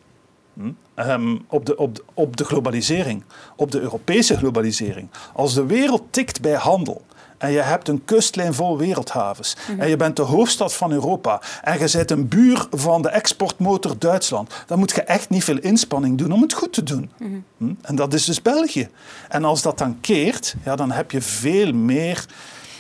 hm, 0.57 0.71
ehm, 0.95 1.37
op, 1.47 1.65
de, 1.65 1.77
op, 1.77 1.95
de, 1.95 2.03
op 2.13 2.37
de 2.37 2.45
globalisering, 2.45 3.23
op 3.55 3.71
de 3.71 3.79
Europese 3.79 4.37
globalisering. 4.37 5.09
Als 5.33 5.53
de 5.53 5.65
wereld 5.65 6.03
tikt 6.09 6.41
bij 6.41 6.55
handel, 6.55 7.01
en 7.37 7.51
je 7.51 7.61
hebt 7.61 7.87
een 7.87 8.05
kustlijn 8.05 8.53
vol 8.53 8.77
wereldhavens. 8.77 9.55
Mhm. 9.69 9.79
En 9.79 9.89
je 9.89 9.95
bent 9.95 10.15
de 10.15 10.21
hoofdstad 10.21 10.73
van 10.73 10.91
Europa. 10.91 11.41
En 11.61 11.79
je 11.79 11.89
bent 11.91 12.11
een 12.11 12.27
buur 12.27 12.67
van 12.71 13.01
de 13.01 13.09
exportmotor 13.09 13.99
Duitsland. 13.99 14.53
Dan 14.65 14.79
moet 14.79 14.91
je 14.91 15.01
echt 15.01 15.29
niet 15.29 15.43
veel 15.43 15.57
inspanning 15.57 16.17
doen 16.17 16.31
om 16.31 16.41
het 16.41 16.53
goed 16.53 16.73
te 16.73 16.83
doen. 16.83 17.11
Mhm. 17.17 17.29
Hm? 17.57 17.73
En 17.81 17.95
dat 17.95 18.13
is 18.13 18.25
dus 18.25 18.41
België. 18.41 18.89
En 19.29 19.43
als 19.43 19.61
dat 19.61 19.77
dan 19.77 19.97
keert, 20.01 20.55
ja, 20.65 20.75
dan 20.75 20.91
heb 20.91 21.11
je 21.11 21.21
veel 21.21 21.73
meer 21.73 22.25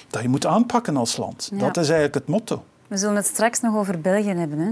dat 0.09 0.21
je 0.21 0.29
moet 0.29 0.45
aanpakken 0.45 0.97
als 0.97 1.17
land. 1.17 1.49
Dat 1.53 1.77
is 1.77 1.89
eigenlijk 1.89 2.13
het 2.13 2.27
motto. 2.27 2.63
We 2.87 2.97
zullen 2.97 3.15
het 3.15 3.25
straks 3.25 3.59
nog 3.59 3.75
over 3.75 4.01
België 4.01 4.33
hebben. 4.33 4.59
Hè? 4.59 4.71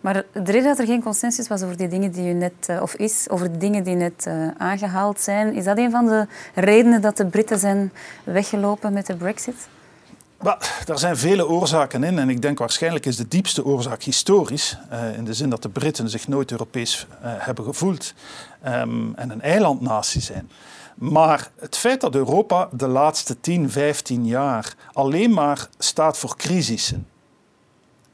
Maar 0.00 0.24
de 0.32 0.52
reden 0.52 0.64
dat 0.64 0.78
er 0.78 0.86
geen 0.86 1.02
consensus 1.02 1.48
was 1.48 1.62
over 1.62 1.76
die 1.76 1.88
dingen 1.88 2.10
die 2.10 2.30
u 2.30 2.32
net, 2.32 2.52
eh, 2.66 2.82
of 2.82 2.94
is, 2.94 3.26
over 3.30 3.52
de 3.52 3.58
dingen 3.58 3.84
die 3.84 3.94
net 3.94 4.24
uh, 4.28 4.48
aangehaald 4.58 5.20
zijn, 5.20 5.54
is 5.54 5.64
dat 5.64 5.78
een 5.78 5.90
van 5.90 6.06
de 6.06 6.26
redenen 6.54 7.00
dat 7.00 7.16
de 7.16 7.26
Britten 7.26 7.58
zijn 7.58 7.92
weggelopen 8.24 8.92
met 8.92 9.06
de 9.06 9.16
Brexit? 9.16 9.54
Well, 10.36 10.56
er 10.86 10.98
zijn 10.98 11.16
vele 11.16 11.48
oorzaken 11.48 12.04
in 12.04 12.18
en 12.18 12.28
ik 12.28 12.42
denk 12.42 12.58
waarschijnlijk 12.58 13.06
is 13.06 13.16
de 13.16 13.28
diepste 13.28 13.64
oorzaak 13.64 14.02
historisch. 14.02 14.78
Uh, 14.92 15.16
in 15.16 15.24
de 15.24 15.34
zin 15.34 15.50
dat 15.50 15.62
de 15.62 15.68
Britten 15.68 16.10
zich 16.10 16.28
nooit 16.28 16.50
Europees 16.50 17.06
hebben 17.20 17.64
gevoeld 17.64 18.14
um, 18.66 19.14
en 19.14 19.30
een 19.30 19.40
eilandnatie 19.40 20.20
zijn. 20.20 20.50
Maar 20.94 21.50
het 21.56 21.76
feit 21.76 22.00
dat 22.00 22.14
Europa 22.14 22.68
de 22.72 22.88
laatste 22.88 23.40
10, 23.40 23.70
15 23.70 24.26
jaar 24.26 24.74
alleen 24.92 25.30
maar 25.30 25.68
staat 25.78 26.18
voor 26.18 26.36
crisissen 26.36 27.06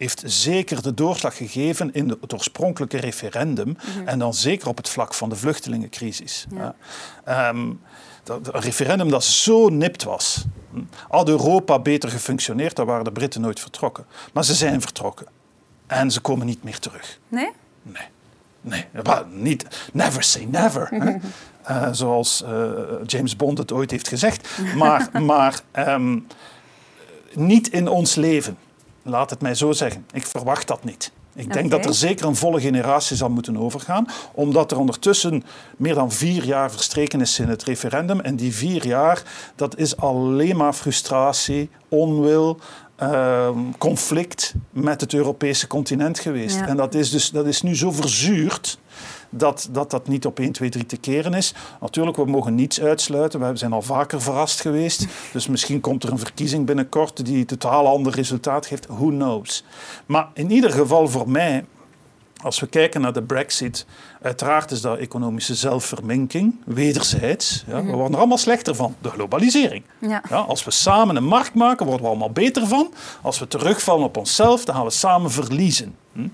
heeft 0.02 0.22
zeker 0.24 0.82
de 0.82 0.94
doorslag 0.94 1.36
gegeven 1.36 1.92
in 1.92 2.08
het 2.08 2.32
oorspronkelijke 2.34 2.96
referendum. 2.96 3.76
Mhm. 3.96 4.08
En 4.08 4.18
dan 4.18 4.34
zeker 4.34 4.68
op 4.68 4.76
het 4.76 4.88
vlak 4.88 5.14
van 5.14 5.28
de 5.28 5.36
vluchtelingencrisis. 5.36 6.46
Ja. 7.24 7.48
Um, 7.48 7.80
dat, 8.22 8.54
een 8.54 8.60
referendum 8.60 9.10
dat 9.10 9.24
zo 9.24 9.68
nipt 9.68 10.02
was. 10.02 10.44
Had 11.08 11.28
Europa 11.28 11.78
beter 11.78 12.10
gefunctioneerd, 12.10 12.76
dan 12.76 12.86
waren 12.86 13.04
de 13.04 13.12
Britten 13.12 13.40
nooit 13.40 13.60
vertrokken. 13.60 14.04
Maar 14.32 14.44
ze 14.44 14.54
zijn 14.54 14.80
vertrokken. 14.80 15.26
En 15.86 16.10
ze 16.10 16.20
komen 16.20 16.46
niet 16.46 16.62
meer 16.62 16.78
terug. 16.78 17.18
Nee? 17.28 17.50
Nee. 17.82 18.06
Nee, 18.60 18.86
niet, 19.30 19.66
never 19.92 20.22
say 20.22 20.44
never. 20.44 20.92
uh, 21.70 21.88
zoals 22.00 22.44
uh, 22.46 22.70
James 23.06 23.36
Bond 23.36 23.58
het 23.58 23.72
ooit 23.72 23.90
heeft 23.90 24.08
gezegd. 24.08 24.48
Maar, 24.76 25.08
maar 25.22 25.60
um, 25.78 26.26
niet 27.34 27.68
in 27.68 27.88
ons 27.88 28.14
leven. 28.14 28.56
Laat 29.02 29.30
het 29.30 29.40
mij 29.40 29.54
zo 29.54 29.72
zeggen. 29.72 30.06
Ik 30.12 30.26
verwacht 30.26 30.68
dat 30.68 30.84
niet. 30.84 31.12
Ik 31.34 31.52
denk 31.52 31.70
dat 31.70 31.84
er 31.84 31.94
zeker 31.94 32.26
een 32.26 32.36
volle 32.36 32.60
generatie 32.60 33.16
zal 33.16 33.30
moeten 33.30 33.56
overgaan, 33.56 34.06
omdat 34.32 34.70
er 34.70 34.78
ondertussen 34.78 35.44
meer 35.76 35.94
dan 35.94 36.12
vier 36.12 36.44
jaar 36.44 36.70
verstreken 36.70 37.20
is 37.20 37.38
in 37.38 37.48
het 37.48 37.62
referendum. 37.62 38.20
En 38.20 38.36
die 38.36 38.54
vier 38.54 38.86
jaar, 38.86 39.22
dat 39.56 39.78
is 39.78 39.96
alleen 39.96 40.56
maar 40.56 40.72
frustratie, 40.72 41.70
onwil, 41.88 42.58
uh, 43.02 43.48
conflict 43.78 44.54
met 44.70 45.00
het 45.00 45.14
Europese 45.14 45.66
continent 45.66 46.18
geweest. 46.18 46.60
En 46.60 46.76
dat 46.76 46.94
is, 46.94 47.10
dus, 47.10 47.30
dat 47.30 47.46
is 47.46 47.62
nu 47.62 47.76
zo 47.76 47.90
verzuurd 47.90 48.78
dat, 49.34 49.68
dat 49.70 49.90
dat 49.90 50.08
niet 50.08 50.26
op 50.26 50.38
1, 50.38 50.52
2, 50.52 50.68
3 50.68 50.86
te 50.86 50.96
keren 50.96 51.34
is. 51.34 51.54
Natuurlijk, 51.80 52.16
we 52.16 52.24
mogen 52.24 52.54
niets 52.54 52.80
uitsluiten. 52.80 53.50
We 53.50 53.56
zijn 53.56 53.72
al 53.72 53.82
vaker 53.82 54.22
verrast 54.22 54.60
geweest. 54.60 55.06
Dus 55.32 55.46
misschien 55.46 55.80
komt 55.80 56.02
er 56.02 56.10
een 56.10 56.18
verkiezing 56.18 56.66
binnenkort 56.66 57.24
die 57.26 57.38
een 57.38 57.46
totaal 57.46 57.88
ander 57.88 58.14
resultaat 58.14 58.66
geeft. 58.66 58.86
Who 58.86 59.08
knows? 59.08 59.64
Maar 60.06 60.28
in 60.34 60.50
ieder 60.50 60.70
geval 60.70 61.08
voor 61.08 61.28
mij, 61.28 61.64
als 62.42 62.60
we 62.60 62.66
kijken 62.66 63.00
naar 63.00 63.12
de 63.12 63.22
brexit, 63.22 63.86
uiteraard 64.22 64.70
is 64.70 64.80
dat 64.80 64.98
economische 64.98 65.54
zelfverminking, 65.54 66.54
wederzijds. 66.64 67.64
Ja, 67.66 67.76
we 67.76 67.82
mhm. 67.82 67.92
worden 67.92 68.12
er 68.12 68.18
allemaal 68.18 68.38
slechter 68.38 68.74
van. 68.74 68.94
De 69.00 69.10
globalisering. 69.10 69.84
Ja. 69.98 70.22
Ja, 70.28 70.36
als 70.36 70.64
we 70.64 70.70
samen 70.70 71.16
een 71.16 71.24
markt 71.24 71.54
maken, 71.54 71.86
worden 71.86 72.04
we 72.04 72.10
allemaal 72.10 72.30
beter 72.30 72.66
van. 72.66 72.92
Als 73.22 73.38
we 73.38 73.48
terugvallen 73.48 74.04
op 74.04 74.16
onszelf, 74.16 74.64
dan 74.64 74.74
gaan 74.74 74.84
we 74.84 74.90
samen 74.90 75.30
verliezen. 75.30 75.94
Hm? 76.12 76.28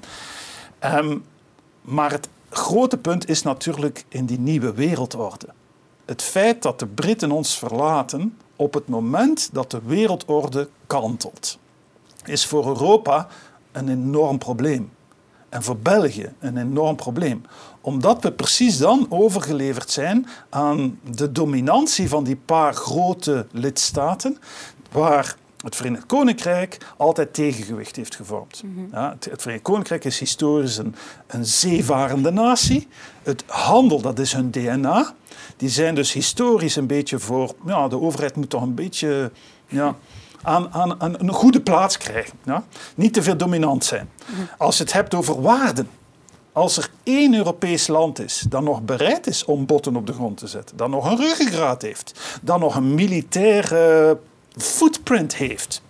Um, 0.84 1.24
maar 1.80 2.10
het 2.10 2.28
grote 2.50 2.98
punt 2.98 3.28
is 3.28 3.42
natuurlijk 3.42 4.04
in 4.08 4.26
die 4.26 4.38
nieuwe 4.38 4.72
wereldorde. 4.72 5.46
Het 6.04 6.22
feit 6.22 6.62
dat 6.62 6.78
de 6.78 6.86
Britten 6.86 7.30
ons 7.30 7.58
verlaten 7.58 8.38
op 8.56 8.74
het 8.74 8.88
moment 8.88 9.48
dat 9.52 9.70
de 9.70 9.80
wereldorde 9.84 10.68
kantelt, 10.86 11.58
is 12.24 12.46
voor 12.46 12.66
Europa 12.66 13.28
een 13.72 13.88
enorm 13.88 14.38
probleem. 14.38 14.90
En 15.48 15.62
voor 15.62 15.76
België 15.76 16.32
een 16.38 16.56
enorm 16.56 16.96
probleem. 16.96 17.42
Omdat 17.80 18.22
we 18.22 18.32
precies 18.32 18.78
dan 18.78 19.06
overgeleverd 19.08 19.90
zijn 19.90 20.26
aan 20.48 21.00
de 21.10 21.32
dominantie 21.32 22.08
van 22.08 22.24
die 22.24 22.36
paar 22.36 22.74
grote 22.74 23.46
lidstaten, 23.52 24.38
waar 24.90 25.36
het 25.64 25.76
Verenigd 25.76 26.06
Koninkrijk 26.06 26.78
altijd 26.96 27.34
tegengewicht 27.34 27.96
heeft 27.96 28.16
gevormd. 28.16 28.62
Mhm. 28.64 28.94
ja, 28.96 29.16
het, 29.20 29.42
Verenigd 29.42 29.64
Koninkrijk 29.64 30.04
is 30.04 30.18
historisch 30.18 30.76
een, 30.76 30.94
een 31.26 31.46
zeevarende 31.46 32.30
natie. 32.30 32.88
Het 33.22 33.44
handel, 33.46 34.00
dat 34.00 34.18
is 34.18 34.32
hun 34.32 34.50
DNA. 34.50 35.14
Die 35.56 35.68
zijn 35.68 35.94
dus 35.94 36.12
historisch 36.12 36.76
een 36.76 36.86
beetje 36.86 37.18
voor... 37.18 37.54
Ja, 37.66 37.88
de 37.88 38.00
overheid 38.00 38.36
moet 38.36 38.50
toch 38.50 38.62
een 38.62 38.74
beetje... 38.74 39.30
Ja, 39.66 39.96
aan, 40.42 40.72
aan, 40.72 41.00
aan 41.00 41.14
een 41.18 41.32
goede 41.32 41.60
plaats 41.60 41.96
krijgen. 41.96 42.38
Ja? 42.44 42.64
Niet 42.94 43.12
te 43.12 43.22
veel 43.22 43.36
dominant 43.36 43.84
zijn. 43.84 44.08
Mhm. 44.26 44.40
Als 44.58 44.76
je 44.76 44.82
het 44.82 44.92
hebt 44.92 45.14
over 45.14 45.40
waarden, 45.40 45.88
als 46.52 46.76
er 46.76 46.90
één 47.02 47.34
Europees 47.34 47.86
land 47.86 48.18
is 48.18 48.44
dat 48.48 48.62
nog 48.62 48.82
bereid 48.82 49.26
is 49.26 49.44
om 49.44 49.66
botten 49.66 49.96
op 49.96 50.06
de 50.06 50.12
grond 50.12 50.36
te 50.38 50.46
zetten, 50.46 50.76
dat 50.76 50.88
nog 50.88 51.10
een 51.10 51.16
ruggengraat 51.16 51.82
heeft, 51.82 52.38
dat 52.42 52.58
nog 52.58 52.74
een 52.74 52.94
militaire 52.94 54.18
footprint 54.62 55.36
heeft 55.36 55.82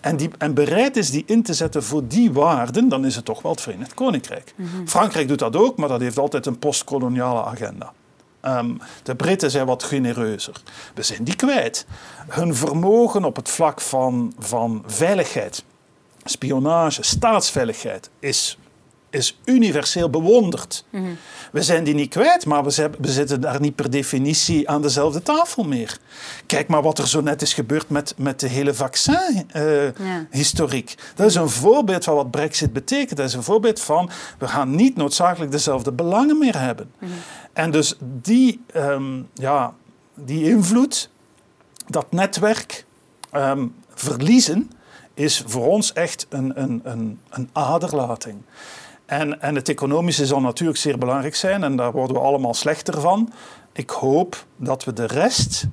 en, 0.00 0.16
die, 0.16 0.30
en 0.38 0.54
bereid 0.54 0.96
is 0.96 1.10
die 1.10 1.22
in 1.26 1.42
te 1.42 1.54
zetten 1.54 1.82
voor 1.82 2.06
die 2.06 2.32
waarden, 2.32 2.88
dan 2.88 3.04
is 3.04 3.16
het 3.16 3.24
toch 3.24 3.42
wel 3.42 3.52
het 3.52 3.60
Verenigd 3.60 3.94
Koninkrijk. 3.94 4.52
Mhm. 4.56 4.86
Frankrijk 4.86 5.28
doet 5.28 5.38
dat 5.38 5.56
ook, 5.56 5.76
maar 5.76 5.88
dat 5.88 6.00
heeft 6.00 6.18
altijd 6.18 6.46
een 6.46 6.58
postkoloniale 6.58 7.44
agenda. 7.44 7.92
Ehm, 8.40 8.70
de 9.02 9.14
Britten 9.14 9.50
zijn 9.50 9.66
wat 9.66 9.82
genereuzer. 9.82 10.54
We 10.94 11.02
zijn 11.02 11.24
die 11.24 11.36
kwijt. 11.36 11.86
Hun 12.28 12.54
vermogen 12.54 13.24
op 13.24 13.36
het 13.36 13.48
vlak 13.48 13.80
van, 13.80 14.34
van 14.38 14.82
veiligheid, 14.86 15.64
spionage, 16.24 17.02
staatsveiligheid 17.02 18.10
is 18.18 18.58
is 19.16 19.38
universeel 19.44 20.10
bewonderd. 20.10 20.84
We 21.52 21.62
zijn 21.62 21.84
die 21.84 21.94
niet 21.94 22.10
kwijt, 22.10 22.46
maar 22.46 22.64
we, 22.64 22.90
we, 22.98 23.12
zitten 23.12 23.40
daar 23.40 23.60
niet 23.60 23.74
per 23.74 23.90
definitie 23.90 24.68
aan 24.68 24.82
dezelfde 24.82 25.22
tafel 25.22 25.64
meer. 25.64 25.98
Kijk 26.46 26.68
maar 26.68 26.82
wat 26.82 26.98
er 26.98 27.08
zo 27.08 27.20
net 27.20 27.42
is 27.42 27.54
gebeurd 27.54 27.88
met, 27.88 28.14
met 28.16 28.40
de 28.40 28.48
hele 28.48 28.74
vaccin-historiek. 28.74 30.94
dat 31.14 31.26
is 31.26 31.34
een 31.34 31.48
voorbeeld 31.48 32.04
van 32.04 32.14
wat 32.14 32.30
Brexit 32.30 32.72
betekent. 32.72 33.16
Dat 33.16 33.28
is 33.28 33.34
een 33.34 33.42
voorbeeld 33.42 33.80
van 33.80 34.10
we 34.38 34.48
gaan 34.48 34.74
niet 34.74 34.96
noodzakelijk 34.96 35.50
dezelfde 35.50 35.92
belangen 35.92 36.38
meer 36.38 36.60
hebben. 36.60 36.92
En 37.52 37.70
dus 37.70 37.96
die, 38.00 38.64
um, 38.76 39.28
ja, 39.34 39.74
die 40.14 40.50
invloed, 40.50 41.10
dat 41.86 42.12
netwerk 42.12 42.84
um, 43.32 43.74
verliezen, 43.94 44.70
is 45.14 45.42
voor 45.46 45.66
ons 45.66 45.92
echt 45.92 46.26
een, 46.28 46.62
een, 46.62 46.80
een, 46.84 47.20
een 47.30 47.48
aderlating. 47.52 48.38
En, 49.06 49.40
en 49.40 49.54
het 49.54 49.68
economische 49.68 50.26
zal 50.26 50.40
natuurlijk 50.40 50.78
zeer 50.78 50.98
belangrijk 50.98 51.34
zijn 51.34 51.64
en 51.64 51.76
daar 51.76 51.92
worden 51.92 52.16
we 52.16 52.22
allemaal 52.22 52.54
slechter 52.54 53.00
van. 53.00 53.32
Ik 53.72 53.90
hoop 53.90 54.44
dat 54.56 54.84
we 54.84 54.92
de 54.92 55.06
rest 55.06 55.66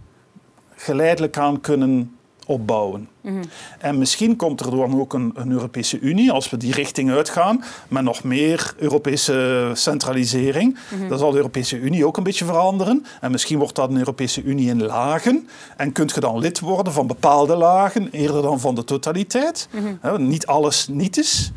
geleidelijk 0.76 1.38
aan 1.38 1.62
kunnen 1.62 2.18
opbouwen. 2.46 3.10
Mhm. 3.22 3.44
En 3.80 3.98
misschien 3.98 4.36
komt 4.36 4.60
er 4.60 4.72
dan 4.72 5.00
ook 5.00 5.14
een, 5.14 5.32
een, 5.36 5.52
Europese 5.52 6.00
Unie, 6.00 6.32
als 6.32 6.50
we 6.50 6.58
die 6.58 6.74
richting 6.74 7.12
uitgaan, 7.12 7.64
met 7.88 8.04
nog 8.04 8.24
meer 8.24 8.74
Europese 8.78 9.72
centralisering. 9.74 10.78
Mhm. 10.90 11.08
Dan 11.08 11.18
zal 11.18 11.32
de 11.32 11.38
Europese 11.38 11.80
Unie 11.80 12.06
ook 12.06 12.18
een 12.18 12.24
beetje 12.24 12.46
veranderen. 12.46 13.06
En 13.22 13.32
misschien 13.32 13.58
wordt 13.58 13.76
dat 13.76 13.90
een 13.90 13.98
Europese 13.98 14.44
Unie 14.44 14.70
in 14.70 14.84
lagen. 14.84 15.48
En 15.78 15.92
kunt 15.92 16.14
je 16.14 16.20
dan 16.20 16.40
lid 16.40 16.60
worden 16.60 16.94
van 16.94 17.08
bepaalde 17.08 17.56
lagen, 17.56 18.10
eerder 18.12 18.42
dan 18.42 18.60
van 18.60 18.76
de 18.76 18.84
totaliteit. 18.84 19.68
Mhm. 19.72 20.28
niet 20.28 20.46
alles 20.46 20.88
niet 20.88 21.18
is. 21.18 21.52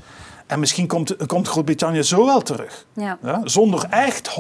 En 0.46 0.60
misschien 0.60 0.86
komt, 0.86 1.26
komt 1.26 1.48
Groot-Brittannië 1.48 2.02
zo 2.02 2.24
wel 2.24 2.42
terug. 2.42 2.86
Ja. 2.92 3.18
Ja, 3.22 3.40
zonder 3.44 3.86
echt 3.90 4.30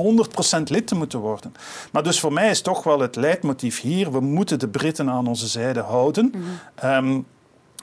100% 0.58 0.62
lid 0.62 0.86
te 0.86 0.94
moeten 0.94 1.18
worden. 1.18 1.54
Maar 1.92 2.02
dus 2.02 2.20
voor 2.20 2.32
mij 2.32 2.50
is 2.50 2.60
toch 2.60 2.82
wel 2.82 3.00
het 3.00 3.16
leidmotief 3.16 3.80
hier: 3.80 4.12
we 4.12 4.20
moeten 4.20 4.58
de 4.58 4.68
Britten 4.68 5.10
aan 5.10 5.26
onze 5.26 5.46
zijde 5.46 5.80
houden. 5.80 6.32
Mhm. 6.34 6.42
Ehm, 6.74 7.20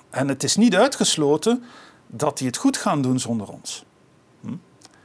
en 0.10 0.28
het 0.28 0.44
is 0.44 0.56
niet 0.56 0.76
uitgesloten 0.76 1.64
dat 2.08 2.38
die 2.38 2.48
het 2.48 2.58
goed 2.58 2.78
gaan 2.78 3.02
doen 3.02 3.20
zonder 3.20 3.48
ons. 3.48 3.86
Hm? 4.42 4.56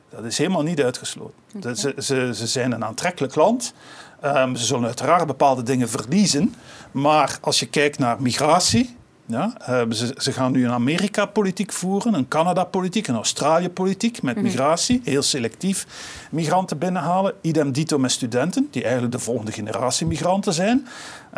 Dat 0.09 0.25
is 0.25 0.39
helemaal 0.39 0.63
niet 0.63 0.83
uitgesloten. 0.83 1.77
Ze, 1.77 1.95
ze, 1.99 2.31
ze, 2.35 2.47
zijn 2.47 2.73
een 2.73 2.85
aantrekkelijk 2.85 3.35
land. 3.35 3.75
Ehm, 4.21 4.55
ze 4.55 4.65
zullen 4.65 4.85
uiteraard 4.85 5.27
bepaalde 5.27 5.63
dingen 5.63 5.89
verliezen. 5.89 6.55
Maar 6.91 7.39
als 7.41 7.61
je 7.61 7.67
kijkt 7.67 7.99
naar 7.99 8.23
migratie, 8.23 8.97
ja, 9.29 9.53
ehm, 9.59 9.93
ze, 9.93 10.15
ze, 10.17 10.33
gaan 10.33 10.53
nu 10.53 10.65
een 10.65 10.73
Amerika-politiek 10.73 11.73
voeren, 11.73 12.15
een 12.15 12.29
Canada-politiek, 12.29 13.07
een 13.07 13.15
Australië-politiek 13.15 14.23
met 14.23 14.35
mhm. 14.35 14.45
migratie, 14.45 15.01
heel 15.05 15.23
selectief 15.23 15.87
migranten 16.31 16.79
binnenhalen. 16.79 17.35
Idem 17.41 17.73
dito 17.73 17.99
met 17.99 18.11
studenten, 18.11 18.69
die 18.71 18.83
eigenlijk 18.83 19.13
de 19.13 19.19
volgende 19.19 19.53
generatie 19.53 20.07
migranten 20.07 20.53
zijn. 20.53 20.87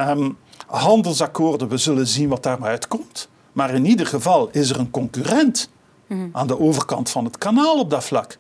Um, 0.01 0.37
handelsakkoorden, 0.67 1.69
we 1.69 1.77
zullen 1.77 2.07
zien 2.07 2.29
wat 2.29 2.43
daar 2.43 2.63
uitkomt. 2.63 3.29
Maar 3.53 3.75
in 3.75 3.87
ieder 3.87 4.07
geval 4.07 4.49
is 4.53 4.71
er 4.71 4.79
een 4.79 4.91
concurrent 4.91 5.71
mhm. 6.07 6.29
aan 6.33 6.47
de 6.47 6.61
overkant 6.61 7.11
van 7.11 7.25
het 7.25 7.39
kanaal 7.39 7.79
op 7.79 7.91
dat 7.91 8.05
vlak. 8.05 8.37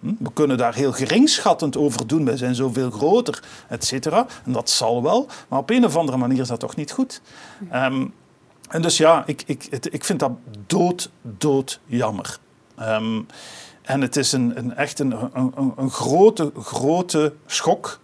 Hm? 0.00 0.12
We 0.18 0.32
kunnen 0.32 0.56
daar 0.56 0.74
heel 0.74 0.92
geringschattend 0.92 1.76
over 1.76 2.06
doen. 2.06 2.24
Wij 2.24 2.36
zijn 2.36 2.54
zoveel 2.54 2.90
groter, 2.90 3.42
et 3.68 3.84
cetera. 3.84 4.26
En 4.44 4.52
dat 4.52 4.70
zal 4.70 5.02
wel. 5.02 5.26
Maar 5.48 5.58
op 5.58 5.70
een 5.70 5.84
of 5.84 5.96
andere 5.96 6.18
manier 6.18 6.40
is 6.40 6.48
dat 6.48 6.60
toch 6.60 6.76
niet 6.76 6.92
goed. 6.92 7.20
Ehm, 7.70 8.06
en 8.68 8.82
dus 8.82 8.96
ja, 8.96 9.22
ik, 9.26 9.42
ik, 9.46 9.64
ik 9.90 10.04
vind 10.04 10.18
dat 10.18 10.32
dood, 10.66 11.10
dood 11.22 11.80
jammer. 11.86 12.38
Ehm, 12.76 13.20
en 13.82 14.00
het 14.00 14.16
is 14.16 14.32
een, 14.32 14.58
een 14.58 14.76
echt 14.76 14.98
een, 14.98 15.14
een, 15.32 15.72
een 15.76 15.90
grote, 15.90 16.52
grote 16.56 17.32
schok 17.46 18.00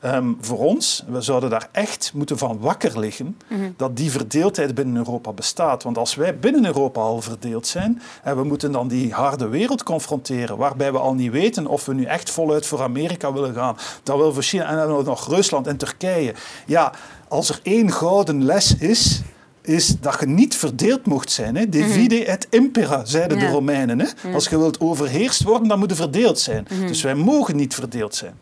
Ehm, 0.00 0.32
voor 0.40 0.58
ons, 0.58 1.04
we 1.08 1.20
zouden 1.20 1.50
daar 1.50 1.68
echt 1.72 2.12
moeten 2.14 2.38
van 2.38 2.58
wakker 2.60 2.98
liggen 2.98 3.38
mhm. 3.48 3.70
dat 3.76 3.96
die 3.96 4.10
verdeeldheid 4.10 4.74
binnen 4.74 4.96
Europa 4.96 5.32
bestaat. 5.32 5.82
Want 5.82 5.98
als 5.98 6.14
wij 6.14 6.38
binnen 6.38 6.66
Europa 6.66 7.00
al 7.00 7.22
verdeeld 7.22 7.66
zijn 7.66 8.02
en 8.22 8.36
we 8.36 8.44
moeten 8.44 8.72
dan 8.72 8.88
die 8.88 9.12
harde 9.12 9.48
wereld 9.48 9.82
confronteren, 9.82 10.56
waarbij 10.56 10.92
we 10.92 10.98
al 10.98 11.14
niet 11.14 11.30
weten 11.30 11.66
of 11.66 11.86
we 11.86 11.94
nu 11.94 12.04
echt 12.04 12.30
voluit 12.30 12.66
voor 12.66 12.82
Amerika 12.82 13.32
willen 13.32 13.54
gaan, 13.54 13.76
dan 14.02 14.18
wil 14.18 14.32
voor 14.32 14.42
China 14.42 14.68
en 14.68 14.76
dan 14.76 15.04
nog 15.04 15.28
Rusland 15.28 15.66
en 15.66 15.76
Turkije. 15.76 16.34
Ja, 16.66 16.92
als 17.28 17.48
er 17.48 17.60
één 17.62 17.92
gouden 17.92 18.44
les 18.44 18.76
is, 18.76 19.22
is 19.66 20.00
dat 20.00 20.16
je 20.20 20.26
niet 20.26 20.56
verdeeld 20.56 21.06
mocht 21.06 21.30
zijn. 21.30 21.56
Hè? 21.56 21.68
Divide 21.68 22.16
mhm. 22.16 22.30
et 22.30 22.46
impera, 22.50 23.04
zeiden 23.04 23.38
de 23.38 23.48
Romeinen. 23.48 23.98
Hè? 23.98 24.06
Als 24.34 24.48
je 24.48 24.58
wilt 24.58 24.80
overheerst 24.80 25.42
worden, 25.42 25.68
dan 25.68 25.78
moet 25.78 25.90
je 25.90 25.96
verdeeld 25.96 26.38
zijn. 26.38 26.66
Mhm. 26.70 26.86
Dus 26.86 27.02
wij 27.02 27.14
mogen 27.14 27.56
niet 27.56 27.74
verdeeld 27.74 28.14
zijn. 28.14 28.34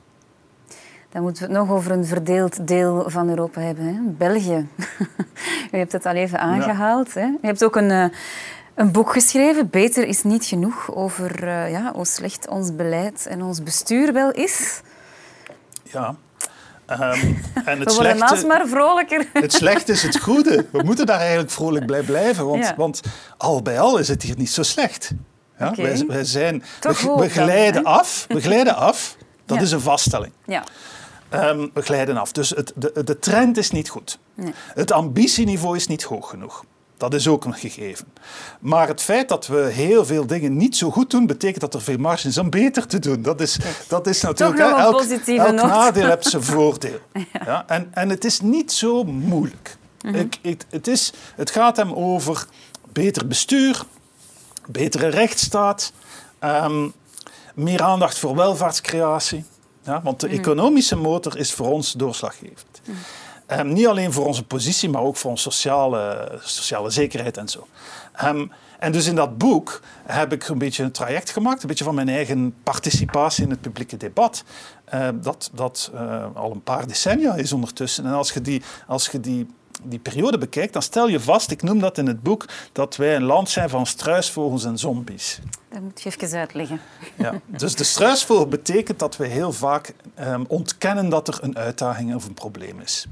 Dan 1.10 1.22
moeten 1.22 1.42
we 1.42 1.48
het 1.48 1.58
nog 1.58 1.76
over 1.76 1.90
een 1.90 2.04
verdeeld 2.04 2.66
deel 2.66 3.04
van 3.06 3.28
Europa 3.28 3.60
hebben. 3.60 3.84
Hè? 3.84 4.00
België. 4.02 4.68
U 5.72 5.78
hebt 5.78 5.92
het 5.92 6.06
al 6.06 6.14
even 6.14 6.38
aangehaald. 6.38 7.14
Hè? 7.14 7.26
U 7.26 7.38
hebt 7.40 7.64
ook 7.64 7.76
een, 7.76 7.90
eh, 7.90 8.04
een 8.74 8.92
boek 8.92 9.12
geschreven, 9.12 9.70
Beter 9.70 10.06
is 10.06 10.22
niet 10.22 10.44
genoeg, 10.44 10.94
over 10.94 11.44
uh, 11.44 11.70
ja, 11.70 11.92
hoe 11.94 12.06
slecht 12.06 12.48
ons 12.48 12.74
beleid 12.74 13.26
en 13.26 13.42
ons 13.42 13.62
bestuur 13.62 14.12
wel 14.12 14.30
is. 14.30 14.80
Ja. 15.82 16.16
Um, 16.90 16.98
en 17.64 17.78
het 17.78 17.88
we 17.88 17.94
worden 17.94 18.16
slechte, 18.16 18.46
maar 18.46 18.66
vrolijker. 18.66 19.26
Het 19.32 19.52
slechte 19.52 19.92
is 19.92 20.02
het 20.02 20.18
goede. 20.20 20.66
We 20.72 20.82
moeten 20.82 21.06
daar 21.06 21.18
eigenlijk 21.18 21.50
vrolijk 21.50 21.86
bij 21.86 22.02
blijven, 22.02 22.46
want, 22.46 22.74
want 22.76 23.00
al 23.36 23.62
bij 23.62 23.80
al 23.80 23.98
is 23.98 24.08
het 24.08 24.22
hier 24.22 24.36
niet 24.36 24.50
zo 24.50 24.62
slecht. 24.62 25.10
Ja? 25.58 25.72
Wij, 25.74 26.04
wij, 26.06 26.24
zijn, 26.24 26.62
we, 26.80 27.28
glijden 27.28 27.84
af. 27.84 28.24
We 28.28 28.40
glijden 28.40 28.76
af. 28.76 29.16
Dat 29.46 29.60
is 29.60 29.72
een 29.72 29.80
vaststelling. 29.80 30.32
Ja. 30.46 30.64
Um, 31.34 31.70
we 31.74 31.82
glijden 31.82 32.16
af. 32.16 32.32
Dus 32.32 32.50
het, 32.50 32.72
de, 32.74 33.04
de 33.04 33.18
trend 33.18 33.56
is 33.56 33.70
niet 33.70 33.88
goed. 33.88 34.18
Nee. 34.34 34.54
Het 34.74 34.92
ambitieniveau 34.92 35.76
is 35.76 35.86
niet 35.86 36.02
hoog 36.02 36.30
genoeg. 36.30 36.64
Dat 37.10 37.20
is 37.20 37.28
ook 37.28 37.44
een 37.44 37.54
gegeven. 37.54 38.06
Maar 38.60 38.88
het 38.88 39.02
feit 39.02 39.28
dat 39.28 39.46
we 39.46 39.58
heel 39.72 40.04
veel 40.04 40.26
dingen 40.26 40.56
niet 40.56 40.76
zo 40.76 40.90
goed 40.90 41.10
doen, 41.10 41.26
betekent 41.26 41.60
dat 41.60 41.74
er 41.74 41.82
veel 41.82 41.98
marge 41.98 42.28
is 42.28 42.38
om 42.38 42.50
beter 42.50 42.86
te 42.86 42.98
doen. 42.98 43.22
Dat 43.22 43.40
is, 43.40 43.58
dat 43.88 44.06
is 44.06 44.20
natuurlijk... 44.20 44.58
Toch 44.58 44.78
elk, 44.78 45.10
elk 45.26 45.52
nadeel 45.54 46.08
heeft 46.08 46.26
zijn 46.26 46.42
voordeel. 46.54 46.98
Ja. 47.44 47.64
en, 47.66 47.88
en 47.92 48.08
het 48.08 48.24
is 48.24 48.40
niet 48.40 48.72
zo 48.72 49.04
moeilijk. 49.04 49.76
Mhm. 50.00 50.14
ik, 50.14 50.38
ik, 50.40 50.62
het, 50.70 50.86
is, 50.86 51.12
het 51.34 51.50
gaat 51.50 51.76
hem 51.76 51.92
over 51.92 52.46
beter 52.92 53.26
bestuur, 53.26 53.82
betere 54.66 55.08
rechtsstaat, 55.08 55.92
um, 56.44 56.92
meer 57.54 57.82
aandacht 57.82 58.18
voor 58.18 58.36
welvaartscreatie. 58.36 59.44
Ja, 59.82 60.02
want 60.02 60.20
de 60.20 60.26
mhm. 60.26 60.36
economische 60.36 60.96
motor 60.96 61.38
is 61.38 61.52
voor 61.52 61.70
ons 61.70 61.92
doorslaggevend. 61.92 62.80
Mhm. 62.84 62.96
Ehm, 63.58 63.72
niet 63.72 63.86
alleen 63.86 64.12
voor 64.12 64.26
onze 64.26 64.44
positie, 64.44 64.88
maar 64.88 65.02
ook 65.02 65.16
voor 65.16 65.30
onze 65.30 65.42
sociale, 65.42 66.32
sociale 66.42 66.90
zekerheid 66.90 67.36
en 67.36 67.48
zo. 67.48 67.66
Um, 68.24 68.52
en 68.78 68.92
dus 68.92 69.06
in 69.06 69.14
dat 69.14 69.38
boek 69.38 69.80
heb 70.04 70.32
ik 70.32 70.48
een 70.48 70.58
beetje 70.58 70.82
een 70.82 70.92
traject 70.92 71.30
gemaakt, 71.30 71.62
een 71.62 71.68
beetje 71.68 71.84
van 71.84 71.94
mijn 71.94 72.08
eigen 72.08 72.54
participatie 72.62 73.44
in 73.44 73.50
het 73.50 73.60
publieke 73.60 73.96
debat. 73.96 74.44
Uh, 74.94 75.08
dat 75.14 75.50
dat 75.54 75.90
uh, 75.94 76.26
al 76.34 76.50
een 76.50 76.62
paar 76.62 76.86
decennia 76.86 77.34
is 77.34 77.52
ondertussen. 77.52 78.06
En 78.06 78.12
als 78.12 78.32
je 78.32 78.40
die, 78.40 78.62
als 78.86 79.08
je 79.08 79.20
die 79.20 79.46
die 79.82 79.98
periode 79.98 80.38
bekijkt, 80.38 80.72
dan 80.72 80.82
stel 80.82 81.08
je 81.08 81.20
vast, 81.20 81.50
ik 81.50 81.62
noem 81.62 81.78
dat 81.78 81.98
in 81.98 82.06
het 82.06 82.22
boek, 82.22 82.46
dat 82.72 82.96
wij 82.96 83.16
een 83.16 83.22
land 83.22 83.50
zijn 83.50 83.68
van 83.68 83.86
struisvogels 83.86 84.64
en 84.64 84.78
zombies. 84.78 85.40
Dat 85.68 85.80
moet 85.80 86.02
je 86.02 86.10
even 86.18 86.38
uitleggen. 86.38 86.80
Ja, 87.14 87.40
dus 87.46 87.74
de 87.74 87.84
struisvogel 87.84 88.46
betekent 88.46 88.98
dat 88.98 89.16
we 89.16 89.26
heel 89.26 89.52
vaak 89.52 89.94
um, 90.20 90.44
ontkennen 90.48 91.08
dat 91.08 91.28
er 91.28 91.38
een 91.40 91.56
uitdaging 91.56 92.14
of 92.14 92.26
een 92.26 92.34
probleem 92.34 92.80
is. 92.80 93.06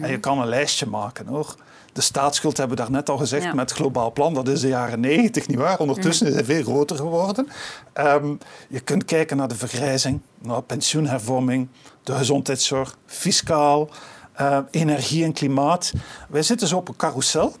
En 0.00 0.10
je 0.10 0.20
kan 0.20 0.38
een 0.38 0.48
lijstje 0.48 0.86
maken 0.86 1.26
hoor. 1.26 1.54
De 1.92 2.00
staatsschuld 2.00 2.56
hebben 2.56 2.76
we 2.76 2.82
daarnet 2.82 3.10
al 3.10 3.16
gezegd 3.16 3.54
met 3.54 3.70
het 3.70 3.78
globaal 3.78 4.12
plan. 4.12 4.34
Dat 4.34 4.48
is 4.48 4.60
de 4.60 4.68
jaren 4.68 5.00
negentig, 5.00 5.48
nietwaar? 5.48 5.78
Ondertussen 5.78 6.26
is 6.26 6.34
hij 6.34 6.44
veel 6.44 6.62
groter 6.62 6.96
geworden. 6.96 7.48
Um, 7.94 8.38
je 8.68 8.80
kunt 8.80 9.04
kijken 9.04 9.36
naar 9.36 9.48
de 9.48 9.54
vergrijzing, 9.54 10.20
naar 10.38 10.62
pensioenhervorming, 10.62 11.68
de 12.02 12.14
gezondheidszorg, 12.14 12.96
fiscaal, 13.06 13.88
uh, 14.40 14.58
energie 14.70 15.24
en 15.24 15.32
klimaat. 15.32 15.92
Wij 16.28 16.42
zitten 16.42 16.68
zo 16.68 16.76
op 16.76 16.88
een 16.88 16.96
carousel. 16.96 17.56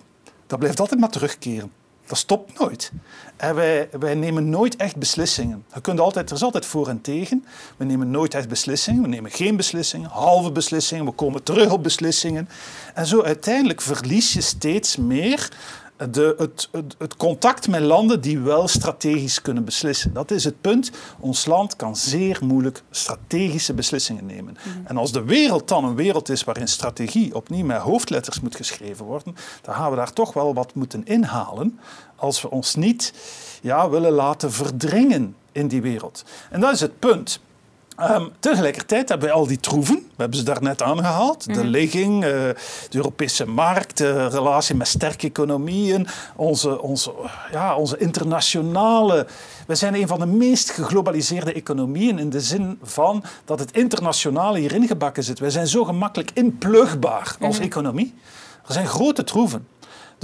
Dat 0.46 0.58
blijft 0.58 0.80
altijd 0.80 1.00
maar 1.00 1.10
terugkeren. 1.10 1.72
Dat 2.06 2.18
stopt 2.18 2.58
nooit. 2.58 2.92
En 3.36 3.54
wij, 3.54 3.88
wij 3.98 4.14
nemen 4.14 4.48
nooit 4.48 4.76
echt 4.76 4.96
beslissingen. 4.96 5.64
Je 5.74 5.80
kunt 5.80 6.00
altijd, 6.00 6.30
er 6.30 6.36
is 6.36 6.42
altijd 6.42 6.66
voor 6.66 6.88
en 6.88 7.00
tegen. 7.00 7.44
We 7.76 7.84
nemen 7.84 8.10
nooit 8.10 8.34
echt 8.34 8.48
beslissingen. 8.48 9.02
We 9.02 9.08
nemen 9.08 9.30
geen 9.30 9.56
beslissingen, 9.56 10.10
halve 10.10 10.52
beslissingen. 10.52 11.04
We 11.04 11.10
komen 11.10 11.42
terug 11.42 11.70
op 11.72 11.82
beslissingen. 11.82 12.48
En 12.94 13.06
zo 13.06 13.22
uiteindelijk 13.22 13.80
verlies 13.80 14.32
je 14.32 14.40
steeds 14.40 14.96
meer 14.96 15.48
de, 15.96 16.34
het, 16.38 16.68
het, 16.72 16.94
het, 16.98 17.16
contact 17.16 17.68
met 17.68 17.80
landen 17.80 18.20
die 18.20 18.38
wel 18.38 18.68
strategisch 18.68 19.42
kunnen 19.42 19.64
beslissen. 19.64 20.12
Dat 20.12 20.30
is 20.30 20.44
het 20.44 20.60
punt. 20.60 20.90
Ons 21.20 21.46
land 21.46 21.76
kan 21.76 21.96
zeer 21.96 22.38
moeilijk 22.42 22.82
strategische 22.90 23.74
beslissingen 23.74 24.26
nemen. 24.26 24.56
Mhm. 24.56 24.86
En 24.86 24.96
als 24.96 25.12
de 25.12 25.24
wereld 25.24 25.68
dan 25.68 25.84
een 25.84 25.94
wereld 25.94 26.28
is 26.28 26.44
waarin 26.44 26.68
strategie 26.68 27.34
opnieuw 27.34 27.64
met 27.64 27.80
hoofdletters 27.80 28.40
moet 28.40 28.56
geschreven 28.56 29.04
worden, 29.04 29.36
dan 29.62 29.74
gaan 29.74 29.90
we 29.90 29.96
daar 29.96 30.12
toch 30.12 30.32
wel 30.32 30.54
wat 30.54 30.74
moeten 30.74 31.06
inhalen 31.06 31.78
als 32.16 32.42
we 32.42 32.50
ons 32.50 32.74
niet 32.74 33.12
ja, 33.62 33.90
willen 33.90 34.12
laten 34.12 34.52
verdringen 34.52 35.36
in 35.52 35.68
die 35.68 35.82
wereld. 35.82 36.24
En 36.50 36.60
dat 36.60 36.72
is 36.72 36.80
het 36.80 36.98
punt. 36.98 37.40
Um, 38.00 38.30
tegelijkertijd 38.38 39.08
hebben 39.08 39.28
wij 39.28 39.36
al 39.36 39.46
die 39.46 39.60
troeven, 39.60 39.94
we 39.94 40.02
hebben 40.16 40.38
ze 40.38 40.44
daarnet 40.44 40.82
aangehaald. 40.82 41.44
De 41.44 41.52
mhm. 41.52 41.66
ligging, 41.66 42.24
uh, 42.24 42.30
de 42.30 42.56
Europese 42.90 43.46
markt, 43.46 43.96
de 43.96 44.28
relatie 44.28 44.74
met 44.74 44.88
sterke 44.88 45.26
economieën, 45.26 46.06
onze, 46.36 46.80
onze, 46.82 47.12
ja, 47.52 47.76
onze 47.76 47.98
internationale... 47.98 49.26
We 49.66 49.74
zijn 49.74 49.94
een 49.94 50.06
van 50.06 50.18
de 50.18 50.26
meest 50.26 50.70
geglobaliseerde 50.70 51.52
economieën 51.52 52.18
in 52.18 52.30
de 52.30 52.40
zin 52.40 52.78
van 52.82 53.24
dat 53.44 53.58
het 53.58 53.72
internationale 53.72 54.58
hierin 54.58 54.86
gebakken 54.86 55.24
zit. 55.24 55.38
Wij 55.38 55.50
zijn 55.50 55.66
zo 55.66 55.84
gemakkelijk 55.84 56.30
inplugbaar 56.34 57.36
als 57.40 57.56
mhm. 57.56 57.64
economie. 57.64 58.14
Er 58.66 58.72
zijn 58.72 58.86
grote 58.86 59.24
troeven. 59.24 59.66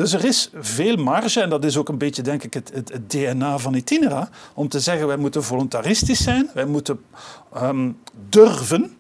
Dus 0.01 0.13
er 0.13 0.25
is 0.25 0.51
veel 0.55 0.97
marge, 0.97 1.41
en 1.41 1.51
dat 1.51 1.65
is 1.65 1.77
ook 1.77 1.89
een 1.89 1.99
beetje 1.99 2.23
denk 2.23 2.43
ik 2.43 2.55
het, 2.55 2.71
het, 2.75 2.93
het 2.93 3.11
DNA 3.11 3.59
van 3.59 3.75
Itinera, 3.75 4.29
om 4.55 4.69
te 4.69 4.81
zeggen 4.81 5.07
wij 5.07 5.17
moeten 5.17 5.45
voluntaristisch 5.45 6.23
zijn, 6.23 6.51
wij 6.55 6.65
moeten 6.65 7.05
um, 7.57 7.99
durven. 8.29 8.97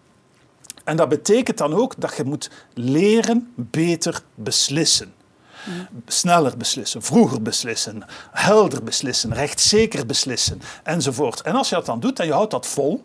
En 0.84 0.96
dat 0.96 1.08
betekent 1.08 1.58
dan 1.58 1.74
ook 1.74 1.94
dat 1.96 2.16
je 2.16 2.24
moet 2.24 2.50
leren 2.74 3.52
beter 3.54 4.22
beslissen. 4.34 5.12
Sneller 6.06 6.56
beslissen, 6.56 7.02
vroeger 7.02 7.42
beslissen, 7.42 8.04
helder 8.30 8.84
beslissen, 8.84 9.34
rechtszeker 9.34 10.06
beslissen 10.06 10.60
enzovoort. 10.82 11.40
En 11.42 11.54
als 11.54 11.68
je 11.68 11.74
dat 11.74 11.86
dan 11.86 12.00
doet 12.00 12.18
en 12.18 12.26
je 12.26 12.32
houdt 12.32 12.50
dat 12.50 12.66
vol, 12.66 13.04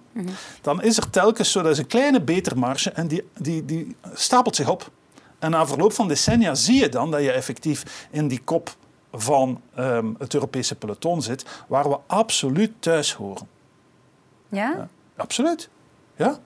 dan 0.61 0.81
is 0.81 0.97
er 0.97 1.09
telkens 1.09 1.51
zo, 1.51 1.61
dat 1.61 1.71
is 1.71 1.77
een 1.77 1.87
kleine 1.87 2.21
beter 2.21 2.57
marge 2.57 2.91
en 2.91 3.07
die, 3.07 3.29
die, 3.37 3.65
die 3.65 3.95
stapelt 4.13 4.55
zich 4.55 4.69
op. 4.69 4.91
En 5.39 5.51
na 5.51 5.67
verloop 5.67 5.93
van 5.93 6.07
decennia 6.07 6.55
zie 6.55 6.79
je 6.79 6.89
dan 6.89 7.11
dat 7.11 7.21
je 7.21 7.31
effectief 7.31 8.07
in 8.11 8.27
die 8.27 8.41
kop 8.43 8.75
van 9.11 9.61
ehm, 9.75 10.13
het 10.17 10.33
Europese 10.33 10.75
peloton 10.75 11.21
zit, 11.21 11.45
waar 11.67 11.89
we 11.89 11.97
absoluut 12.07 12.71
thuis 12.79 13.13
horen. 13.13 13.47
Ja? 14.49 14.73
ja 14.77 14.87
absoluut. 15.15 15.69
Ja. 16.15 16.39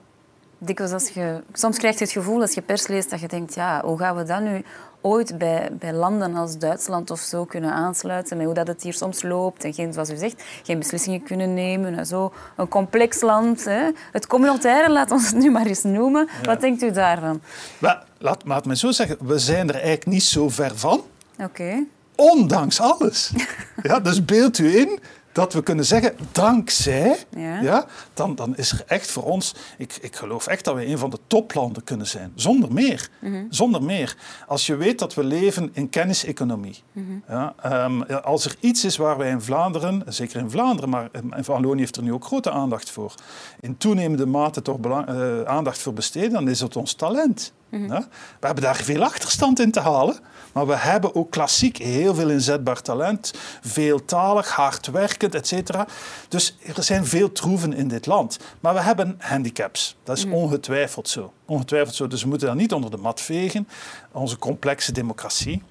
Dikwijls 0.58 0.92
als 0.92 1.08
je, 1.08 1.42
soms 1.52 1.78
krijg 1.78 1.98
je 1.98 2.04
het 2.04 2.12
gevoel 2.12 2.40
als 2.40 2.54
je 2.54 2.62
pers 2.62 2.86
leest 2.86 3.10
dat 3.10 3.20
je 3.20 3.28
denkt, 3.28 3.54
ja, 3.54 3.82
hoe 3.84 3.98
gaan 3.98 4.16
we 4.16 4.22
dat 4.22 4.40
nu 4.40 4.64
ooit 5.00 5.38
bij, 5.38 5.68
bij 5.72 5.92
landen 5.92 6.34
als 6.34 6.58
Duitsland 6.58 7.10
of 7.10 7.20
zo 7.20 7.44
kunnen 7.44 7.72
aansluiten 7.72 8.36
met 8.36 8.46
hoe 8.46 8.54
dat 8.54 8.66
het 8.66 8.82
hier 8.82 8.94
soms 8.94 9.22
loopt 9.22 9.64
en 9.64 9.74
geen, 9.74 9.92
zoals 9.92 10.10
u 10.10 10.16
zegt, 10.16 10.42
geen 10.62 10.78
beslissingen 10.78 11.22
kunnen 11.22 11.54
nemen 11.54 11.98
en 11.98 12.06
zo. 12.06 12.32
Een 12.56 12.68
complex 12.68 13.20
land. 13.20 13.64
Hè? 13.64 13.90
Het 14.12 14.26
communautaire, 14.26 14.90
laat 14.90 15.10
ons 15.10 15.26
het 15.26 15.36
nu 15.36 15.50
maar 15.50 15.66
eens 15.66 15.82
noemen. 15.82 16.28
Wat 16.42 16.60
denkt 16.60 16.82
u 16.82 16.90
daarvan? 16.90 17.40
Maar, 17.78 18.04
laat, 18.18 18.42
laat 18.44 18.64
me 18.64 18.76
zo 18.76 18.90
zeggen, 18.90 19.16
we 19.20 19.38
zijn 19.38 19.68
er 19.68 19.74
eigenlijk 19.74 20.06
niet 20.06 20.22
zo 20.22 20.48
ver 20.48 20.78
van. 20.78 21.02
Oké. 21.38 21.84
Ondanks 22.14 22.80
alles. 22.80 23.32
ja, 23.82 24.00
dus 24.00 24.24
beeld 24.24 24.58
u 24.58 24.76
in 24.76 24.98
dat 25.32 25.52
we 25.52 25.62
kunnen 25.62 25.84
zeggen, 25.84 26.14
dankzij, 26.32 27.16
Ja. 27.36 27.60
ja. 27.60 27.86
dan, 28.14 28.34
dan 28.34 28.56
is 28.56 28.72
er 28.72 28.82
echt 28.86 29.10
voor 29.10 29.22
ons, 29.22 29.54
ik, 29.78 29.98
ik 30.00 30.16
geloof 30.16 30.46
echt 30.46 30.64
dat 30.64 30.74
we 30.74 30.86
een 30.86 30.98
van 30.98 31.10
de 31.10 31.18
toplanden 31.26 31.84
kunnen 31.84 32.06
zijn. 32.06 32.32
Zonder 32.34 32.72
meer. 32.72 33.08
Zonder 33.48 33.82
meer. 33.82 34.16
Als 34.46 34.66
je 34.66 34.76
weet 34.76 34.98
dat 34.98 35.14
we 35.14 35.24
leven 35.24 35.70
in 35.72 35.88
kenniseconomie. 35.88 36.82
ja, 37.28 37.54
ehm, 37.62 38.02
als 38.02 38.44
er 38.44 38.54
iets 38.60 38.84
is 38.84 38.96
waar 38.96 39.16
wij 39.18 39.30
in 39.30 39.40
Vlaanderen, 39.40 40.02
zeker 40.08 40.40
in 40.40 40.50
Vlaanderen, 40.50 40.90
maar 40.90 41.08
in 41.12 41.42
Wallonië 41.44 41.80
heeft 41.80 41.96
er 41.96 42.02
nu 42.02 42.12
ook 42.12 42.24
grote 42.24 42.50
aandacht 42.50 42.90
voor, 42.90 43.14
in 43.60 43.76
toenemende 43.76 44.26
mate 44.26 44.62
toch 44.62 44.78
belang- 44.78 45.06
eh, 45.08 45.42
aandacht 45.42 45.78
voor 45.78 45.92
besteden, 45.92 46.30
dan 46.30 46.48
is 46.48 46.60
het 46.60 46.76
ons 46.76 46.92
talent. 46.92 47.52
Ja? 47.70 48.06
We 48.40 48.46
hebben 48.46 48.64
daar 48.64 48.76
veel 48.76 49.02
achterstand 49.04 49.60
in 49.60 49.70
te 49.70 49.80
halen, 49.80 50.16
maar 50.52 50.66
we 50.66 50.76
hebben 50.76 51.14
ook 51.14 51.30
klassiek 51.30 51.76
heel 51.76 52.14
veel 52.14 52.30
inzetbaar 52.30 52.82
talent, 52.82 53.32
veeltalig, 53.60 54.48
hardwerkend, 54.48 55.34
et 55.34 55.46
cetera. 55.46 55.86
Dus 56.28 56.56
er 56.76 56.82
zijn 56.82 57.06
veel 57.06 57.32
troeven 57.32 57.72
in 57.72 57.88
dit 57.88 58.06
land. 58.06 58.38
Maar 58.60 58.74
we 58.74 58.80
hebben 58.80 59.16
handicaps. 59.18 59.96
Dat 60.02 60.16
is 60.16 60.24
ongetwijfeld 60.24 61.08
zo. 61.08 61.32
Ongetwijfeld 61.44 61.94
zo. 61.94 62.06
Dus 62.06 62.22
we 62.22 62.28
moeten 62.28 62.46
dat 62.46 62.56
niet 62.56 62.72
onder 62.72 62.90
de 62.90 62.96
mat 62.96 63.20
vegen. 63.20 63.68
Onze 64.12 64.38
complexe 64.38 64.92
democratie, 64.92 65.62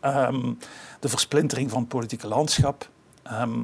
ehm, 0.00 0.52
de 1.00 1.08
versplintering 1.08 1.70
van 1.70 1.80
het 1.80 1.88
politieke 1.88 2.26
landschap. 2.26 2.88
Ehm, 3.22 3.60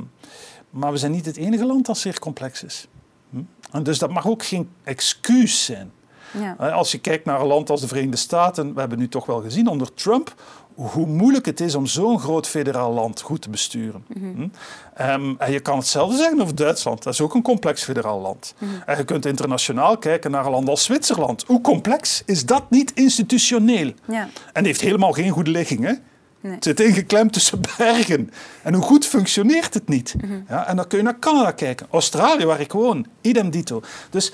maar 0.71 0.93
we 0.93 0.99
zijn 0.99 1.13
niet 1.13 1.27
het 1.27 1.37
enige 1.37 1.67
land 1.67 1.87
dat 1.87 1.99
zeer 1.99 2.19
complex 2.19 2.63
is. 2.63 2.89
Hm? 3.31 3.41
En 3.71 3.83
dus 3.83 3.99
dat 3.99 4.11
mag 4.11 4.27
ook 4.27 4.45
geen 4.45 4.71
excuus 4.83 5.65
zijn. 5.65 5.93
Ja. 6.31 6.55
Hè, 6.59 6.73
Als 6.73 6.93
je 6.93 6.99
kijkt 6.99 7.25
naar 7.25 7.41
een 7.41 7.47
land 7.47 7.71
als 7.71 7.81
de 7.81 7.89
Verenigde 7.89 8.17
Staten, 8.17 8.75
we 8.75 8.81
hebben 8.81 8.99
nu 8.99 9.09
toch 9.09 9.27
wel 9.27 9.41
gezien 9.41 9.69
onder 9.69 9.95
Trump 9.95 10.35
hoe 10.77 11.07
moeilijk 11.07 11.47
het 11.47 11.61
is 11.61 11.75
om 11.75 11.87
zo'n 11.87 12.21
groot 12.21 12.47
federaal 12.47 12.93
land 12.93 13.21
goed 13.21 13.43
te 13.43 13.51
besturen. 13.51 14.05
Hm? 14.13 14.49
Ehm, 14.95 15.35
en 15.39 15.53
je 15.53 15.61
kan 15.61 15.79
hetzelfde 15.79 16.17
zeggen 16.17 16.41
over 16.41 16.55
Duitsland. 16.55 17.03
Dat 17.03 17.13
is 17.13 17.21
ook 17.21 17.35
een 17.35 17.43
complex 17.43 17.85
federaal 17.85 18.21
land. 18.21 18.55
En 18.87 18.97
je 18.97 19.05
kunt 19.05 19.27
internationaal 19.27 19.99
kijken 19.99 20.31
naar 20.31 20.45
een 20.45 20.51
land 20.51 20.69
als 20.69 20.85
Zwitserland. 20.85 21.45
Hoe 21.47 21.61
complex 21.61 22.23
is 22.27 22.47
dat 22.47 22.71
niet 22.71 22.93
institutioneel? 22.95 23.93
Ja. 24.05 24.29
En 24.53 24.65
heeft 24.65 24.81
helemaal 24.81 25.13
geen 25.13 25.31
goede 25.31 25.51
ligging. 25.51 25.85
Hè? 25.85 25.93
Nee. 26.41 26.55
Het 26.55 26.65
zit 26.65 26.81
ingeklemd 26.81 27.33
tussen 27.33 27.61
bergen. 27.77 28.31
En 28.63 28.75
hoe 28.75 28.83
goed 28.83 29.07
functioneert 29.07 29.75
het 29.75 29.89
niet? 29.89 30.15
Ja, 30.49 30.67
en 30.67 30.77
dan 30.77 30.87
kun 30.87 30.99
je 30.99 31.05
naar 31.05 31.19
Canada 31.19 31.51
kijken. 31.51 31.87
Australië, 31.91 32.45
waar 32.45 32.61
ik 32.61 32.73
woon, 32.73 33.07
idem 33.21 33.51
dito. 33.51 33.83
Dus 34.11 34.33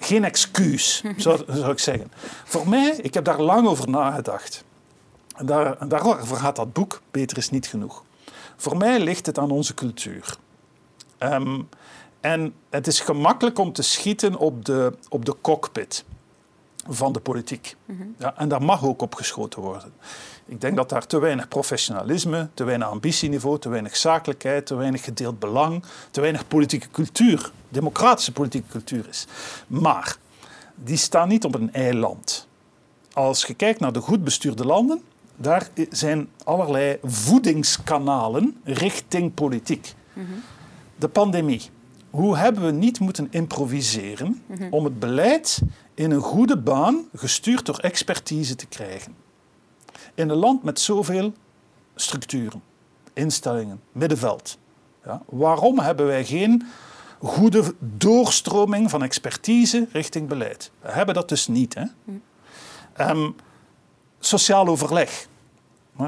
geen 0.00 0.24
excuus, 0.24 1.02
zou, 1.16 1.44
zou 1.46 1.72
ik 1.72 1.78
zeggen. 1.78 2.12
Voor 2.44 2.68
mij, 2.68 2.96
ik 3.02 3.14
heb 3.14 3.24
daar 3.24 3.40
lang 3.40 3.66
over 3.66 3.90
nagedacht. 3.90 4.64
En 5.36 5.46
daar, 5.46 5.88
daarover 5.88 6.36
gaat 6.36 6.56
dat 6.56 6.72
boek, 6.72 7.00
Beter 7.10 7.36
is 7.36 7.50
niet 7.50 7.66
genoeg. 7.66 8.04
Voor 8.56 8.76
mij 8.76 9.00
ligt 9.00 9.26
het 9.26 9.38
aan 9.38 9.50
onze 9.50 9.74
cultuur. 9.74 10.36
Ehm, 11.18 11.60
en 12.20 12.54
het 12.70 12.86
is 12.86 13.00
gemakkelijk 13.00 13.58
om 13.58 13.72
te 13.72 13.82
schieten 13.82 14.36
op 14.36 14.64
de, 14.64 14.92
op 15.08 15.24
de 15.24 15.36
cockpit 15.40 16.04
van 16.88 17.12
de 17.12 17.20
politiek. 17.20 17.76
Ja, 18.18 18.36
en 18.36 18.48
daar 18.48 18.62
mag 18.62 18.84
ook 18.84 19.02
op 19.02 19.14
geschoten 19.14 19.62
worden. 19.62 19.92
Ik 20.50 20.60
denk 20.60 20.76
dat 20.76 20.88
daar 20.88 21.06
te 21.06 21.18
weinig 21.18 21.48
professionalisme, 21.48 22.48
te 22.54 22.64
weinig 22.64 22.88
ambitieniveau, 22.88 23.58
te 23.58 23.68
weinig 23.68 23.96
zakelijkheid, 23.96 24.66
te 24.66 24.74
weinig 24.74 25.04
gedeeld 25.04 25.38
belang, 25.38 25.82
te 26.10 26.20
weinig 26.20 26.48
politieke 26.48 26.90
cultuur, 26.90 27.52
democratische 27.68 28.32
politieke 28.32 28.68
cultuur 28.68 29.08
is. 29.08 29.26
Maar 29.66 30.16
die 30.74 30.96
staan 30.96 31.28
niet 31.28 31.44
op 31.44 31.54
een 31.54 31.72
eiland. 31.72 32.48
Als 33.12 33.44
je 33.44 33.54
kijkt 33.54 33.80
naar 33.80 33.92
de 33.92 34.00
goed 34.00 34.24
bestuurde 34.24 34.64
landen, 34.64 35.02
daar 35.36 35.68
zijn 35.90 36.28
allerlei 36.44 36.98
voedingskanalen 37.02 38.60
richting 38.64 39.34
politiek. 39.34 39.94
De 40.96 41.08
pandemie. 41.08 41.70
Hoe 42.10 42.36
hebben 42.36 42.64
we 42.64 42.70
niet 42.70 43.00
moeten 43.00 43.28
improviseren 43.30 44.42
om 44.70 44.84
het 44.84 44.98
beleid 44.98 45.60
in 45.94 46.10
een 46.10 46.20
goede 46.20 46.58
baan, 46.58 47.04
gestuurd 47.14 47.66
door 47.66 47.78
expertise, 47.78 48.56
te 48.56 48.66
krijgen? 48.66 49.28
In 50.20 50.28
een 50.28 50.36
land 50.36 50.62
met 50.62 50.80
zoveel 50.80 51.32
structuren, 51.94 52.62
instellingen, 53.12 53.80
middenveld. 53.92 54.58
Ja, 55.04 55.22
waarom 55.26 55.78
hebben 55.78 56.06
wij 56.06 56.24
geen 56.24 56.66
goede 57.18 57.74
doorstroming 57.78 58.90
van 58.90 59.02
expertise 59.02 59.88
richting 59.92 60.28
beleid? 60.28 60.70
We 60.80 60.90
hebben 60.90 61.14
dat 61.14 61.28
dus 61.28 61.46
niet. 61.46 61.74
Hè? 61.74 61.84
Ehm, 62.92 63.30
sociaal 64.18 64.66
overleg. 64.66 65.26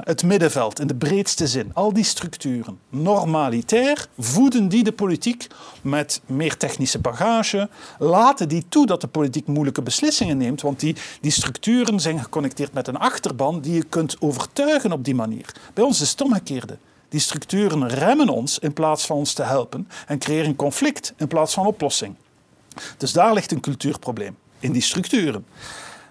Het 0.01 0.23
middenveld 0.23 0.81
in 0.81 0.87
de 0.87 0.95
breedste 0.95 1.47
zin, 1.47 1.71
al 1.75 1.93
die 1.93 2.05
structuren, 2.05 2.79
normalitair, 2.89 4.07
voeden 4.19 4.69
die 4.69 4.85
de 4.85 4.93
politiek 4.93 5.47
met 5.83 6.21
meer 6.27 6.57
technische 6.57 6.99
bagage, 6.99 7.69
laten 7.99 8.49
die 8.49 8.65
toe 8.69 8.87
dat 8.87 9.01
de 9.01 9.07
politiek 9.07 9.47
moeilijke 9.47 9.83
beslissingen 9.83 10.37
neemt, 10.37 10.61
want 10.61 10.81
die, 10.81 10.97
die 11.21 11.31
structuren 11.31 12.01
zijn 12.01 12.21
geconnecteerd 12.21 12.73
met 12.73 12.89
een 12.89 12.97
achterban 12.97 13.61
die 13.61 13.75
je 13.75 13.83
kunt 13.83 14.17
overtuigen 14.21 14.93
op 14.93 15.05
die 15.05 15.15
manier. 15.15 15.55
Bij 15.75 15.85
ons 15.85 16.01
is 16.01 16.11
het 16.11 16.21
omgekeerde. 16.21 16.79
Die 17.09 17.21
structuren 17.21 17.89
remmen 17.89 18.29
ons 18.29 18.59
in 18.59 18.73
plaats 18.73 19.07
van 19.07 19.17
ons 19.17 19.33
te 19.33 19.43
helpen 19.43 19.89
en 20.07 20.19
creëren 20.19 20.57
conflict 20.57 21.15
in 21.17 21.29
plaats 21.29 21.55
van 21.55 21.67
oplossing. 21.67 22.15
Dus 22.97 23.13
daar 23.13 23.35
ligt 23.35 23.53
een 23.53 23.61
cultuurprobleem, 23.61 24.37
in 24.59 24.73
die 24.73 24.83
structuren. 24.83 25.47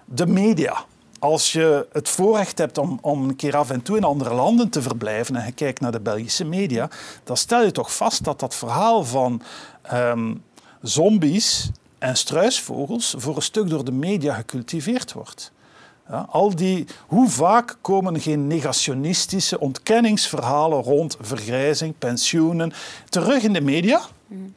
De 0.04 0.26
media. 0.26 0.84
Als 1.22 1.52
je 1.52 1.86
het 1.92 2.08
voorrecht 2.08 2.58
hebt 2.58 2.78
om, 2.78 2.98
om 3.00 3.28
een 3.28 3.36
keer 3.36 3.56
af 3.56 3.70
en 3.70 3.82
toe 3.82 3.96
in 3.96 4.04
andere 4.04 4.34
landen 4.34 4.68
te 4.68 4.82
verblijven 4.82 5.36
en 5.36 5.46
je 5.46 5.52
kijkt 5.52 5.80
naar 5.80 5.92
de 5.92 6.00
Belgische 6.00 6.44
media, 6.44 6.88
dan 7.24 7.36
stel 7.36 7.64
je 7.64 7.70
toch 7.70 7.96
vast 7.96 8.24
dat 8.24 8.40
dat 8.40 8.54
verhaal 8.54 9.04
van 9.04 9.42
ehm, 9.82 10.34
zombies 10.80 11.70
en 11.98 12.16
struisvogels 12.16 13.14
voor 13.18 13.36
een 13.36 13.42
stuk 13.42 13.68
door 13.68 13.84
de 13.84 13.92
media 13.92 14.34
gecultiveerd 14.34 15.12
wordt. 15.12 15.52
Ja, 16.08 16.26
al 16.30 16.54
die, 16.54 16.86
hoe 17.06 17.28
vaak 17.28 17.76
komen 17.80 18.20
geen 18.20 18.46
negationistische 18.46 19.60
ontkenningsverhalen 19.60 20.82
rond 20.82 21.16
vergrijzing, 21.20 21.94
pensioenen 21.98 22.72
terug 23.08 23.42
in 23.42 23.52
de 23.52 23.60
media? 23.60 24.00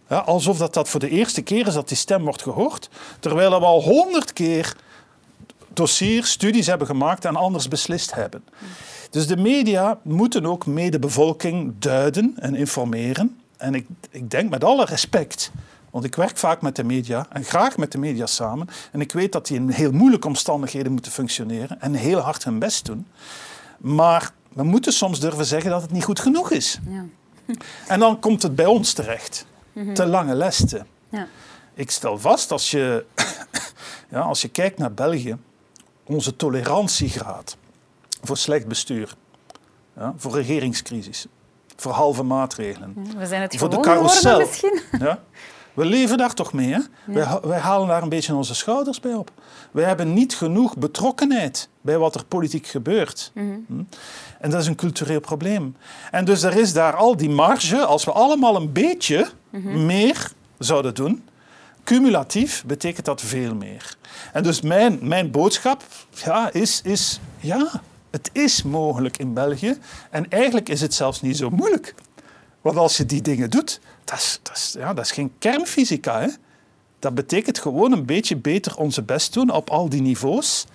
Ja, 0.09 0.17
alsof 0.17 0.57
dat, 0.57 0.73
dat 0.73 0.89
voor 0.89 0.99
de 0.99 1.09
eerste 1.09 1.41
keer 1.41 1.67
is 1.67 1.73
dat 1.73 1.87
die 1.87 1.97
stem 1.97 2.23
wordt 2.23 2.41
gehoord, 2.41 2.89
terwijl 3.19 3.49
we 3.49 3.65
al 3.65 3.81
honderd 3.81 4.33
keer 4.33 4.75
dossiers, 5.75 6.31
studies 6.31 6.67
hebben 6.67 6.87
gemaakt 6.87 7.25
en 7.25 7.35
anders 7.35 7.67
beslist 7.67 8.13
hebben. 8.13 8.43
Dus 9.09 9.27
de 9.27 9.37
media 9.37 9.99
moeten 10.03 10.45
ook 10.45 10.65
mee 10.65 10.91
de 10.91 10.99
bevolking 10.99 11.73
duiden 11.79 12.33
en 12.37 12.55
informeren. 12.55 13.39
En 13.57 13.75
ik, 13.75 13.87
ik 14.09 14.29
denk 14.29 14.49
met 14.49 14.63
alle 14.63 14.85
respect, 14.85 15.51
want 15.89 16.05
ik 16.05 16.15
werk 16.15 16.37
vaak 16.37 16.61
met 16.61 16.75
de 16.75 16.83
media 16.83 17.27
en 17.31 17.43
graag 17.43 17.77
met 17.77 17.91
de 17.91 17.97
media 17.97 18.25
samen. 18.25 18.67
En 18.91 19.01
ik 19.01 19.11
weet 19.11 19.31
dat 19.31 19.47
die 19.47 19.57
in 19.57 19.69
heel 19.69 19.91
moeilijke 19.91 20.27
omstandigheden 20.27 20.91
moeten 20.91 21.11
functioneren 21.11 21.81
en 21.81 21.93
heel 21.93 22.19
hard 22.19 22.43
hun 22.43 22.59
best 22.59 22.85
doen. 22.85 23.07
Maar 23.77 24.31
we 24.53 24.63
moeten 24.63 24.93
soms 24.93 25.19
durven 25.19 25.45
zeggen 25.45 25.69
dat 25.71 25.81
het 25.81 25.91
niet 25.91 26.03
goed 26.03 26.19
genoeg 26.19 26.51
is. 26.51 26.79
Ja. 26.89 27.05
En 27.87 27.99
dan 27.99 28.19
komt 28.19 28.41
het 28.43 28.55
bij 28.55 28.65
ons 28.65 28.93
terecht. 28.93 29.45
Te 29.93 30.05
lange 30.05 30.35
lesten. 30.35 30.87
Ja. 31.09 31.27
Ik 31.73 31.91
stel 31.91 32.19
vast, 32.19 32.51
als 32.51 32.71
je, 32.71 33.05
ja, 34.11 34.19
als 34.19 34.41
je 34.41 34.47
kijkt 34.47 34.77
naar 34.77 34.93
België, 34.93 35.37
onze 36.05 36.35
tolerantiegraad 36.35 37.57
voor 38.23 38.37
slecht 38.37 38.67
bestuur, 38.67 39.15
ja, 39.97 40.13
voor 40.17 40.31
regeringscrisis, 40.33 41.25
voor 41.75 41.91
halve 41.91 42.23
maatregelen, 42.23 42.93
We 43.17 43.25
zijn 43.25 43.41
het 43.41 43.57
voor 43.57 43.69
de 43.69 43.79
carousel. 43.79 44.37
misschien. 44.39 44.79
Ja, 44.99 45.19
we 45.73 45.85
leven 45.85 46.17
daar 46.17 46.33
toch 46.33 46.53
mee. 46.53 46.73
Hè? 46.73 46.79
Wij, 47.05 47.23
ha- 47.23 47.39
wij 47.43 47.59
halen 47.59 47.87
daar 47.87 48.01
een 48.03 48.09
beetje 48.09 48.35
onze 48.35 48.55
schouders 48.55 48.99
bij 48.99 49.13
op. 49.13 49.31
Wij 49.71 49.83
hebben 49.83 50.13
niet 50.13 50.35
genoeg 50.35 50.77
betrokkenheid 50.77 51.69
bij 51.81 51.97
wat 51.97 52.15
er 52.15 52.25
politiek 52.25 52.67
gebeurt. 52.67 53.31
Hm? 53.33 53.39
En 54.39 54.49
dat 54.49 54.61
is 54.61 54.67
een 54.67 54.75
cultureel 54.75 55.19
probleem. 55.19 55.75
En 56.11 56.25
dus 56.25 56.43
er 56.43 56.55
is 56.57 56.73
daar 56.73 56.95
al 56.95 57.17
die 57.17 57.29
marge, 57.29 57.85
als 57.85 58.03
we 58.05 58.11
allemaal 58.11 58.55
een 58.55 58.71
beetje 58.71 59.27
meer 59.63 60.31
zouden 60.59 60.93
doen, 60.95 61.23
cumulatief 61.85 62.63
betekent 62.65 63.05
dat 63.05 63.21
veel 63.21 63.55
meer. 63.55 63.97
En 64.33 64.43
dus 64.43 64.61
mijn, 64.61 64.99
mijn 65.01 65.31
boodschap 65.31 65.83
ja, 66.25 66.51
is, 66.51 66.81
is, 66.83 67.19
ja, 67.39 67.81
het 68.11 68.29
is 68.33 68.63
mogelijk 68.63 69.17
in 69.17 69.33
België. 69.33 69.77
En 70.09 70.29
eigenlijk 70.29 70.69
is 70.69 70.81
het 70.81 70.93
zelfs 70.93 71.21
niet 71.21 71.37
zo 71.37 71.49
moeilijk. 71.49 71.95
Want 72.61 72.77
als 72.77 72.97
je 72.97 73.05
die 73.05 73.21
dingen 73.21 73.49
doet, 73.49 73.79
dat 74.03 74.17
is, 74.17 74.39
dat 74.43 74.55
is, 74.55 74.75
ja, 74.77 74.93
dat 74.93 75.05
is 75.05 75.11
geen 75.11 75.33
kernfysica. 75.39 76.19
Hè? 76.19 76.27
Dat 76.99 77.15
betekent 77.15 77.59
gewoon 77.59 77.91
een 77.91 78.05
beetje 78.05 78.35
beter 78.35 78.77
onze 78.77 79.01
best 79.01 79.33
doen 79.33 79.49
op 79.49 79.69
al 79.69 79.89
die 79.89 80.01
niveaus. 80.01 80.65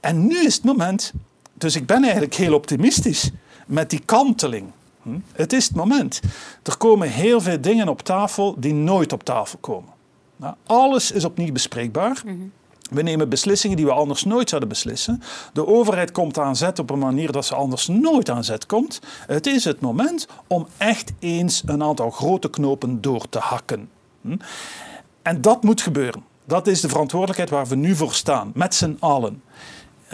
En 0.00 0.26
nu 0.26 0.44
is 0.44 0.54
het 0.54 0.64
moment 0.64 1.12
dus 1.60 1.76
ik 1.76 1.86
ben 1.86 2.02
eigenlijk 2.02 2.34
heel 2.34 2.54
optimistisch 2.54 3.30
met 3.66 3.90
die 3.90 4.02
kanteling. 4.04 4.70
Hm? 5.02 5.18
Het 5.32 5.52
is 5.52 5.64
het 5.64 5.76
moment. 5.76 6.20
Er 6.62 6.76
komen 6.76 7.08
heel 7.08 7.40
veel 7.40 7.60
dingen 7.60 7.88
op 7.88 8.02
tafel 8.02 8.54
die 8.58 8.74
nooit 8.74 9.12
op 9.12 9.24
tafel 9.24 9.58
komen. 9.58 9.92
Nou, 10.40 10.54
alles 10.66 11.10
is 11.10 11.24
opnieuw 11.24 11.52
bespreekbaar. 11.52 12.22
We 12.90 13.02
nemen 13.02 13.28
beslissingen 13.28 13.76
die 13.76 13.86
we 13.86 13.92
anders 13.92 14.24
nooit 14.24 14.48
zouden 14.48 14.68
beslissen. 14.68 15.22
De 15.52 15.66
overheid 15.66 16.12
komt 16.12 16.38
aan 16.38 16.56
zet 16.56 16.78
op 16.78 16.90
een 16.90 16.98
manier 16.98 17.32
dat 17.32 17.46
ze 17.46 17.54
anders 17.54 17.86
nooit 17.86 18.30
aan 18.30 18.44
zet 18.44 18.66
komt. 18.66 19.00
Het 19.26 19.46
is 19.46 19.64
het 19.64 19.80
moment 19.80 20.26
om 20.46 20.66
echt 20.76 21.12
eens 21.18 21.62
een 21.66 21.82
aantal 21.82 22.10
grote 22.10 22.50
knopen 22.50 23.00
door 23.00 23.28
te 23.28 23.38
hakken. 23.38 23.88
Hm? 24.20 24.36
En 25.22 25.40
dat 25.40 25.62
moet 25.62 25.80
gebeuren. 25.80 26.22
Dat 26.44 26.66
is 26.66 26.80
de 26.80 26.88
verantwoordelijkheid 26.88 27.50
waar 27.50 27.66
we 27.66 27.74
nu 27.74 27.94
voor 27.96 28.12
staan, 28.12 28.50
met 28.54 28.74
z'n 28.74 28.96
allen. 29.00 29.42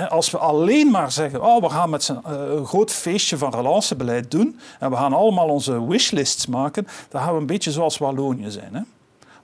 Als 0.08 0.30
we 0.30 0.38
alleen 0.38 0.90
maar 0.90 1.12
zeggen, 1.12 1.42
oh, 1.42 1.62
we 1.62 1.68
gaan 1.68 1.90
met 1.90 2.04
z'n, 2.04 2.18
uh, 2.26 2.32
een 2.56 2.66
groot 2.66 2.90
feestje 2.90 3.38
van 3.38 3.50
relancebeleid 3.54 4.30
doen 4.30 4.58
en 4.78 4.90
we 4.90 4.96
gaan 4.96 5.12
allemaal 5.12 5.48
onze 5.48 5.86
wishlists 5.86 6.46
maken, 6.46 6.86
dan 7.08 7.22
gaan 7.22 7.34
we 7.34 7.40
een 7.40 7.46
beetje 7.46 7.72
zoals 7.72 7.98
Wallonië 7.98 8.50
zijn. 8.50 8.74
Hè? 8.74 8.80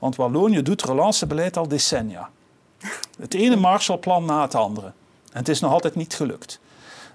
Want 0.03 0.17
Wallonië 0.17 0.63
doet 0.63 0.83
relancebeleid 0.83 1.57
al 1.57 1.69
decennia. 1.69 2.31
Het 3.19 3.35
ene 3.35 3.57
Marshallplan 3.57 4.25
na 4.25 4.43
het 4.43 4.55
andere. 4.55 4.87
En 5.33 5.39
het 5.39 5.49
is 5.49 5.61
nog 5.61 5.73
altijd 5.73 5.95
niet 5.95 6.15
gelukt. 6.15 6.61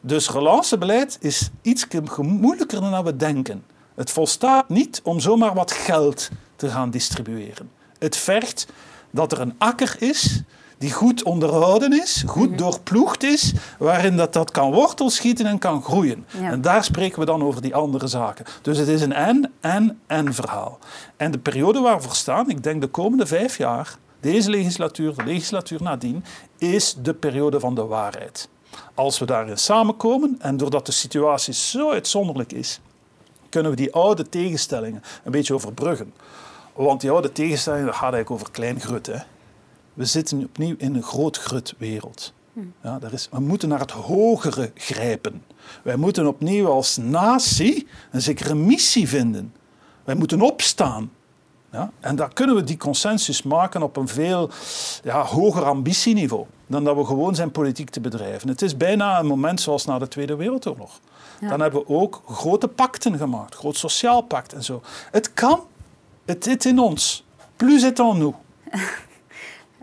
Dus 0.02 0.30
relancebeleid 0.30 1.18
is 1.22 1.50
iets 1.62 1.88
moeilijker 2.18 2.82
dan 2.82 3.04
we 3.04 3.16
denken. 3.16 3.66
Het 3.96 4.12
volstaat 4.12 4.70
niet 4.70 5.02
om 5.04 5.20
zomaar 5.20 5.54
wat 5.54 5.72
geld 5.72 6.30
te 6.56 6.70
gaan 6.70 6.90
distribueren. 6.90 7.72
Het 8.00 8.18
vergt 8.18 8.68
dat 9.12 9.32
er 9.32 9.40
een 9.40 9.56
akker 9.58 9.96
is 10.00 10.42
die 10.78 10.92
goed 10.92 11.24
onderhouden 11.24 12.02
is, 12.02 12.24
goed 12.28 12.50
mhm. 12.50 12.58
doorploegd 12.58 13.24
is, 13.24 13.54
waarin 13.80 14.18
dat, 14.18 14.34
dat 14.34 14.52
kan 14.52 14.72
wortelschieten 14.74 15.46
en 15.46 15.60
kan 15.60 15.84
groeien. 15.84 16.26
En 16.42 16.62
daar 16.62 16.84
spreken 16.84 17.20
we 17.20 17.26
dan 17.26 17.44
over 17.44 17.62
die 17.62 17.76
andere 17.76 18.08
zaken. 18.08 18.46
Dus 18.62 18.78
het 18.78 18.88
is 18.88 19.02
een 19.02 19.14
en, 19.14 19.52
en, 19.62 20.00
en 20.08 20.34
verhaal. 20.34 20.80
En 21.18 21.32
de 21.32 21.40
periode 21.40 21.80
waar 21.80 21.98
we 21.98 22.04
voor 22.04 22.16
staan, 22.16 22.50
ik 22.50 22.64
denk 22.64 22.82
de 22.82 22.88
komende 22.88 23.26
vijf 23.26 23.58
jaar, 23.58 23.98
deze 24.20 24.50
legislatuur, 24.50 25.16
de 25.16 25.24
legislatuur 25.24 25.84
nadien, 25.84 26.24
is 26.58 26.98
de 27.02 27.14
periode 27.14 27.60
van 27.60 27.76
de 27.76 27.86
waarheid. 27.86 28.50
Als 28.96 29.20
we 29.20 29.26
daarin 29.26 29.58
samenkomen 29.58 30.36
en 30.40 30.58
doordat 30.58 30.86
de 30.86 30.92
situatie 30.92 31.54
zo 31.54 31.92
uitzonderlijk 31.92 32.54
is, 32.54 32.80
kunnen 33.50 33.72
we 33.72 33.78
die 33.78 33.94
oude 33.94 34.30
tegenstellingen 34.30 35.04
een 35.24 35.32
beetje 35.32 35.54
overbruggen. 35.54 36.14
Want 36.74 37.02
die 37.02 37.12
oude 37.12 37.32
tegenstellingen, 37.32 37.86
dat 37.86 37.96
gaat 37.96 38.14
eigenlijk 38.14 38.32
over 38.32 38.52
klein 38.52 38.80
grut. 38.80 39.06
Hè. 39.06 39.18
We 39.98 40.06
zitten 40.06 40.44
opnieuw 40.44 40.76
in 40.78 40.96
een 40.96 41.04
groot 41.04 41.38
grut 41.38 41.74
wereld. 41.78 42.34
Ja, 42.84 43.00
er 43.02 43.14
is, 43.14 43.28
we 43.32 43.40
moeten 43.40 43.70
naar 43.70 43.80
het 43.80 43.92
hogere 43.92 44.72
grijpen. 44.76 45.44
Wij 45.84 45.96
moeten 45.96 46.28
opnieuw 46.28 46.68
als 46.68 46.98
natie 46.98 47.88
een 48.12 48.22
zekere 48.22 48.56
missie 48.56 49.08
vinden. 49.08 49.54
Wij 50.04 50.16
moeten 50.16 50.42
opstaan. 50.42 51.12
Ja? 51.72 51.92
En 52.00 52.16
daar 52.16 52.34
kunnen 52.34 52.56
we 52.56 52.64
die 52.64 52.78
consensus 52.78 53.44
maken 53.44 53.82
op 53.82 53.98
een 53.98 54.08
veel 54.08 54.50
ja, 55.04 55.24
hoger 55.24 55.64
ambitieniveau 55.64 56.46
dan 56.68 56.84
dat 56.84 56.96
we 56.96 57.06
gewoon 57.06 57.36
zijn 57.36 57.52
politiek 57.52 57.90
te 57.90 58.00
bedrijven. 58.00 58.50
Het 58.50 58.62
is 58.62 58.78
bijna 58.78 59.20
een 59.20 59.28
moment 59.28 59.62
zoals 59.62 59.86
na 59.86 60.00
de 60.00 60.08
Tweede 60.08 60.36
Wereldoorlog. 60.36 61.00
Dan 61.40 61.62
hebben 61.62 61.80
we 61.80 61.88
ook 61.88 62.22
grote 62.28 62.68
pacten 62.68 63.18
gemaakt, 63.18 63.56
groot 63.56 63.78
sociaal 63.78 64.22
pact 64.22 64.54
en 64.54 64.64
zo. 64.64 64.82
Het 65.12 65.34
kan, 65.34 65.60
het 66.26 66.44
zit 66.44 66.66
in 66.66 66.80
ons. 66.80 67.26
Plus 67.56 67.84
est 67.84 68.00
en 68.00 68.18
nous. 68.18 68.36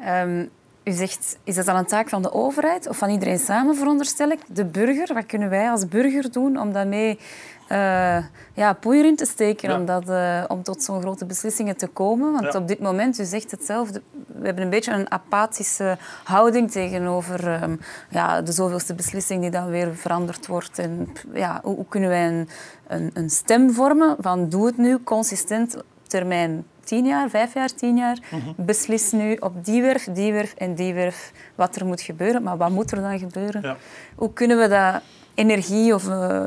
um, 0.08 0.50
u 0.84 0.92
zegt, 0.92 1.38
is 1.44 1.54
dat 1.54 1.66
dan 1.66 1.76
een 1.76 1.86
taak 1.86 2.08
van 2.08 2.22
de 2.22 2.32
overheid 2.32 2.88
of 2.88 2.96
van 2.96 3.10
iedereen 3.10 3.38
samen, 3.38 3.76
veronderstel 3.76 4.28
ik? 4.28 4.40
De 4.48 4.64
burger, 4.64 5.14
wat 5.14 5.26
kunnen 5.26 5.50
wij 5.50 5.70
als 5.70 5.88
burger 5.88 6.32
doen 6.32 6.60
om 6.60 6.72
daarmee 6.72 7.18
uh, 7.68 8.24
ja, 8.54 8.72
poeier 8.80 9.04
in 9.04 9.16
te 9.16 9.24
steken 9.24 9.76
om, 9.76 9.86
dat, 9.86 10.08
uh, 10.08 10.44
om 10.48 10.62
tot 10.62 10.82
zo'n 10.82 11.00
grote 11.00 11.24
beslissingen 11.24 11.76
te 11.76 11.86
komen. 11.86 12.32
Want 12.32 12.54
op 12.54 12.68
dit 12.68 12.80
moment, 12.80 13.18
u 13.18 13.24
zegt 13.24 13.50
hetzelfde, 13.50 14.02
we 14.26 14.44
hebben 14.44 14.64
een 14.64 14.70
beetje 14.70 14.92
een 14.92 15.10
apathische 15.10 15.98
houding 16.24 16.70
tegenover 16.70 17.62
um, 17.62 17.80
ja, 18.10 18.42
de 18.42 18.52
zoveelste 18.52 18.94
beslissing 18.94 19.40
die 19.40 19.50
dan 19.50 19.68
weer 19.68 19.96
veranderd 19.96 20.46
wordt. 20.46 20.78
En 20.78 21.12
ja, 21.34 21.60
hoe, 21.62 21.74
hoe 21.74 21.88
kunnen 21.88 22.08
wij 22.08 22.26
een, 22.26 22.48
een, 22.86 23.10
een, 23.14 23.30
stem 23.30 23.70
vormen 23.70 24.16
van 24.18 24.48
doe 24.48 24.66
het 24.66 24.76
nu 24.76 25.02
consistent 25.02 25.76
termijn 26.06 26.64
tien 26.84 27.06
jaar, 27.06 27.30
vijf 27.30 27.54
jaar, 27.54 27.74
tien 27.74 27.96
jaar. 27.96 28.18
Mhm. 28.30 28.50
Beslis 28.56 29.12
nu 29.12 29.36
op 29.36 29.64
die 29.64 29.82
werf, 29.82 30.04
die 30.12 30.32
werf 30.32 30.54
en 30.54 30.74
die 30.74 30.94
werf 30.94 31.32
wat 31.54 31.76
er 31.76 31.86
moet 31.86 32.00
gebeuren. 32.00 32.42
Maar 32.42 32.56
wat 32.56 32.70
moet 32.70 32.90
er 32.90 33.00
dan 33.00 33.18
gebeuren? 33.18 33.62
Ja. 33.62 33.76
Hoe 34.14 34.32
kunnen 34.32 34.58
we 34.58 34.68
dat 34.68 35.02
energie 35.34 35.94
of 35.94 36.08
uh, 36.08 36.44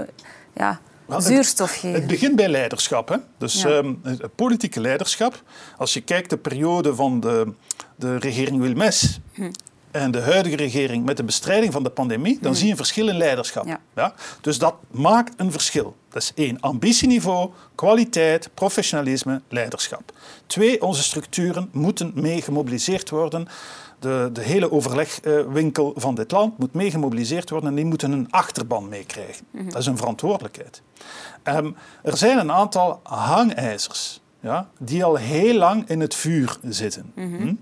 ja, 0.54 0.80
zuurstof 1.18 1.72
geven. 1.72 1.94
Het, 1.94 2.08
begint 2.08 2.36
bij 2.36 2.48
leiderschap. 2.48 3.10
Hè? 3.10 3.18
Dus 3.38 3.62
ja. 3.62 3.70
um, 3.70 4.02
politieke 4.36 4.82
leiderschap. 4.82 5.44
Als 5.78 5.94
je 5.94 6.02
kijkt 6.02 6.30
de 6.30 6.38
periode 6.38 6.96
van 6.96 7.20
de, 7.20 7.54
de 7.96 8.18
regering 8.18 8.62
Wilmes 8.62 9.20
hm. 9.34 9.52
En 9.92 10.12
de 10.12 10.22
huidige 10.22 10.56
regering 10.56 11.06
met 11.06 11.18
de 11.18 11.24
bestrijding 11.24 11.74
van 11.74 11.84
de 11.84 11.90
pandemie, 11.90 12.40
dan 12.42 12.52
hm. 12.52 12.58
zie 12.58 12.66
je 12.66 12.72
een 12.72 12.78
verschil 12.78 13.08
in 13.08 13.18
leiderschap. 13.18 13.66
Ja. 13.66 13.80
ja. 13.96 14.14
Dus 14.42 14.58
dat 14.58 14.76
maakt 14.92 15.34
een 15.38 15.52
verschil. 15.52 15.96
Dat 16.10 16.22
is 16.22 16.32
één, 16.36 16.60
ambitieniveau, 16.60 17.52
kwaliteit, 17.76 18.50
professionalisme, 18.54 19.42
leiderschap. 19.50 20.12
Twee, 20.46 20.82
onze 20.82 21.04
structuren 21.04 21.70
moeten 21.72 22.12
mee 22.16 22.42
gemobiliseerd 22.42 23.10
worden 23.10 23.48
de, 24.00 24.30
de 24.34 24.42
hele 24.42 24.72
overlegwinkel 24.72 25.94
van 25.96 26.16
dit 26.16 26.32
land 26.32 26.58
moet 26.58 26.74
mee 26.74 26.92
gemobiliseerd 26.92 27.50
worden 27.50 27.70
en 27.70 27.76
die 27.76 27.86
moeten 27.86 28.12
een 28.12 28.32
achterban 28.32 28.90
meekrijgen. 28.90 29.46
Mhm. 29.52 29.70
Dat 29.70 29.82
is 29.82 29.86
een 29.86 29.98
verantwoordelijkheid. 29.98 30.82
Um, 31.44 31.76
er 32.04 32.18
zijn 32.18 32.38
een 32.38 32.52
aantal 32.52 33.00
hangijzers 33.04 34.22
ja, 34.40 34.70
die 34.80 35.04
al 35.04 35.16
heel 35.16 35.58
lang 35.58 35.90
in 35.90 36.00
het 36.00 36.16
vuur 36.16 36.58
zitten. 36.62 37.12
Mhm. 37.16 37.36
Hm? 37.36 37.54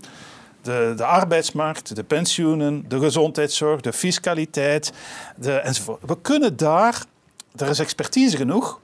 De, 0.65 0.93
de, 0.97 1.05
arbeidsmarkt, 1.05 1.95
de 1.95 2.03
pensioenen, 2.03 2.85
de 2.87 2.99
gezondheidszorg, 2.99 3.81
de 3.81 3.93
fiscaliteit 3.93 4.93
de, 5.35 5.53
enzovoort. 5.53 6.01
We 6.05 6.21
kunnen 6.21 6.57
daar, 6.57 7.03
er 7.55 7.69
is 7.69 7.79
expertise 7.79 8.37
genoeg. 8.37 8.79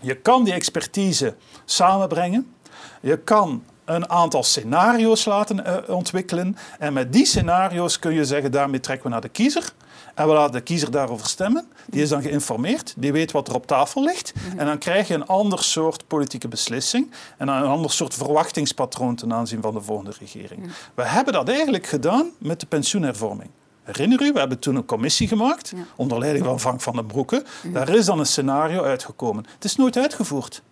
Je 0.00 0.14
kan 0.14 0.44
die 0.44 0.52
expertise 0.52 1.34
samenbrengen. 1.64 2.54
Je 3.00 3.18
kan 3.18 3.64
een 3.84 4.10
aantal 4.10 4.42
scenario's 4.42 5.24
laten 5.24 5.58
uh, 5.66 5.94
ontwikkelen. 5.96 6.56
En 6.78 6.92
met 6.92 7.12
die 7.12 7.26
scenario's 7.26 7.98
kun 7.98 8.12
je 8.12 8.24
zeggen, 8.24 8.52
daarmee 8.52 8.80
trekken 8.80 9.06
we 9.06 9.12
naar 9.12 9.20
de 9.20 9.28
kiezer. 9.28 9.72
En 10.14 10.26
we 10.26 10.32
laten 10.32 10.52
de 10.52 10.60
kiezer 10.60 10.90
daarover 10.90 11.26
stemmen. 11.26 11.66
Die 11.86 12.02
is 12.02 12.08
dan 12.08 12.22
geïnformeerd, 12.22 12.94
die 12.96 13.12
weet 13.12 13.32
wat 13.32 13.48
er 13.48 13.54
op 13.54 13.66
tafel 13.66 14.02
ligt. 14.02 14.32
Mhm. 14.34 14.58
En 14.58 14.66
dan 14.66 14.78
krijg 14.78 15.08
je 15.08 15.14
een 15.14 15.26
ander 15.26 15.62
soort 15.62 16.06
politieke 16.06 16.48
beslissing 16.48 17.10
en 17.38 17.48
een 17.48 17.64
ander 17.64 17.90
soort 17.90 18.14
verwachtingspatroon 18.14 19.14
ten 19.14 19.32
aanzien 19.32 19.62
van 19.62 19.74
de 19.74 19.80
volgende 19.80 20.12
regering. 20.18 20.60
Mhm. 20.60 20.70
We 20.94 21.02
hebben 21.02 21.32
dat 21.32 21.48
eigenlijk 21.48 21.86
gedaan 21.86 22.30
met 22.38 22.60
de 22.60 22.66
pensioenhervorming. 22.66 23.50
Herinner 23.82 24.22
u, 24.22 24.32
we 24.32 24.38
hebben 24.38 24.58
toen 24.58 24.76
een 24.76 24.84
commissie 24.84 25.28
gemaakt, 25.28 25.72
onder 25.96 26.18
leiding 26.18 26.44
van 26.44 26.60
Frank 26.60 26.80
van 26.80 26.94
den 26.94 27.06
Broeke. 27.06 27.44
Mhm. 27.62 27.72
Daar 27.72 27.88
is 27.88 28.04
dan 28.04 28.18
een 28.18 28.26
scenario 28.26 28.82
uitgekomen. 28.82 29.44
Het 29.54 29.64
is 29.64 29.76
nooit 29.76 29.96
uitgevoerd. 29.96 30.62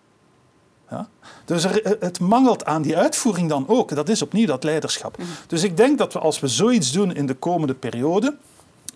Ja? 0.89 1.09
Dus 1.45 1.63
er, 1.63 1.97
het 1.99 2.19
mangelt 2.19 2.65
aan 2.65 2.81
die 2.81 2.97
uitvoering 2.97 3.49
dan 3.49 3.67
ook. 3.67 3.95
Dat 3.95 4.09
is 4.09 4.21
opnieuw 4.21 4.45
dat 4.45 4.63
leiderschap. 4.63 5.17
Dus 5.47 5.63
ik 5.63 5.77
denk 5.77 5.97
dat 5.97 6.13
we 6.13 6.19
als 6.19 6.39
we 6.39 6.47
zoiets 6.47 6.91
doen 6.91 7.15
in 7.15 7.25
de 7.25 7.33
komende 7.33 7.73
periode, 7.73 8.37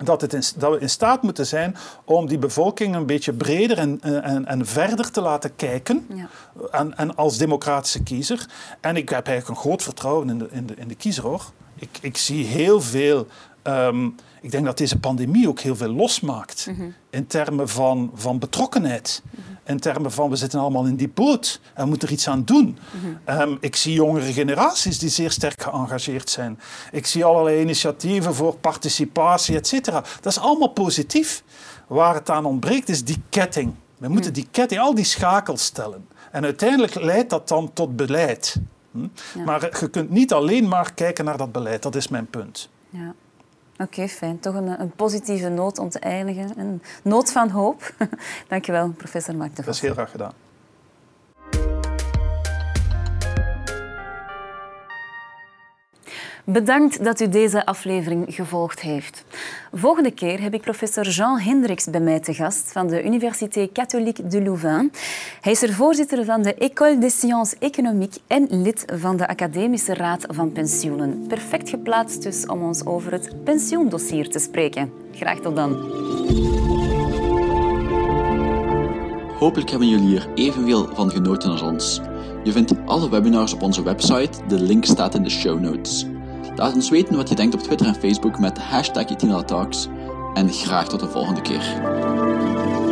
dat, 0.03 0.21
het 0.21 0.33
in, 0.33 0.43
dat, 0.55 0.71
we 0.71 0.79
in 0.79 0.89
staat 0.89 1.21
moeten 1.21 1.45
zijn 1.45 1.75
om 2.03 2.27
die 2.27 2.37
bevolking 2.37 2.95
een 2.95 3.05
beetje 3.05 3.33
breder 3.33 3.77
en, 3.77 4.01
en, 4.01 4.45
en 4.45 4.65
verder 4.65 5.11
te 5.11 5.21
laten 5.21 5.55
kijken. 5.55 6.07
Ja. 6.13 6.29
En, 6.71 6.97
en, 6.97 7.15
als 7.15 7.37
democratische 7.37 8.03
kiezer. 8.03 8.45
En 8.79 8.95
ik 8.95 9.09
heb 9.09 9.27
eigenlijk 9.27 9.57
een 9.57 9.65
groot 9.65 9.83
vertrouwen 9.83 10.29
in 10.29 10.37
de, 10.37 10.47
in 10.51 10.65
de, 10.65 10.73
in 10.75 10.87
de 10.87 10.95
kiezer 10.95 11.23
hoor. 11.23 11.51
Ik, 11.75 11.97
ik 12.01 12.17
zie 12.17 12.45
heel 12.45 12.81
veel. 12.81 13.27
Um, 13.67 14.15
ik 14.41 14.51
denk 14.51 14.65
dat 14.65 14.77
deze 14.77 14.99
pandemie 14.99 15.47
ook 15.47 15.59
heel 15.59 15.75
veel 15.75 15.93
losmaakt. 15.93 16.67
Mm 16.77 16.93
In 17.09 17.27
termen 17.27 17.69
van, 17.69 18.11
van 18.13 18.39
betrokkenheid. 18.39 19.21
Mm 19.31 19.55
in 19.65 19.79
termen 19.79 20.11
van 20.11 20.29
we 20.29 20.35
zitten 20.35 20.59
allemaal 20.59 20.85
in 20.85 20.95
die 20.95 21.09
boot 21.09 21.59
en 21.73 21.83
we 21.83 21.89
moeten 21.89 22.07
er 22.07 22.13
iets 22.13 22.27
aan 22.27 22.43
doen. 22.43 22.77
Ehm, 23.23 23.55
ik 23.59 23.75
zie 23.75 23.93
jongere 23.93 24.33
generaties 24.33 24.99
die 24.99 25.09
zeer 25.09 25.31
sterk 25.31 25.61
geëngageerd 25.61 26.29
zijn. 26.29 26.59
Ik 26.91 27.05
zie 27.05 27.25
allerlei 27.25 27.61
initiatieven 27.61 28.35
voor 28.35 28.55
participatie, 28.55 29.55
et 29.55 29.67
cetera. 29.67 30.03
Dat 30.21 30.31
is 30.31 30.39
allemaal 30.39 30.67
positief. 30.67 31.43
Waar 31.87 32.13
het 32.13 32.29
aan 32.29 32.45
ontbreekt 32.45 32.89
is 32.89 33.03
die 33.03 33.21
ketting. 33.29 33.73
We 33.97 34.07
moeten 34.07 34.33
die 34.33 34.47
ketting, 34.51 34.81
al 34.81 34.95
die 34.95 35.05
schakels 35.05 35.63
stellen. 35.63 36.07
En 36.31 36.43
uiteindelijk 36.43 36.95
leidt 36.95 37.29
dat 37.29 37.47
dan 37.47 37.73
tot 37.73 37.95
beleid. 37.95 38.55
Hm? 38.91 39.07
Maar 39.45 39.69
je 39.79 39.89
kunt 39.89 40.09
niet 40.09 40.33
alleen 40.33 40.67
maar 40.67 40.93
kijken 40.93 41.25
naar 41.25 41.37
dat 41.37 41.51
beleid. 41.51 41.83
Dat 41.83 41.95
is 41.95 42.07
mijn 42.07 42.25
punt. 42.25 42.69
Ja. 42.89 43.13
Oké, 43.77 44.07
fijn. 44.07 44.39
Toch 44.39 44.55
een, 44.55 44.81
een, 44.81 44.91
positieve 44.91 45.49
noot 45.49 45.77
om 45.77 45.89
te 45.89 45.99
eindigen. 45.99 46.59
Een 46.59 46.81
noot 47.03 47.31
van 47.31 47.49
hoop. 47.49 47.93
Dankjewel, 48.47 48.89
professor 48.89 49.35
Mark 49.35 49.55
de 49.55 49.63
Vos. 49.63 49.65
Dat 49.65 49.75
is 49.75 49.81
heel 49.81 49.93
graag 49.93 50.11
gedaan. 50.11 50.33
Bedankt 56.47 57.03
dat 57.03 57.19
u 57.19 57.29
deze 57.29 57.65
aflevering 57.65 58.25
gevolgd 58.27 58.79
heeft. 58.79 59.23
Volgende 59.73 60.11
keer 60.11 60.41
heb 60.41 60.53
ik 60.53 60.61
professor 60.61 61.07
Jean 61.07 61.39
Hendricks 61.39 61.89
bij 61.89 61.99
mij 61.99 62.19
te 62.19 62.33
gast 62.33 62.71
van 62.71 62.87
de 62.87 63.03
Université 63.03 63.69
Catholique 63.73 64.27
de 64.27 64.41
Louvain. 64.41 64.91
Hij 65.41 65.51
is 65.51 65.61
er 65.61 65.73
voorzitter 65.73 66.25
van 66.25 66.41
de 66.41 66.53
École 66.53 66.97
des 66.97 67.17
Sciences 67.17 67.59
Économiques 67.59 68.19
en 68.27 68.47
lid 68.49 68.85
van 68.93 69.17
de 69.17 69.27
Academische 69.27 69.93
Raad 69.93 70.25
van 70.29 70.51
Pensioenen. 70.51 71.25
Perfect 71.27 71.69
geplaatst 71.69 72.23
dus 72.23 72.45
om 72.45 72.63
ons 72.63 72.85
over 72.85 73.11
het 73.11 73.43
pensioendossier 73.43 74.29
te 74.29 74.39
spreken. 74.39 74.91
Graag 75.11 75.39
tot 75.39 75.55
dan. 75.55 75.71
Hopelijk 79.39 79.69
hebben 79.69 79.87
jullie 79.87 80.07
hier 80.07 80.27
evenveel 80.35 80.89
van 80.93 81.11
genoten 81.11 81.51
als 81.51 81.61
ons. 81.61 82.01
Je 82.43 82.51
vindt 82.51 82.73
alle 82.85 83.09
webinars 83.09 83.53
op 83.53 83.61
onze 83.61 83.83
website, 83.83 84.39
de 84.47 84.59
link 84.59 84.85
staat 84.85 85.15
in 85.15 85.23
de 85.23 85.29
show 85.29 85.59
notes. 85.59 86.05
Laat 86.55 86.73
ons 86.73 86.89
weten 86.89 87.15
wat 87.15 87.29
je 87.29 87.35
denkt 87.35 87.53
op 87.53 87.59
Twitter 87.59 87.87
en 87.87 87.95
Facebook 87.95 88.39
met 88.39 88.57
hashtag 88.57 89.05
en 90.33 90.49
graag 90.53 90.87
tot 90.87 90.99
de 90.99 91.07
volgende 91.07 91.41
keer. 91.41 92.84